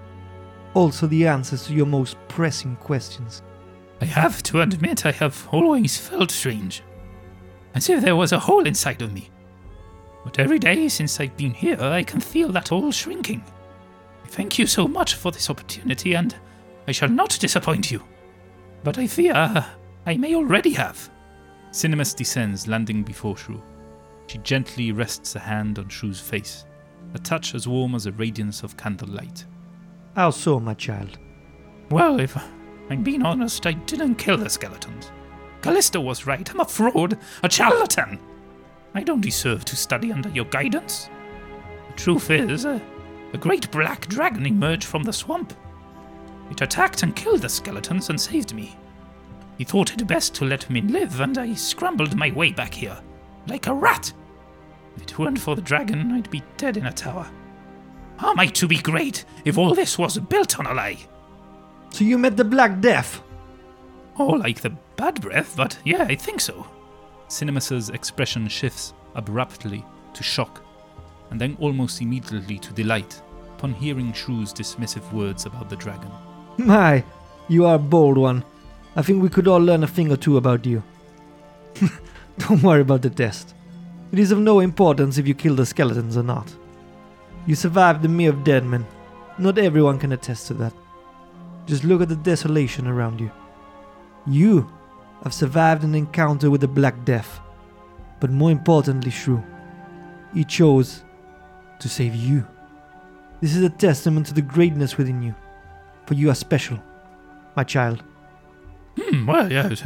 also 0.73 1.07
the 1.09 1.27
answers 1.27 1.67
to 1.67 1.75
your 1.75 1.85
most 1.85 2.17
pressing 2.29 2.77
questions. 2.77 3.43
I 4.01 4.07
have 4.07 4.43
to 4.45 4.62
admit, 4.62 5.05
I 5.05 5.12
have 5.12 5.47
always 5.53 5.99
felt 5.99 6.31
strange. 6.31 6.83
As 7.77 7.91
if 7.91 8.01
there 8.01 8.17
was 8.17 8.33
a 8.33 8.39
hole 8.39 8.67
inside 8.67 9.03
of 9.03 9.12
me. 9.12 9.29
But 10.25 10.39
every 10.39 10.59
day 10.59 10.89
since 10.89 11.21
I've 11.21 11.37
been 11.37 11.53
here, 11.53 11.79
I 11.79 12.03
can 12.03 12.21
feel 12.21 12.51
that 12.53 12.69
hole 12.69 12.91
shrinking. 12.91 13.45
Thank 14.29 14.59
you 14.59 14.67
so 14.67 14.89
much 14.89 15.15
for 15.15 15.31
this 15.31 15.51
opportunity, 15.51 16.15
and 16.15 16.35
I 16.89 16.93
shall 16.93 17.11
not 17.11 17.39
disappoint 17.39 17.91
you. 17.91 18.03
But 18.83 18.97
I 18.97 19.07
fear 19.07 19.67
I 20.07 20.17
may 20.17 20.35
already 20.35 20.73
have. 20.73 21.11
Cinnamis 21.71 22.17
descends, 22.17 22.67
landing 22.67 23.03
before 23.03 23.37
Shrew. 23.37 23.62
She 24.29 24.39
gently 24.39 24.91
rests 24.91 25.37
a 25.37 25.39
hand 25.39 25.79
on 25.79 25.91
Shrew's 25.91 26.19
face, 26.19 26.65
a 27.12 27.19
touch 27.19 27.55
as 27.55 27.69
warm 27.69 27.95
as 27.95 28.05
the 28.05 28.12
radiance 28.12 28.62
of 28.62 28.79
candlelight. 28.79 29.45
How 30.15 30.31
so, 30.31 30.59
my 30.59 30.73
child? 30.73 31.19
Well, 31.91 32.21
if 32.21 32.37
I'm 32.89 33.03
being 33.03 33.23
honest, 33.23 33.67
I 33.67 33.73
didn't 33.73 34.15
kill 34.15 34.39
the 34.39 34.49
skeletons. 34.49 35.11
Callisto 35.62 36.01
was 36.01 36.27
right. 36.27 36.49
I'm 36.51 36.61
a 36.61 36.64
fraud, 36.64 37.19
a 37.42 37.51
charlatan. 37.51 38.19
I 38.95 39.03
don't 39.03 39.21
deserve 39.21 39.64
to 39.66 39.77
study 39.77 40.12
under 40.12 40.29
your 40.31 40.47
guidance. 40.47 41.11
The 41.88 41.95
truth 41.95 42.31
is, 42.31 42.64
a, 42.64 42.81
a 43.33 43.38
great 43.38 43.71
black 43.71 44.07
dragon 44.07 44.47
emerged 44.47 44.85
from 44.85 45.03
the 45.03 45.12
swamp. 45.12 45.53
It 46.51 46.61
attacked 46.61 47.03
and 47.03 47.16
killed 47.16 47.42
the 47.42 47.49
skeletons 47.49 48.11
and 48.11 48.21
saved 48.21 48.55
me. 48.55 48.77
He 49.59 49.64
thought 49.64 49.92
it 49.92 50.07
best 50.07 50.35
to 50.37 50.45
let 50.45 50.69
me 50.71 50.81
live, 50.83 51.21
and 51.21 51.37
I 51.38 51.55
scrambled 51.55 52.14
my 52.14 52.31
way 52.31 52.53
back 52.53 52.75
here, 52.75 52.99
like 53.47 53.66
a 53.66 53.75
rat. 53.75 54.12
If 54.97 55.03
it 55.03 55.19
weren't 55.19 55.38
for 55.38 55.57
the 55.57 55.62
dragon, 55.62 56.12
I'd 56.12 56.31
be 56.31 56.42
dead 56.57 56.77
in 56.77 56.87
a 56.87 56.92
tower. 56.92 57.29
How 58.19 58.31
am 58.31 58.40
I 58.40 58.47
to 58.47 58.66
be 58.66 58.79
great 58.79 59.25
if 59.45 59.59
all 59.59 59.75
this 59.75 59.99
was 59.99 60.19
built 60.19 60.59
on 60.59 60.66
a 60.66 60.75
lie? 60.75 60.99
So 61.90 62.05
you 62.05 62.19
met 62.19 62.37
the 62.37 62.45
Black 62.45 62.81
Death? 62.81 63.23
Oh, 64.19 64.27
like 64.27 64.61
the 64.61 64.75
bad 64.96 65.20
breath, 65.20 65.54
but 65.56 65.78
yeah, 65.85 66.04
I 66.09 66.14
think 66.14 66.40
so. 66.40 66.66
Cinnamis's 67.28 67.90
expression 67.90 68.48
shifts 68.48 68.94
abruptly 69.14 69.85
to 70.14 70.22
shock, 70.22 70.62
and 71.30 71.40
then 71.40 71.56
almost 71.61 72.00
immediately 72.00 72.59
to 72.59 72.72
delight 72.72 73.20
upon 73.56 73.72
hearing 73.72 74.12
Shrew's 74.12 74.52
dismissive 74.52 75.11
words 75.12 75.46
about 75.46 75.68
the 75.68 75.76
dragon. 75.76 76.11
My, 76.59 77.04
you 77.48 77.66
are 77.66 77.76
a 77.76 77.78
bold 77.78 78.18
one. 78.18 78.44
I 78.94 79.02
think 79.02 79.22
we 79.22 79.28
could 79.28 79.48
all 79.48 79.61
learn 79.61 79.85
a 79.85 79.87
thing 79.87 80.12
or 80.12 80.16
two 80.16 80.37
about 80.37 80.66
you. 80.66 80.82
Don't 82.38 82.62
worry 82.62 82.82
about 82.82 83.02
the 83.02 83.11
test. 83.11 83.54
It 84.12 84.18
is 84.18 84.30
of 84.30 84.38
no 84.38 84.61
importance 84.61 85.18
if 85.18 85.26
you 85.26 85.35
kill 85.35 85.54
the 85.54 85.66
skeletons 85.66 86.16
or 86.16 86.22
not. 86.22 86.54
You 87.46 87.54
survived 87.54 88.02
the 88.02 88.09
mere 88.09 88.30
of 88.30 88.44
dead 88.44 88.64
men. 88.64 88.87
Not 89.38 89.59
everyone 89.59 89.98
can 89.98 90.12
attest 90.12 90.46
to 90.48 90.54
that. 90.54 90.72
Just 91.66 91.85
look 91.85 92.00
at 92.00 92.09
the 92.09 92.16
desolation 92.16 92.87
around 92.87 93.20
you. 93.20 93.30
You 94.26 94.70
have 95.27 95.35
survived 95.35 95.83
an 95.83 95.97
encounter 95.97 96.53
with 96.53 96.61
the 96.61 96.69
Black 96.69 97.05
Death. 97.05 97.41
But 98.21 98.31
more 98.31 98.53
importantly, 98.53 99.11
Shrew, 99.11 99.43
he 100.33 100.45
chose 100.45 101.03
to 101.81 101.89
save 101.89 102.15
you. 102.15 102.47
This 103.41 103.57
is 103.57 103.65
a 103.65 103.69
testament 103.69 104.29
to 104.29 104.35
the 104.35 104.41
greatness 104.41 104.97
within 104.97 105.21
you. 105.21 105.35
For 106.07 106.15
you 106.15 106.31
are 106.31 106.35
special, 106.37 106.79
my 107.57 107.65
child. 107.65 108.05
Hmm, 108.97 109.27
well, 109.27 109.51
yes. 109.51 109.83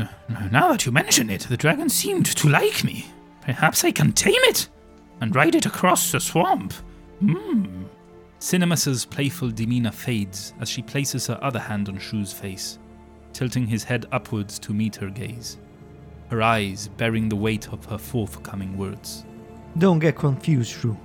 Now 0.51 0.69
that 0.73 0.85
you 0.85 0.93
mention 0.93 1.31
it, 1.31 1.47
the 1.49 1.57
dragon 1.57 1.89
seemed 1.89 2.27
to 2.27 2.49
like 2.51 2.85
me. 2.85 3.07
Perhaps 3.41 3.83
I 3.83 3.93
can 3.93 4.13
tame 4.13 4.35
it 4.43 4.69
and 5.23 5.35
ride 5.35 5.55
it 5.55 5.65
across 5.65 6.13
the 6.13 6.21
swamp. 6.21 6.75
Hmm. 7.21 7.85
Cinnamis's 8.41 9.07
playful 9.07 9.51
demeanor 9.53 9.91
fades 9.91 10.53
as 10.61 10.69
she 10.69 10.83
places 10.83 11.29
her 11.29 11.39
other 11.43 11.61
hand 11.61 11.89
on 11.89 11.99
Shrew's 11.99 12.35
face, 12.35 12.79
tilting 13.33 13.67
his 13.67 13.85
head 13.85 14.07
upwards 14.13 14.59
to 14.61 14.75
meet 14.75 14.97
her 14.97 15.11
gaze, 15.11 15.59
her 16.29 16.43
eyes 16.43 16.89
bearing 16.97 17.29
the 17.29 17.37
weight 17.37 17.73
of 17.73 17.85
her 17.87 17.99
forthcoming 17.99 18.77
words. 18.77 19.25
Don't 19.79 19.99
get 19.99 20.17
confused, 20.17 20.73
Shrew. 20.73 20.97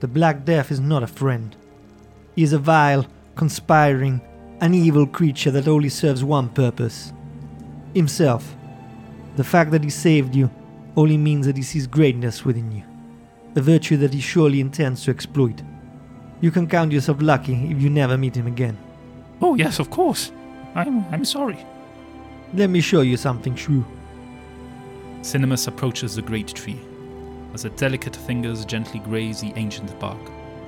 The 0.00 0.08
Black 0.08 0.44
Death 0.44 0.70
is 0.70 0.80
not 0.80 1.02
a 1.02 1.06
friend. 1.06 1.56
He 2.34 2.42
is 2.42 2.52
a 2.52 2.58
vile, 2.58 3.06
conspiring, 3.34 4.20
and 4.60 4.74
evil 4.74 5.06
creature 5.06 5.50
that 5.50 5.68
only 5.68 5.88
serves 5.88 6.24
one 6.24 6.48
purpose 6.50 7.12
himself. 7.94 8.54
The 9.36 9.44
fact 9.44 9.70
that 9.70 9.84
he 9.84 9.90
saved 9.90 10.34
you 10.34 10.50
only 10.96 11.16
means 11.16 11.46
that 11.46 11.56
he 11.56 11.62
sees 11.62 11.86
greatness 11.86 12.44
within 12.44 12.72
you, 12.72 12.82
a 13.54 13.60
virtue 13.60 13.96
that 13.98 14.14
he 14.14 14.20
surely 14.20 14.60
intends 14.60 15.04
to 15.04 15.10
exploit. 15.10 15.62
You 16.40 16.50
can 16.50 16.66
count 16.66 16.92
yourself 16.92 17.18
lucky 17.20 17.70
if 17.70 17.80
you 17.80 17.90
never 17.90 18.16
meet 18.18 18.36
him 18.36 18.46
again. 18.46 18.76
Oh, 19.40 19.54
yes, 19.54 19.78
of 19.78 19.90
course. 19.90 20.32
I'm, 20.76 21.04
I'm 21.12 21.24
sorry. 21.24 21.58
Let 22.54 22.70
me 22.70 22.80
show 22.80 23.00
you 23.00 23.16
something, 23.16 23.56
Shrew. 23.56 23.84
Cinnamis 25.22 25.66
approaches 25.66 26.14
the 26.14 26.22
great 26.22 26.46
tree. 26.46 26.78
As 27.52 27.64
her 27.64 27.70
delicate 27.70 28.14
fingers 28.14 28.64
gently 28.64 29.00
graze 29.00 29.40
the 29.40 29.52
ancient 29.56 29.98
bark, 29.98 30.20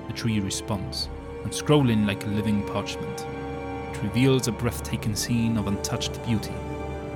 the 0.09 0.13
tree 0.13 0.41
responds, 0.41 1.09
and 1.45 1.53
scrolling 1.53 2.07
like 2.07 2.25
a 2.25 2.31
living 2.31 2.67
parchment. 2.67 3.27
It 3.93 4.03
reveals 4.03 4.49
a 4.49 4.53
breathtaking 4.53 5.15
scene 5.15 5.57
of 5.57 5.69
untouched 5.69 6.21
beauty, 6.25 6.55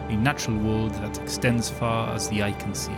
a 0.08 0.16
natural 0.16 0.58
world 0.58 0.94
that 0.94 1.18
extends 1.20 1.68
far 1.68 2.14
as 2.14 2.28
the 2.28 2.44
eye 2.44 2.52
can 2.52 2.74
see. 2.74 2.94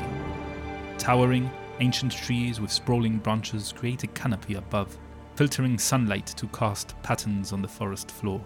Towering, 0.99 1.51
Ancient 1.80 2.12
trees 2.12 2.61
with 2.61 2.70
sprawling 2.70 3.18
branches 3.18 3.72
create 3.72 4.05
a 4.05 4.09
canopy 4.09 4.55
above, 4.55 4.97
filtering 5.34 5.76
sunlight 5.76 6.26
to 6.26 6.47
cast 6.49 6.95
patterns 7.03 7.53
on 7.53 7.62
the 7.62 7.68
forest 7.68 8.12
floor. 8.12 8.40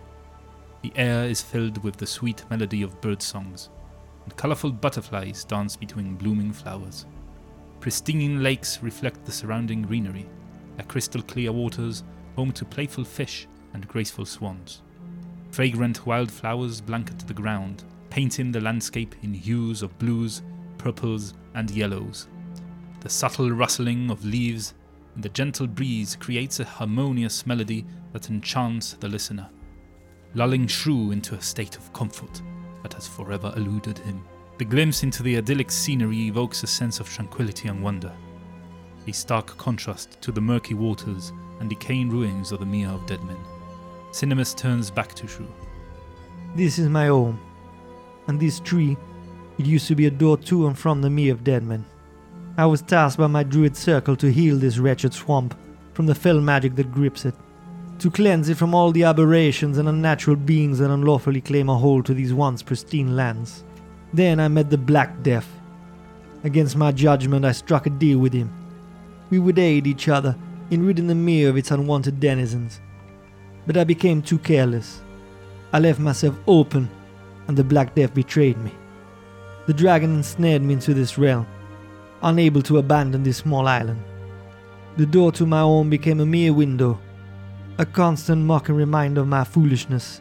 The 0.83 0.93
air 0.95 1.25
is 1.25 1.43
filled 1.43 1.83
with 1.83 1.97
the 1.97 2.07
sweet 2.07 2.45
melody 2.51 2.83
of 2.83 3.01
bird 3.01 3.21
songs, 3.21 3.69
and 4.25 4.37
colorful 4.37 4.71
butterflies 4.71 5.45
dance 5.45 5.77
between 5.77 6.15
blooming 6.15 6.53
flowers. 6.53 7.07
Pristine 7.81 8.43
lakes 8.43 8.83
reflect 8.83 9.25
the 9.25 9.33
surrounding 9.33 9.83
greenery, 9.83 10.29
their 10.77 10.87
crystal 10.87 11.23
clear 11.23 11.53
waters 11.53 12.05
home 12.37 12.53
to 12.53 12.65
playful 12.65 13.05
fish 13.05 13.49
and 13.73 13.89
graceful 13.89 14.25
swans. 14.25 14.83
Fragrant 15.51 16.07
wildflowers 16.07 16.81
blanket 16.81 17.19
the 17.21 17.35
ground, 17.35 17.85
painting 18.11 18.53
the 18.53 18.61
landscape 18.61 19.15
in 19.23 19.35
hues 19.35 19.83
of 19.83 19.99
blues, 19.99 20.43
purples, 20.77 21.35
and 21.55 21.71
yellows. 21.71 22.29
The 23.01 23.09
subtle 23.09 23.51
rustling 23.51 24.11
of 24.11 24.25
leaves 24.25 24.75
and 25.15 25.25
the 25.25 25.29
gentle 25.31 25.67
breeze 25.67 26.15
creates 26.15 26.61
a 26.61 26.65
harmonious 26.65 27.47
melody 27.47 27.85
that 28.13 28.31
enchants 28.31 28.93
the 28.95 29.09
listener, 29.09 29.49
lulling 30.35 30.67
Shrew 30.67 31.11
into 31.11 31.35
a 31.35 31.41
state 31.41 31.77
of 31.77 31.93
comfort 31.93 32.43
that 32.83 32.95
has 32.95 33.07
forever 33.09 33.53
eluded 33.57 33.99
him. 33.99 34.23
The 34.59 34.65
glimpse 34.65 35.03
into 35.03 35.23
the 35.23 35.37
idyllic 35.37 35.71
scenery 35.71 36.27
evokes 36.27 36.63
a 36.63 36.67
sense 36.67 37.01
of 37.01 37.09
tranquility 37.09 37.69
and 37.69 37.83
wonder, 37.83 38.13
a 39.07 39.13
stark 39.13 39.57
contrast 39.57 40.21
to 40.23 40.33
the 40.33 40.41
murky 40.41 40.75
waters 40.75 41.33
and 41.61 41.69
decaying 41.69 42.11
ruins 42.11 42.53
of 42.53 42.61
the 42.61 42.67
Mere 42.67 42.89
of 42.89 43.07
Dead 43.07 43.23
Men. 43.25 43.39
Cinnamis 44.11 44.57
turns 44.57 44.91
back 44.91 45.15
to 45.15 45.27
Shrew. 45.27 45.49
This 46.55 46.79
is 46.79 46.89
my 46.89 47.07
home. 47.07 47.41
And 48.27 48.39
this 48.39 48.61
tree, 48.61 48.97
it 49.59 49.67
used 49.67 49.87
to 49.89 49.95
be 49.95 50.07
a 50.07 50.11
door 50.11 50.37
to 50.37 50.67
and 50.67 50.79
from 50.79 51.01
the 51.01 51.11
Mere 51.11 51.33
of 51.33 51.45
Dead 51.45 51.63
Men. 51.63 51.85
I 52.57 52.67
was 52.67 52.83
tasked 52.83 53.19
by 53.19 53.29
my 53.29 53.45
druid 53.45 53.77
circle 53.77 54.17
to 54.17 54.33
heal 54.33 54.57
this 54.57 54.79
wretched 54.79 55.15
swamp 55.15 55.57
from 55.95 56.07
the 56.07 56.15
fell 56.15 56.41
magic 56.41 56.75
that 56.77 56.93
grips 56.93 57.25
it, 57.25 57.35
to 57.99 58.11
cleanse 58.11 58.49
it 58.49 58.57
from 58.57 58.75
all 58.75 58.93
the 58.93 59.03
aberrations 59.03 59.77
and 59.79 59.89
unnatural 59.89 60.37
beings 60.37 60.79
that 60.79 60.91
unlawfully 60.91 61.41
claim 61.41 61.69
a 61.69 61.77
hold 61.77 62.07
to 62.07 62.15
these 62.15 62.33
once 62.33 62.63
pristine 62.63 63.17
lands. 63.17 63.65
Then 64.13 64.39
I 64.39 64.49
met 64.49 64.71
the 64.71 64.79
Black 64.79 65.23
Death. 65.23 65.49
Against 66.45 66.77
my 66.77 66.93
judgment, 66.93 67.45
I 67.45 67.53
struck 67.53 67.87
a 67.87 67.91
deal 67.91 68.19
with 68.19 68.33
him. 68.33 68.53
We 69.31 69.39
would 69.39 69.59
aid 69.59 69.87
each 69.87 70.09
other 70.09 70.37
in 70.71 70.87
ridding 70.87 71.09
the 71.09 71.15
mere 71.15 71.49
of 71.49 71.57
its 71.57 71.71
unwanted 71.71 72.21
denizens. 72.21 72.81
But 73.67 73.77
I 73.77 73.85
became 73.85 74.23
too 74.23 74.39
careless. 74.39 75.03
I 75.73 75.81
left 75.81 75.99
myself 75.99 76.37
open, 76.47 76.89
and 77.49 77.57
the 77.57 77.65
Black 77.65 77.95
Death 77.95 78.15
betrayed 78.15 78.59
me. 78.59 78.73
The 79.67 79.75
dragon 79.75 80.15
ensnared 80.15 80.63
me 80.63 80.75
into 80.75 80.95
this 80.95 81.19
realm, 81.19 81.47
unable 82.23 82.63
to 82.63 82.79
abandon 82.79 83.25
this 83.25 83.39
small 83.39 83.67
island. 83.67 84.03
The 84.97 85.07
door 85.07 85.33
to 85.33 85.47
my 85.47 85.61
home 85.61 85.91
became 85.91 86.21
a 86.21 86.27
mere 86.27 86.53
window, 86.55 86.99
a 87.79 87.87
constant 87.87 88.43
mocking 88.43 88.75
reminder 88.75 89.21
of 89.21 89.29
my 89.29 89.45
foolishness 89.45 90.21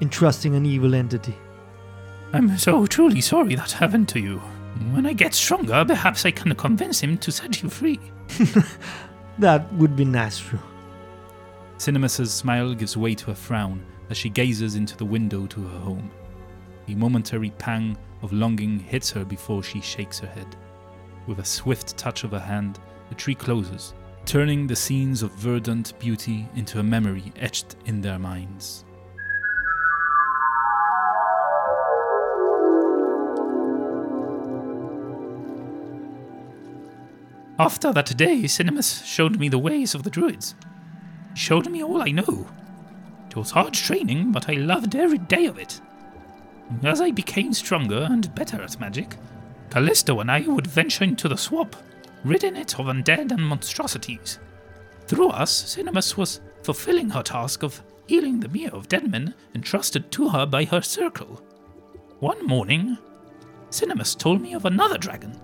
in 0.00 0.08
trusting 0.08 0.54
an 0.54 0.66
evil 0.66 0.94
entity. 0.94 1.36
I'm 2.32 2.58
so 2.58 2.86
truly 2.86 3.20
sorry 3.20 3.54
that 3.54 3.72
happened 3.72 4.08
to 4.10 4.20
you. 4.20 4.38
When 4.92 5.06
I 5.06 5.12
get 5.12 5.32
stronger, 5.32 5.84
perhaps 5.86 6.26
I 6.26 6.32
can 6.32 6.54
convince 6.54 7.00
him 7.00 7.16
to 7.18 7.32
set 7.32 7.62
you 7.62 7.70
free. 7.70 8.00
That 9.38 9.70
would 9.74 9.96
be 9.96 10.06
nice, 10.06 10.38
Shrew. 10.38 10.58
Cinnamis's 11.76 12.32
smile 12.32 12.72
gives 12.72 12.96
way 12.96 13.14
to 13.16 13.32
a 13.32 13.34
frown 13.34 13.84
as 14.08 14.16
she 14.16 14.30
gazes 14.30 14.76
into 14.76 14.96
the 14.96 15.04
window 15.04 15.46
to 15.46 15.60
her 15.62 15.78
home. 15.80 16.10
A 16.88 16.94
momentary 16.94 17.50
pang 17.50 17.98
of 18.22 18.32
longing 18.32 18.78
hits 18.78 19.10
her 19.10 19.26
before 19.26 19.62
she 19.62 19.82
shakes 19.82 20.18
her 20.20 20.26
head. 20.26 20.56
With 21.26 21.40
a 21.40 21.44
swift 21.44 21.98
touch 21.98 22.24
of 22.24 22.30
her 22.30 22.40
hand, 22.40 22.78
the 23.10 23.14
tree 23.14 23.34
closes, 23.34 23.92
turning 24.26 24.66
the 24.66 24.74
scenes 24.74 25.22
of 25.22 25.30
verdant 25.32 25.96
beauty 26.00 26.48
into 26.56 26.80
a 26.80 26.82
memory 26.82 27.32
etched 27.36 27.76
in 27.84 28.00
their 28.00 28.18
minds. 28.18 28.84
After 37.58 37.92
that 37.92 38.16
day, 38.16 38.42
Cinnamis 38.42 39.04
showed 39.04 39.38
me 39.38 39.48
the 39.48 39.58
ways 39.58 39.94
of 39.94 40.02
the 40.02 40.10
druids. 40.10 40.56
He 41.32 41.38
showed 41.38 41.70
me 41.70 41.82
all 41.82 42.02
I 42.02 42.10
know. 42.10 42.48
It 43.28 43.36
was 43.36 43.52
hard 43.52 43.74
training, 43.74 44.32
but 44.32 44.50
I 44.50 44.54
loved 44.54 44.96
every 44.96 45.18
day 45.18 45.46
of 45.46 45.56
it. 45.56 45.80
As 46.82 47.00
I 47.00 47.12
became 47.12 47.52
stronger 47.52 48.08
and 48.10 48.34
better 48.34 48.60
at 48.60 48.80
magic, 48.80 49.16
Callisto 49.70 50.18
and 50.18 50.30
I 50.30 50.40
would 50.40 50.66
venture 50.66 51.04
into 51.04 51.28
the 51.28 51.36
swamp, 51.36 51.76
ridding 52.26 52.56
it 52.56 52.78
of 52.78 52.86
undead 52.86 53.30
and 53.30 53.46
monstrosities. 53.46 54.38
Through 55.06 55.28
us, 55.28 55.76
Cinnamis 55.76 56.16
was 56.16 56.40
fulfilling 56.62 57.10
her 57.10 57.22
task 57.22 57.62
of 57.62 57.82
healing 58.06 58.40
the 58.40 58.48
mere 58.48 58.70
of 58.70 58.88
dead 58.88 59.10
men 59.10 59.34
entrusted 59.54 60.10
to 60.12 60.28
her 60.28 60.46
by 60.46 60.64
her 60.64 60.82
circle. 60.82 61.40
One 62.20 62.44
morning, 62.46 62.98
Cinnamis 63.70 64.18
told 64.18 64.40
me 64.40 64.54
of 64.54 64.64
another 64.64 64.98
dragon, 64.98 65.40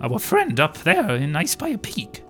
our 0.00 0.18
friend 0.18 0.58
up 0.58 0.78
there 0.78 1.16
in 1.16 1.32
Icespire 1.32 1.80
Peak. 1.80 2.24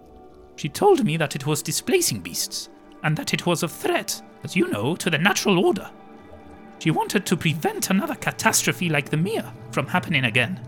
She 0.57 0.69
told 0.69 1.05
me 1.05 1.17
that 1.17 1.35
it 1.35 1.47
was 1.47 1.63
displacing 1.63 2.21
beasts, 2.21 2.69
and 3.03 3.17
that 3.17 3.35
it 3.35 3.47
was 3.47 3.63
a 3.63 3.69
threat, 3.69 4.23
as 4.43 4.55
you 4.57 4.69
know, 4.69 4.97
to 4.97 5.11
the 5.11 5.19
natural 5.19 5.65
order. 5.65 5.91
She 6.79 6.91
wanted 6.91 7.25
to 7.27 7.37
prevent 7.37 7.91
another 7.91 8.15
catastrophe 8.15 8.89
like 8.89 9.09
the 9.09 9.17
Mere 9.17 9.51
from 9.71 9.87
happening 9.87 10.25
again. 10.25 10.61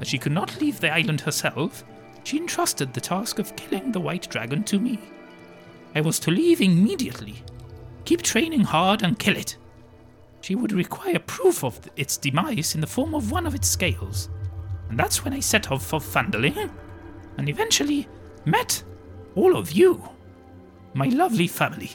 As 0.00 0.08
she 0.08 0.18
could 0.18 0.32
not 0.32 0.60
leave 0.60 0.80
the 0.80 0.92
island 0.92 1.20
herself, 1.20 1.84
she 2.26 2.38
entrusted 2.38 2.92
the 2.92 3.00
task 3.00 3.38
of 3.38 3.54
killing 3.54 3.92
the 3.92 4.00
white 4.00 4.28
dragon 4.28 4.64
to 4.64 4.80
me. 4.80 4.98
I 5.94 6.00
was 6.00 6.18
to 6.20 6.32
leave 6.32 6.60
immediately, 6.60 7.36
keep 8.04 8.20
training 8.20 8.62
hard 8.62 9.04
and 9.04 9.16
kill 9.16 9.36
it. 9.36 9.56
She 10.40 10.56
would 10.56 10.72
require 10.72 11.20
proof 11.20 11.62
of 11.62 11.78
its 11.94 12.16
demise 12.16 12.74
in 12.74 12.80
the 12.80 12.86
form 12.88 13.14
of 13.14 13.30
one 13.30 13.46
of 13.46 13.54
its 13.54 13.68
scales. 13.68 14.28
And 14.88 14.98
that's 14.98 15.24
when 15.24 15.34
I 15.34 15.38
set 15.38 15.70
off 15.70 15.86
for 15.86 16.00
Phandalin, 16.00 16.68
and 17.38 17.48
eventually 17.48 18.08
met 18.44 18.82
all 19.36 19.56
of 19.56 19.70
you, 19.70 20.08
my 20.94 21.06
lovely 21.06 21.46
family. 21.46 21.92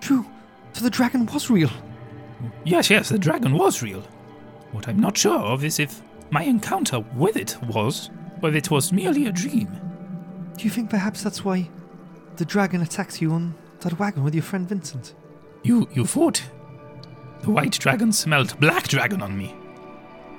True. 0.00 0.24
so 0.72 0.84
the 0.84 0.90
dragon 0.90 1.26
was 1.26 1.50
real. 1.50 1.70
Yes, 2.64 2.90
yes, 2.90 3.08
the 3.08 3.18
dragon 3.18 3.58
was 3.58 3.82
real. 3.82 4.02
What 4.70 4.86
I'm 4.86 5.00
not 5.00 5.18
sure 5.18 5.40
of 5.40 5.64
is 5.64 5.80
if 5.80 6.00
my 6.30 6.44
encounter 6.44 7.00
with 7.16 7.36
it 7.36 7.56
was, 7.64 8.08
or 8.42 8.48
if 8.50 8.54
it 8.54 8.70
was 8.70 8.92
merely 8.92 9.26
a 9.26 9.32
dream. 9.32 9.68
Do 10.56 10.64
you 10.64 10.70
think 10.70 10.90
perhaps 10.90 11.22
that's 11.22 11.44
why 11.44 11.70
the 12.36 12.44
dragon 12.44 12.82
attacked 12.82 13.20
you 13.22 13.32
on 13.32 13.54
that 13.80 13.98
wagon 13.98 14.22
with 14.24 14.34
your 14.34 14.42
friend 14.42 14.68
Vincent? 14.68 15.14
You, 15.62 15.88
you 15.92 16.04
thought 16.04 16.42
the 17.42 17.50
white 17.50 17.78
dragon 17.78 18.12
smelled 18.12 18.58
black 18.60 18.88
dragon 18.88 19.22
on 19.22 19.36
me. 19.36 19.54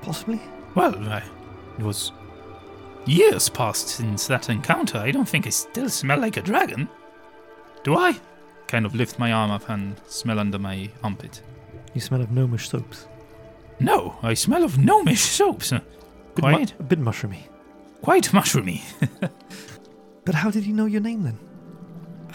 Possibly. 0.02 0.42
Well, 0.76 0.96
I, 1.10 1.24
it 1.80 1.84
was 1.84 2.12
years 3.06 3.50
past 3.50 3.88
since 3.90 4.28
that 4.28 4.50
encounter. 4.50 4.98
I 4.98 5.12
don't 5.12 5.28
think 5.28 5.48
I 5.48 5.50
still 5.50 5.90
smell 5.90 6.20
like 6.20 6.38
a 6.38 6.42
dragon. 6.42 6.90
Do 7.84 7.96
I? 7.96 8.20
Kind 8.68 8.86
of 8.86 8.96
lift 8.96 9.20
my 9.20 9.32
arm 9.32 9.52
up 9.52 9.70
and 9.70 10.00
smell 10.08 10.40
under 10.40 10.58
my 10.60 10.90
armpit. 11.04 11.42
You 11.94 12.02
smell 12.02 12.22
of 12.22 12.32
gnomish 12.32 12.70
soaps. 12.70 13.08
No, 13.80 14.18
I 14.22 14.34
smell 14.34 14.64
of 14.64 14.78
gnomish 14.78 15.22
soaps. 15.22 15.72
Bit 15.72 15.82
mu- 16.38 16.42
Quite, 16.42 16.74
a 16.80 16.84
bit 16.84 17.00
mushroomy. 17.00 17.44
Quite 18.04 18.26
mushroomy. 18.26 18.82
But 20.26 20.36
how 20.36 20.52
did 20.52 20.64
he 20.64 20.72
know 20.72 20.86
your 20.86 21.02
name 21.02 21.24
then? 21.24 21.38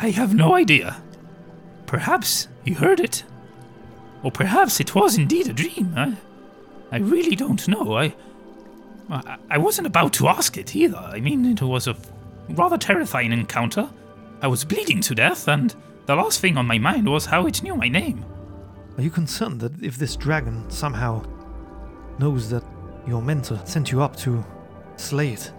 I 0.01 0.11
have 0.11 0.35
no 0.35 0.55
idea. 0.55 1.03
Perhaps 1.87 2.49
he 2.65 2.73
heard 2.75 3.01
it. 3.01 3.25
Or 4.23 4.31
perhaps 4.31 4.81
it 4.81 4.95
was 4.95 5.17
indeed 5.17 5.49
a 5.49 5.53
dream. 5.53 5.95
I, 5.97 6.17
I 6.93 6.99
really 6.99 7.35
don't 7.35 7.67
know. 7.67 7.97
I, 7.97 8.15
I, 9.11 9.39
I 9.51 9.59
wasn't 9.59 9.87
about 9.87 10.13
to 10.15 10.29
ask 10.29 10.57
it 10.59 10.77
either. 10.77 10.99
I 10.99 11.21
mean, 11.21 11.47
it 11.47 11.63
was 11.63 11.87
a 11.87 11.97
rather 12.51 12.77
terrifying 12.77 13.33
encounter. 13.33 13.89
I 14.43 14.49
was 14.49 14.65
bleeding 14.65 15.01
to 15.03 15.15
death, 15.15 15.49
and 15.49 15.75
the 16.07 16.15
last 16.15 16.41
thing 16.41 16.57
on 16.57 16.67
my 16.67 16.79
mind 16.79 17.09
was 17.09 17.27
how 17.27 17.47
it 17.47 17.63
knew 17.63 17.75
my 17.75 17.89
name. 17.89 18.25
Are 18.97 19.03
you 19.03 19.11
concerned 19.11 19.61
that 19.61 19.83
if 19.83 19.97
this 19.97 20.17
dragon 20.17 20.69
somehow 20.71 21.25
knows 22.19 22.51
that 22.51 22.65
your 23.07 23.23
mentor 23.23 23.61
sent 23.65 23.91
you 23.91 24.03
up 24.03 24.17
to 24.17 24.45
slay 24.97 25.33
it, 25.33 25.53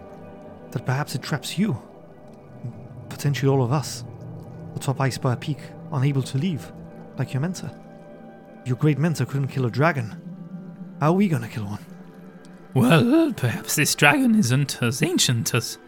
that 0.71 0.85
perhaps 0.85 1.15
it 1.15 1.21
traps 1.21 1.57
you, 1.57 1.81
potentially 3.09 3.49
all 3.49 3.63
of 3.63 3.71
us, 3.71 4.03
atop 4.75 4.97
Icespire 4.97 5.39
Peak, 5.39 5.59
unable 5.91 6.21
to 6.23 6.37
leave, 6.37 6.71
like 7.17 7.33
your 7.33 7.41
mentor? 7.41 7.71
Your 8.65 8.75
great 8.77 8.97
mentor 8.97 9.25
couldn't 9.25 9.47
kill 9.47 9.65
a 9.65 9.71
dragon. 9.71 10.21
How 10.99 11.07
are 11.07 11.13
we 11.13 11.27
gonna 11.27 11.47
kill 11.47 11.65
one? 11.65 11.85
Well, 12.73 13.33
perhaps 13.33 13.75
this 13.75 13.95
dragon 13.95 14.35
isn't 14.35 14.81
as 14.83 15.01
ancient, 15.01 15.53
as 15.55 15.79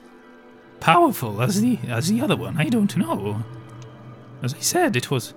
powerful 0.80 1.42
as 1.42 1.62
the 1.62 1.78
as 1.88 2.10
the 2.10 2.22
other 2.22 2.36
one. 2.36 2.58
I 2.58 2.66
don't 2.66 2.98
know. 2.98 3.44
As 4.42 4.54
I 4.56 4.60
said, 4.60 4.96
it 4.96 5.12
was 5.12 5.36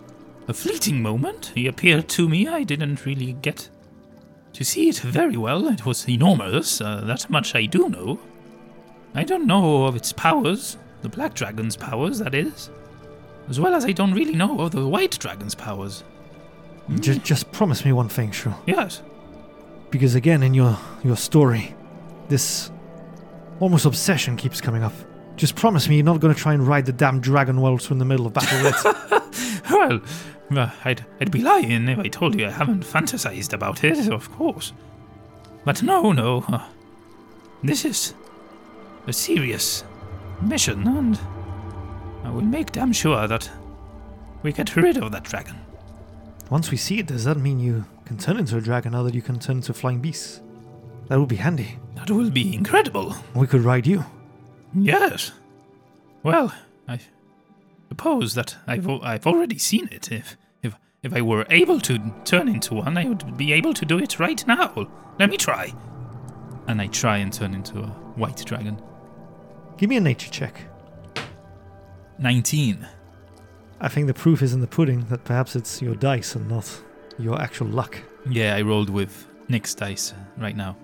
a 0.49 0.55
fleeting 0.55 1.03
moment. 1.03 1.53
He 1.55 1.67
appeared 1.67 2.09
to 2.11 2.29
me. 2.29 2.49
I 2.49 2.63
didn't 2.63 3.05
really 3.05 3.35
get 3.35 3.69
to 4.55 4.65
see 4.65 4.89
it 4.89 4.99
very 4.99 5.37
well. 5.37 5.69
It 5.69 5.85
was 5.85 6.09
enormous. 6.09 6.81
Uh, 6.81 7.03
that 7.05 7.29
much 7.29 7.55
I 7.55 7.67
do 7.67 7.89
know. 7.91 8.19
I 9.15 9.25
don't 9.25 9.47
know 9.47 9.85
of 9.85 9.97
its 9.97 10.13
powers, 10.13 10.77
the 11.03 11.09
black 11.09 11.35
dragon's 11.35 11.77
powers, 11.77 12.19
that 12.19 12.35
is, 12.35 12.71
as 13.49 13.61
well 13.61 13.75
as 13.75 13.85
I 13.85 13.93
don't 13.93 14.13
really 14.13 14.35
know 14.35 14.61
of 14.61 14.73
the 14.73 14.87
white 14.89 15.19
dragon's 15.19 15.55
powers. 15.55 16.03
Just, 17.01 17.23
just 17.23 17.51
promise 17.53 17.85
me 17.85 17.93
one 17.93 18.09
thing, 18.09 18.31
Shrew. 18.31 18.55
Yes. 18.67 19.03
Because 19.91 20.15
again, 20.17 20.43
in 20.43 20.53
your 20.55 20.77
your 21.03 21.17
story, 21.17 21.75
this 22.29 22.71
almost 23.61 23.87
obsession 23.87 24.37
keeps 24.37 24.61
coming 24.61 24.83
up. 24.83 24.93
Just 25.37 25.55
promise 25.57 25.89
me 25.89 25.97
you're 25.97 26.05
not 26.05 26.21
going 26.21 26.35
to 26.35 26.41
try 26.41 26.53
and 26.53 26.67
ride 26.67 26.85
the 26.87 26.93
damn 26.93 27.21
dragon 27.21 27.61
whilst 27.61 27.89
we're 27.89 27.95
in 27.95 27.99
the 27.99 28.05
middle 28.05 28.27
of 28.27 28.33
battle 28.33 28.63
with. 28.65 29.61
Well, 29.71 30.01
uh, 30.57 30.71
I'd, 30.85 31.05
I'd 31.21 31.31
be 31.31 31.41
lying 31.41 31.89
if 31.89 31.99
I 31.99 32.09
told 32.09 32.39
you 32.39 32.47
I 32.47 32.51
haven't 32.51 32.85
fantasized 32.85 33.53
about 33.55 33.83
it, 33.83 34.09
of 34.13 34.31
course. 34.33 34.73
But 35.65 35.83
no, 35.83 36.13
no. 36.13 36.45
uh, 36.49 36.67
This 37.63 37.85
is 37.87 38.15
a 39.07 39.13
serious 39.13 39.85
mission, 40.43 40.87
and 40.87 41.19
I 42.23 42.31
will 42.31 42.43
make 42.43 42.73
damn 42.73 42.93
sure 42.93 43.27
that 43.27 43.51
we 44.43 44.53
get 44.53 44.77
rid 44.77 44.97
of 44.97 45.13
that 45.13 45.25
dragon. 45.25 45.57
Once 46.51 46.71
we 46.71 46.77
see 46.77 46.99
it, 46.99 47.07
does 47.07 47.25
that 47.25 47.39
mean 47.39 47.59
you 47.59 47.85
can 48.05 48.19
turn 48.19 48.39
into 48.39 48.57
a 48.57 48.61
dragon 48.61 48.93
now 48.93 49.03
that 49.03 49.15
you 49.15 49.23
can 49.23 49.39
turn 49.39 49.57
into 49.57 49.73
flying 49.73 50.01
beasts? 50.01 50.41
That 51.09 51.19
would 51.19 51.29
be 51.29 51.37
handy. 51.37 51.79
That 51.97 52.11
will 52.11 52.31
be 52.31 52.55
incredible. 52.55 53.15
We 53.35 53.47
could 53.47 53.63
ride 53.63 53.87
you. 53.87 54.05
Yes. 54.75 55.33
Well, 56.23 56.53
I 56.89 57.01
suppose 57.89 58.35
that 58.35 58.57
I've, 58.67 58.89
I've 58.89 59.27
already 59.27 59.59
seen 59.59 59.89
it. 59.93 60.11
If, 60.11 60.37
if, 60.63 60.75
if 61.03 61.15
I 61.15 61.21
were 61.21 61.47
able 61.51 61.81
to 61.81 61.99
turn 62.25 62.49
into 62.49 62.75
one, 62.75 62.97
I 62.99 63.05
would 63.07 63.37
be 63.37 63.53
able 63.53 63.75
to 63.75 63.85
do 63.85 63.99
it 63.99 64.19
right 64.19 64.47
now. 64.47 64.89
Let 65.19 65.31
me 65.31 65.37
try. 65.37 65.73
And 66.67 66.81
I 66.81 66.87
try 66.87 67.19
and 67.19 67.33
turn 67.33 67.55
into 67.55 67.79
a 67.81 67.87
white 68.17 68.45
dragon. 68.45 68.81
Give 69.77 69.91
me 69.91 69.97
a 69.97 70.01
nature 70.01 70.31
check. 70.31 70.55
19. 72.19 72.87
I 73.81 73.89
think 73.89 74.07
the 74.07 74.15
proof 74.15 74.41
is 74.41 74.55
in 74.55 74.61
the 74.61 74.67
pudding 74.67 75.05
that 75.07 75.25
perhaps 75.25 75.57
it's 75.57 75.83
your 75.83 75.95
dice 75.97 76.37
and 76.37 76.49
not 76.49 76.81
your 77.19 77.41
actual 77.41 77.67
luck. 77.67 77.99
Yeah, 78.29 78.55
I 78.55 78.63
rolled 78.63 78.89
with 78.89 79.27
Nick's 79.49 79.75
dice 79.75 80.13
uh, 80.13 80.17
right 80.39 80.57
now. 80.57 80.77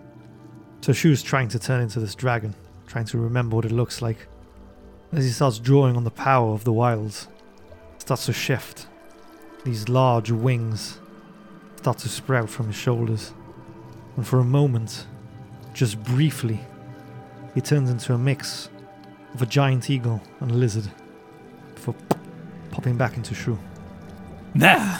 So 0.80 0.92
Shrew's 0.92 1.22
trying 1.22 1.48
to 1.48 1.58
turn 1.58 1.80
into 1.82 2.00
this 2.00 2.14
dragon, 2.14 2.54
trying 2.86 3.04
to 3.06 3.18
remember 3.18 3.56
what 3.56 3.64
it 3.64 3.72
looks 3.72 4.02
like. 4.02 4.26
As 5.12 5.24
he 5.24 5.30
starts 5.30 5.58
drawing 5.58 5.96
on 5.96 6.04
the 6.04 6.10
power 6.10 6.52
of 6.52 6.64
the 6.64 6.72
wilds, 6.72 7.28
starts 7.98 8.26
to 8.26 8.32
shift. 8.32 8.86
These 9.64 9.88
large 9.88 10.30
wings 10.30 10.98
start 11.76 11.98
to 11.98 12.08
sprout 12.08 12.50
from 12.50 12.66
his 12.66 12.76
shoulders. 12.76 13.32
And 14.16 14.26
for 14.26 14.40
a 14.40 14.44
moment, 14.44 15.06
just 15.74 16.02
briefly, 16.02 16.60
he 17.54 17.60
turns 17.60 17.88
into 17.88 18.14
a 18.14 18.18
mix 18.18 18.68
of 19.34 19.42
a 19.42 19.46
giant 19.46 19.90
eagle 19.90 20.20
and 20.40 20.50
a 20.50 20.54
lizard 20.54 20.88
before 21.74 21.94
popping 22.70 22.96
back 22.96 23.16
into 23.16 23.34
Shrew. 23.34 23.58
There. 24.54 24.98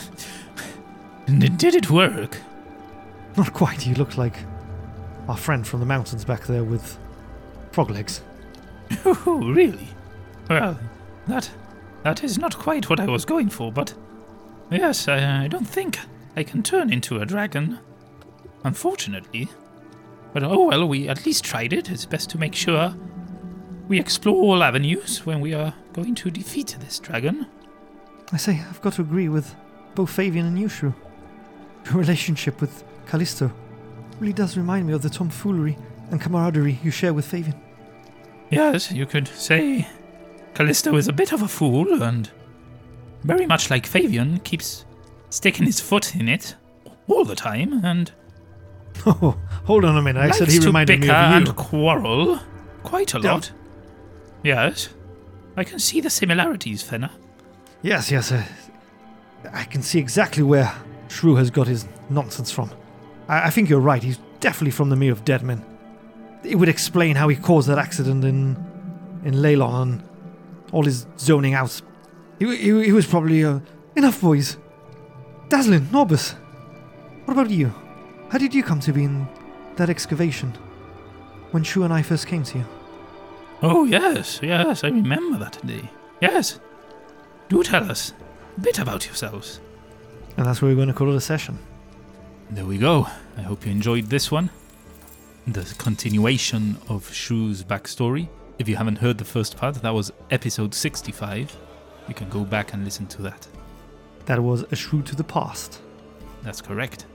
N- 1.28 1.56
Did 1.56 1.74
it 1.74 1.90
work? 1.90 2.38
Not 3.36 3.52
quite, 3.52 3.86
you 3.86 3.94
look 3.94 4.16
like 4.16 4.36
our 5.28 5.36
friend 5.36 5.66
from 5.66 5.80
the 5.80 5.86
mountains 5.86 6.24
back 6.24 6.46
there 6.46 6.64
with 6.64 6.98
frog 7.72 7.90
legs. 7.90 8.22
Oh, 9.04 9.52
really? 9.54 9.88
Well, 10.48 10.78
that 11.28 11.48
that 12.02 12.24
is 12.24 12.38
not 12.38 12.58
quite 12.58 12.90
what 12.90 12.98
I 12.98 13.06
was 13.06 13.24
going 13.24 13.48
for, 13.50 13.70
but 13.70 13.94
yes, 14.70 15.06
I, 15.06 15.44
I 15.44 15.48
don't 15.48 15.68
think 15.68 15.98
I 16.34 16.42
can 16.42 16.62
turn 16.64 16.92
into 16.92 17.20
a 17.20 17.26
dragon, 17.26 17.78
unfortunately. 18.64 19.48
But 20.32 20.42
oh 20.42 20.66
well, 20.68 20.88
we 20.88 21.08
at 21.08 21.24
least 21.24 21.44
tried 21.44 21.72
it. 21.72 21.88
It's 21.90 22.04
best 22.06 22.30
to 22.30 22.38
make 22.38 22.54
sure 22.56 22.94
we 23.90 23.98
explore 23.98 24.36
all 24.36 24.62
avenues 24.62 25.26
when 25.26 25.40
we 25.40 25.52
are 25.52 25.74
going 25.92 26.14
to 26.14 26.30
defeat 26.30 26.76
this 26.78 27.00
dragon. 27.00 27.44
I 28.32 28.36
say, 28.36 28.62
I've 28.70 28.80
got 28.80 28.92
to 28.94 29.02
agree 29.02 29.28
with 29.28 29.56
both 29.96 30.10
Fabian 30.10 30.46
and 30.46 30.56
Yushu. 30.56 30.94
Your 31.86 31.94
relationship 31.94 32.60
with 32.60 32.84
Callisto 33.06 33.52
really 34.20 34.32
does 34.32 34.56
remind 34.56 34.86
me 34.86 34.92
of 34.92 35.02
the 35.02 35.10
tomfoolery 35.10 35.76
and 36.12 36.20
camaraderie 36.20 36.78
you 36.84 36.92
share 36.92 37.12
with 37.12 37.26
Fabian. 37.26 37.60
Yes, 38.48 38.92
you 38.92 39.06
could 39.06 39.26
say 39.26 39.88
Callisto 40.54 40.94
is 40.94 41.08
a 41.08 41.12
bit 41.12 41.32
of 41.32 41.42
a 41.42 41.48
fool 41.48 42.00
and 42.00 42.30
very 43.24 43.44
much 43.46 43.70
like 43.70 43.86
Fabian 43.88 44.38
keeps 44.38 44.84
sticking 45.30 45.66
his 45.66 45.80
foot 45.80 46.14
in 46.14 46.28
it 46.28 46.54
all 47.08 47.24
the 47.24 47.34
time 47.34 47.84
and 47.84 48.12
Oh, 49.04 49.36
hold 49.64 49.84
on 49.84 49.96
a 49.96 50.02
minute. 50.02 50.20
I 50.22 50.30
said 50.30 50.46
he 50.46 50.60
reminded 50.60 51.00
me 51.00 51.10
of 51.10 51.30
you. 51.30 51.36
and 51.38 51.56
quarrel 51.56 52.38
quite 52.84 53.14
a 53.14 53.18
lot. 53.18 53.50
Yes, 54.42 54.88
I 55.56 55.64
can 55.64 55.78
see 55.78 56.00
the 56.00 56.10
similarities, 56.10 56.82
Fenner. 56.82 57.10
Yes, 57.82 58.10
yes. 58.10 58.32
Uh, 58.32 58.44
I 59.52 59.64
can 59.64 59.82
see 59.82 59.98
exactly 59.98 60.42
where 60.42 60.72
Shrew 61.08 61.36
has 61.36 61.50
got 61.50 61.66
his 61.66 61.86
nonsense 62.08 62.50
from. 62.50 62.70
I, 63.28 63.46
I 63.46 63.50
think 63.50 63.68
you're 63.68 63.80
right. 63.80 64.02
He's 64.02 64.18
definitely 64.40 64.70
from 64.70 64.90
the 64.90 64.96
Mere 64.96 65.12
of 65.12 65.24
Dead 65.24 65.42
Men. 65.42 65.64
It 66.42 66.56
would 66.56 66.68
explain 66.68 67.16
how 67.16 67.28
he 67.28 67.36
caused 67.36 67.68
that 67.68 67.78
accident 67.78 68.24
in 68.24 68.56
in 69.24 69.34
Leylon 69.34 69.82
and 69.82 70.02
all 70.72 70.84
his 70.84 71.06
zoning 71.18 71.54
out. 71.54 71.80
He, 72.38 72.56
he, 72.56 72.84
he 72.84 72.92
was 72.92 73.06
probably 73.06 73.44
uh, 73.44 73.60
enough, 73.96 74.20
boys. 74.20 74.56
Dazzlin, 75.48 75.86
Norbus. 75.88 76.34
What 77.26 77.34
about 77.34 77.50
you? 77.50 77.74
How 78.30 78.38
did 78.38 78.54
you 78.54 78.62
come 78.62 78.80
to 78.80 78.92
be 78.92 79.04
in 79.04 79.28
that 79.76 79.90
excavation 79.90 80.56
when 81.50 81.64
Shrew 81.64 81.84
and 81.84 81.92
I 81.92 82.02
first 82.02 82.26
came 82.26 82.42
to 82.44 82.58
you? 82.58 82.64
Oh, 83.62 83.84
yes, 83.84 84.40
yes, 84.42 84.84
I 84.84 84.88
remember 84.88 85.38
that 85.38 85.64
day. 85.66 85.90
Yes. 86.20 86.60
Do 87.48 87.62
tell 87.62 87.90
us 87.90 88.12
a 88.56 88.60
bit 88.60 88.78
about 88.78 89.06
yourselves. 89.06 89.60
And 90.36 90.46
that's 90.46 90.62
where 90.62 90.70
we're 90.70 90.76
going 90.76 90.88
to 90.88 90.94
call 90.94 91.10
it 91.10 91.16
a 91.16 91.20
session. 91.20 91.58
There 92.50 92.64
we 92.64 92.78
go. 92.78 93.06
I 93.36 93.42
hope 93.42 93.66
you 93.66 93.72
enjoyed 93.72 94.06
this 94.06 94.30
one. 94.30 94.50
The 95.46 95.74
continuation 95.78 96.78
of 96.88 97.12
Shrew's 97.12 97.62
backstory. 97.62 98.28
If 98.58 98.68
you 98.68 98.76
haven't 98.76 98.98
heard 98.98 99.18
the 99.18 99.24
first 99.24 99.56
part, 99.56 99.76
that 99.76 99.94
was 99.94 100.12
episode 100.30 100.74
65. 100.74 101.56
You 102.08 102.14
can 102.14 102.28
go 102.28 102.44
back 102.44 102.72
and 102.72 102.84
listen 102.84 103.06
to 103.08 103.22
that. 103.22 103.46
That 104.26 104.42
was 104.42 104.64
a 104.70 104.76
Shrew 104.76 105.02
to 105.02 105.16
the 105.16 105.24
past. 105.24 105.80
That's 106.42 106.60
correct. 106.60 107.06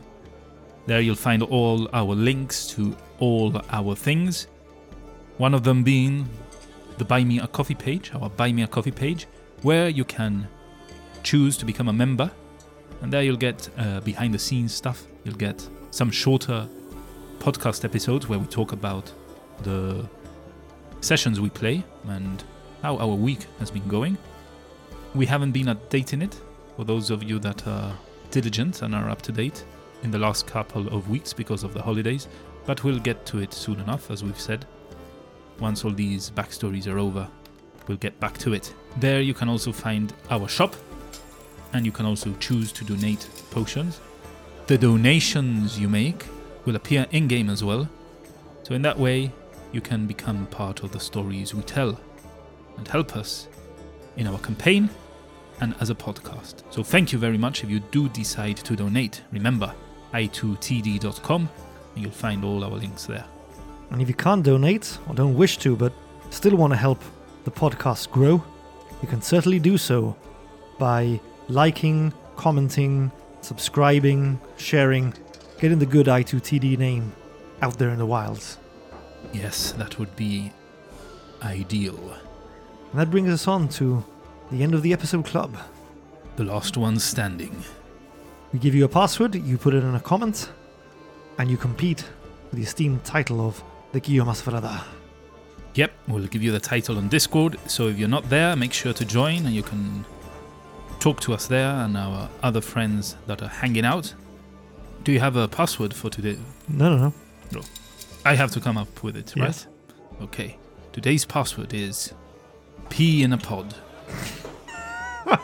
There 0.92 1.00
you'll 1.00 1.16
find 1.16 1.42
all 1.42 1.88
our 1.94 2.14
links 2.14 2.68
to 2.72 2.98
all 3.20 3.62
our 3.70 3.96
things. 3.96 4.48
One 5.38 5.54
of 5.54 5.64
them 5.64 5.84
being 5.84 6.28
the 6.98 7.06
Buy 7.06 7.24
Me 7.24 7.40
a 7.40 7.48
Coffee 7.48 7.76
page, 7.76 8.12
our 8.14 8.30
Buy 8.30 8.52
Me 8.52 8.64
a 8.64 8.68
Coffee 8.68 8.92
page, 8.92 9.26
where 9.62 9.88
you 9.88 10.04
can 10.04 10.50
choose 11.24 11.56
to 11.60 11.66
become 11.66 11.88
a 11.88 11.94
member. 11.94 12.30
And 13.02 13.14
there 13.14 13.24
you'll 13.24 13.38
get 13.38 13.70
uh, 13.78 14.02
behind 14.02 14.34
the 14.34 14.38
scenes 14.38 14.74
stuff. 14.74 15.06
You'll 15.24 15.38
get 15.38 15.66
some 15.92 16.12
shorter 16.12 16.68
podcast 17.40 17.86
episodes 17.86 18.28
where 18.28 18.40
we 18.40 18.48
talk 18.48 18.74
about 18.74 19.10
the 19.64 20.06
sessions 21.00 21.40
we 21.40 21.52
play 21.52 21.86
and 22.10 22.44
how 22.82 22.98
our 22.98 23.16
week 23.16 23.46
has 23.60 23.72
been 23.72 23.88
going. 23.88 24.18
We 25.16 25.26
haven't 25.26 25.54
been 25.54 25.68
updating 25.68 26.22
it 26.22 26.38
for 26.76 26.84
those 26.84 27.12
of 27.12 27.24
you 27.24 27.40
that 27.40 27.66
are 27.66 27.94
diligent 28.30 28.82
and 28.82 28.94
are 28.94 29.10
up 29.10 29.22
to 29.22 29.32
date 29.32 29.64
in 30.04 30.12
the 30.12 30.20
last 30.20 30.48
couple 30.48 30.88
of 30.88 31.10
weeks 31.10 31.34
because 31.34 31.64
of 31.64 31.74
the 31.74 31.82
holidays, 31.82 32.28
but 32.66 32.84
we'll 32.84 33.00
get 33.00 33.26
to 33.28 33.40
it 33.40 33.54
soon 33.54 33.80
enough, 33.80 34.12
as 34.12 34.24
we've 34.24 34.40
said. 34.40 34.66
Once 35.60 35.86
all 35.86 35.92
these 35.92 36.32
backstories 36.32 36.92
are 36.92 37.00
over, 37.00 37.28
we'll 37.88 37.98
get 37.98 38.20
back 38.20 38.38
to 38.40 38.54
it. 38.54 38.74
There 38.98 39.22
you 39.22 39.34
can 39.34 39.50
also 39.50 39.72
find 39.72 40.14
our 40.30 40.48
shop, 40.48 40.76
and 41.74 41.86
you 41.86 41.92
can 41.92 42.06
also 42.06 42.34
choose 42.40 42.72
to 42.74 42.84
donate 42.84 43.28
potions. 43.52 44.00
The 44.68 44.78
donations 44.78 45.80
you 45.80 45.90
make 45.90 46.26
will 46.66 46.76
appear 46.76 47.06
in 47.12 47.28
game 47.28 47.50
as 47.50 47.64
well, 47.64 47.90
so 48.64 48.76
in 48.76 48.82
that 48.84 48.98
way, 48.98 49.32
you 49.72 49.82
can 49.82 50.06
become 50.06 50.46
part 50.48 50.84
of 50.84 50.92
the 50.92 51.00
stories 51.00 51.54
we 51.54 51.62
tell 51.64 52.00
and 52.78 52.88
help 52.88 53.16
us 53.16 53.48
in 54.18 54.28
our 54.28 54.40
campaign 54.40 54.90
and 55.62 55.76
as 55.80 55.90
a 55.90 55.96
podcast. 55.96 56.64
So 56.70 56.84
thank 56.84 57.14
you 57.14 57.20
very 57.20 57.38
much 57.38 57.64
if 57.64 57.70
you 57.70 57.80
do 57.80 58.10
decide 58.10 58.58
to 58.58 58.76
donate. 58.76 59.22
Remember, 59.32 59.74
i2td.com 60.14 61.50
and 61.96 62.04
you'll 62.04 62.12
find 62.12 62.44
all 62.44 62.64
our 62.64 62.72
links 62.72 63.06
there. 63.06 63.26
And 63.90 64.02
if 64.02 64.08
you 64.08 64.14
can't 64.14 64.44
donate 64.44 64.98
or 65.08 65.16
don't 65.16 65.36
wish 65.36 65.58
to, 65.60 65.76
but 65.76 65.94
still 66.30 66.56
want 66.56 66.72
to 66.72 66.78
help 66.78 67.02
the 67.44 67.52
podcast 67.52 68.10
grow, 68.12 68.44
you 69.02 69.08
can 69.08 69.22
certainly 69.22 69.60
do 69.60 69.78
so 69.78 70.16
by 70.80 71.20
liking, 71.48 72.14
commenting, 72.36 73.12
subscribing, 73.42 74.40
sharing, 74.58 75.14
getting 75.60 75.80
the 75.80 75.86
good 75.86 76.08
i2TD 76.08 76.78
name 76.78 77.14
out 77.62 77.78
there 77.78 77.90
in 77.90 77.98
the 77.98 78.06
wilds. 78.06 78.58
Yes, 79.34 79.74
that 79.74 80.00
would 80.00 80.16
be 80.16 80.52
ideal. 81.44 81.98
And 82.92 83.00
that 83.00 83.12
brings 83.12 83.30
us 83.30 83.48
on 83.48 83.70
to 83.70 84.04
the 84.52 84.64
end 84.64 84.74
of 84.74 84.82
the 84.82 84.94
episode 84.94 85.26
club. 85.26 85.58
The 86.36 86.44
last 86.44 86.78
one 86.78 87.00
standing. 87.00 87.64
We 88.54 88.60
give 88.60 88.76
you 88.76 88.86
a 88.86 88.90
password, 88.90 89.36
you 89.36 89.58
put 89.58 89.74
it 89.74 89.84
in 89.84 89.96
a 89.96 90.00
comment, 90.00 90.50
and 91.38 91.50
you 91.50 91.58
compete 91.58 92.02
for 92.50 92.56
the 92.56 92.64
esteemed 92.64 93.04
title 93.06 93.40
of 93.46 93.64
the 93.94 94.00
Guillaume 94.00 94.28
Asfrada. 94.30 94.84
Yep, 95.76 95.92
we'll 96.10 96.28
give 96.28 96.44
you 96.44 96.52
the 96.52 96.60
title 96.60 96.98
on 96.98 97.08
Discord. 97.08 97.58
So 97.68 97.88
if 97.88 97.98
you're 97.98 98.10
not 98.10 98.30
there, 98.30 98.56
make 98.58 98.74
sure 98.74 98.92
to 98.94 99.06
join 99.06 99.46
and 99.46 99.56
you 99.56 99.64
can 99.64 100.04
talk 101.00 101.22
to 101.22 101.34
us 101.34 101.48
there 101.48 101.70
and 101.72 101.96
our 101.96 102.30
other 102.44 102.60
friends 102.62 103.16
that 103.28 103.42
are 103.42 103.48
hanging 103.48 103.86
out. 103.86 104.14
Do 105.06 105.14
you 105.14 105.20
have 105.22 105.38
a 105.38 105.48
password 105.48 105.94
for 105.94 106.10
today? 106.10 106.38
No, 106.68 106.90
No, 106.90 106.98
no, 106.98 107.14
no. 107.54 107.62
I 108.26 108.36
have 108.36 108.52
to 108.52 108.60
come 108.60 108.78
up 108.78 109.02
with 109.02 109.16
it, 109.16 109.34
right? 109.38 109.46
Yes. 109.48 109.68
Okay. 110.22 110.58
Today's 110.92 111.24
password 111.26 111.74
is 111.74 112.14
pee 112.90 113.24
in 113.24 113.32
a 113.34 113.38
pod. 113.38 113.74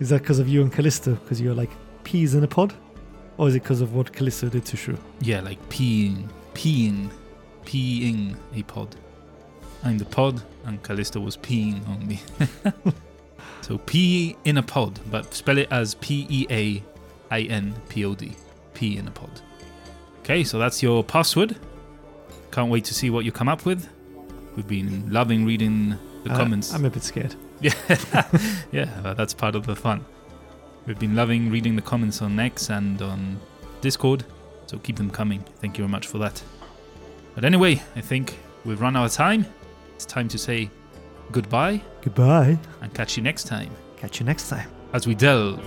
Is 0.00 0.08
that 0.08 0.22
because 0.22 0.40
of 0.40 0.48
you 0.48 0.62
and 0.62 0.72
Callisto? 0.72 1.12
Because 1.14 1.40
you're 1.40 1.54
like 1.54 1.70
peas 2.04 2.34
in 2.34 2.44
a 2.44 2.48
pod? 2.48 2.74
Or 3.38 3.48
is 3.48 3.54
it 3.54 3.62
because 3.62 3.80
of 3.80 3.94
what 3.94 4.12
Callisto 4.12 4.48
did 4.48 4.64
to 4.66 4.76
Shrew? 4.76 4.98
Yeah, 5.20 5.40
like 5.40 5.58
peeing, 5.68 6.28
peeing, 6.54 7.10
peeing 7.64 8.36
a 8.54 8.62
pod. 8.64 8.94
I'm 9.84 9.98
the 9.98 10.04
pod, 10.04 10.42
and 10.64 10.80
Callisto 10.82 11.18
was 11.20 11.36
peeing 11.36 11.86
on 11.88 12.06
me. 12.06 12.20
so 13.62 13.78
pee 13.78 14.36
in 14.44 14.58
a 14.58 14.62
pod, 14.62 15.00
but 15.10 15.32
spell 15.34 15.58
it 15.58 15.68
as 15.70 15.94
P 15.94 16.26
E 16.28 16.46
A 16.50 16.82
I 17.34 17.40
N 17.42 17.74
P 17.88 18.04
O 18.04 18.14
D. 18.14 18.32
Pee 18.74 18.96
in 18.98 19.08
a 19.08 19.10
pod. 19.10 19.40
Okay, 20.20 20.44
so 20.44 20.58
that's 20.58 20.82
your 20.82 21.02
password. 21.02 21.56
Can't 22.52 22.70
wait 22.70 22.84
to 22.84 22.94
see 22.94 23.10
what 23.10 23.24
you 23.24 23.32
come 23.32 23.48
up 23.48 23.64
with. 23.64 23.88
We've 24.54 24.68
been 24.68 25.10
loving 25.10 25.44
reading 25.46 25.98
the 26.24 26.30
Uh, 26.32 26.36
comments. 26.36 26.72
I'm 26.74 26.84
a 26.84 26.90
bit 26.90 27.02
scared. 27.02 27.34
Yeah, 27.62 27.74
yeah, 28.72 29.14
that's 29.16 29.34
part 29.34 29.54
of 29.54 29.66
the 29.66 29.76
fun. 29.76 30.04
We've 30.86 30.98
been 30.98 31.14
loving 31.14 31.50
reading 31.50 31.76
the 31.76 31.82
comments 31.82 32.22
on 32.22 32.38
X 32.40 32.70
and 32.70 33.00
on 33.02 33.38
Discord, 33.80 34.24
so 34.66 34.78
keep 34.78 34.96
them 34.96 35.10
coming. 35.10 35.44
Thank 35.60 35.78
you 35.78 35.84
very 35.84 35.90
much 35.92 36.06
for 36.06 36.18
that. 36.18 36.42
But 37.34 37.44
anyway, 37.44 37.82
I 37.96 38.00
think 38.00 38.38
we've 38.64 38.80
run 38.80 38.96
out 38.96 39.06
of 39.06 39.12
time. 39.12 39.46
It's 39.94 40.04
time 40.04 40.28
to 40.28 40.38
say 40.38 40.70
goodbye 41.30 41.80
Goodbye. 42.02 42.58
and 42.82 42.92
catch 42.92 43.16
you 43.16 43.22
next 43.22 43.44
time 43.46 43.70
Catch 43.96 44.20
you 44.20 44.26
next 44.26 44.48
time. 44.50 44.68
as 44.92 45.06
we 45.06 45.14
delve 45.14 45.60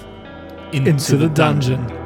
into, 0.73 0.91
Into 0.91 1.17
the 1.17 1.29
dungeon. 1.29 2.04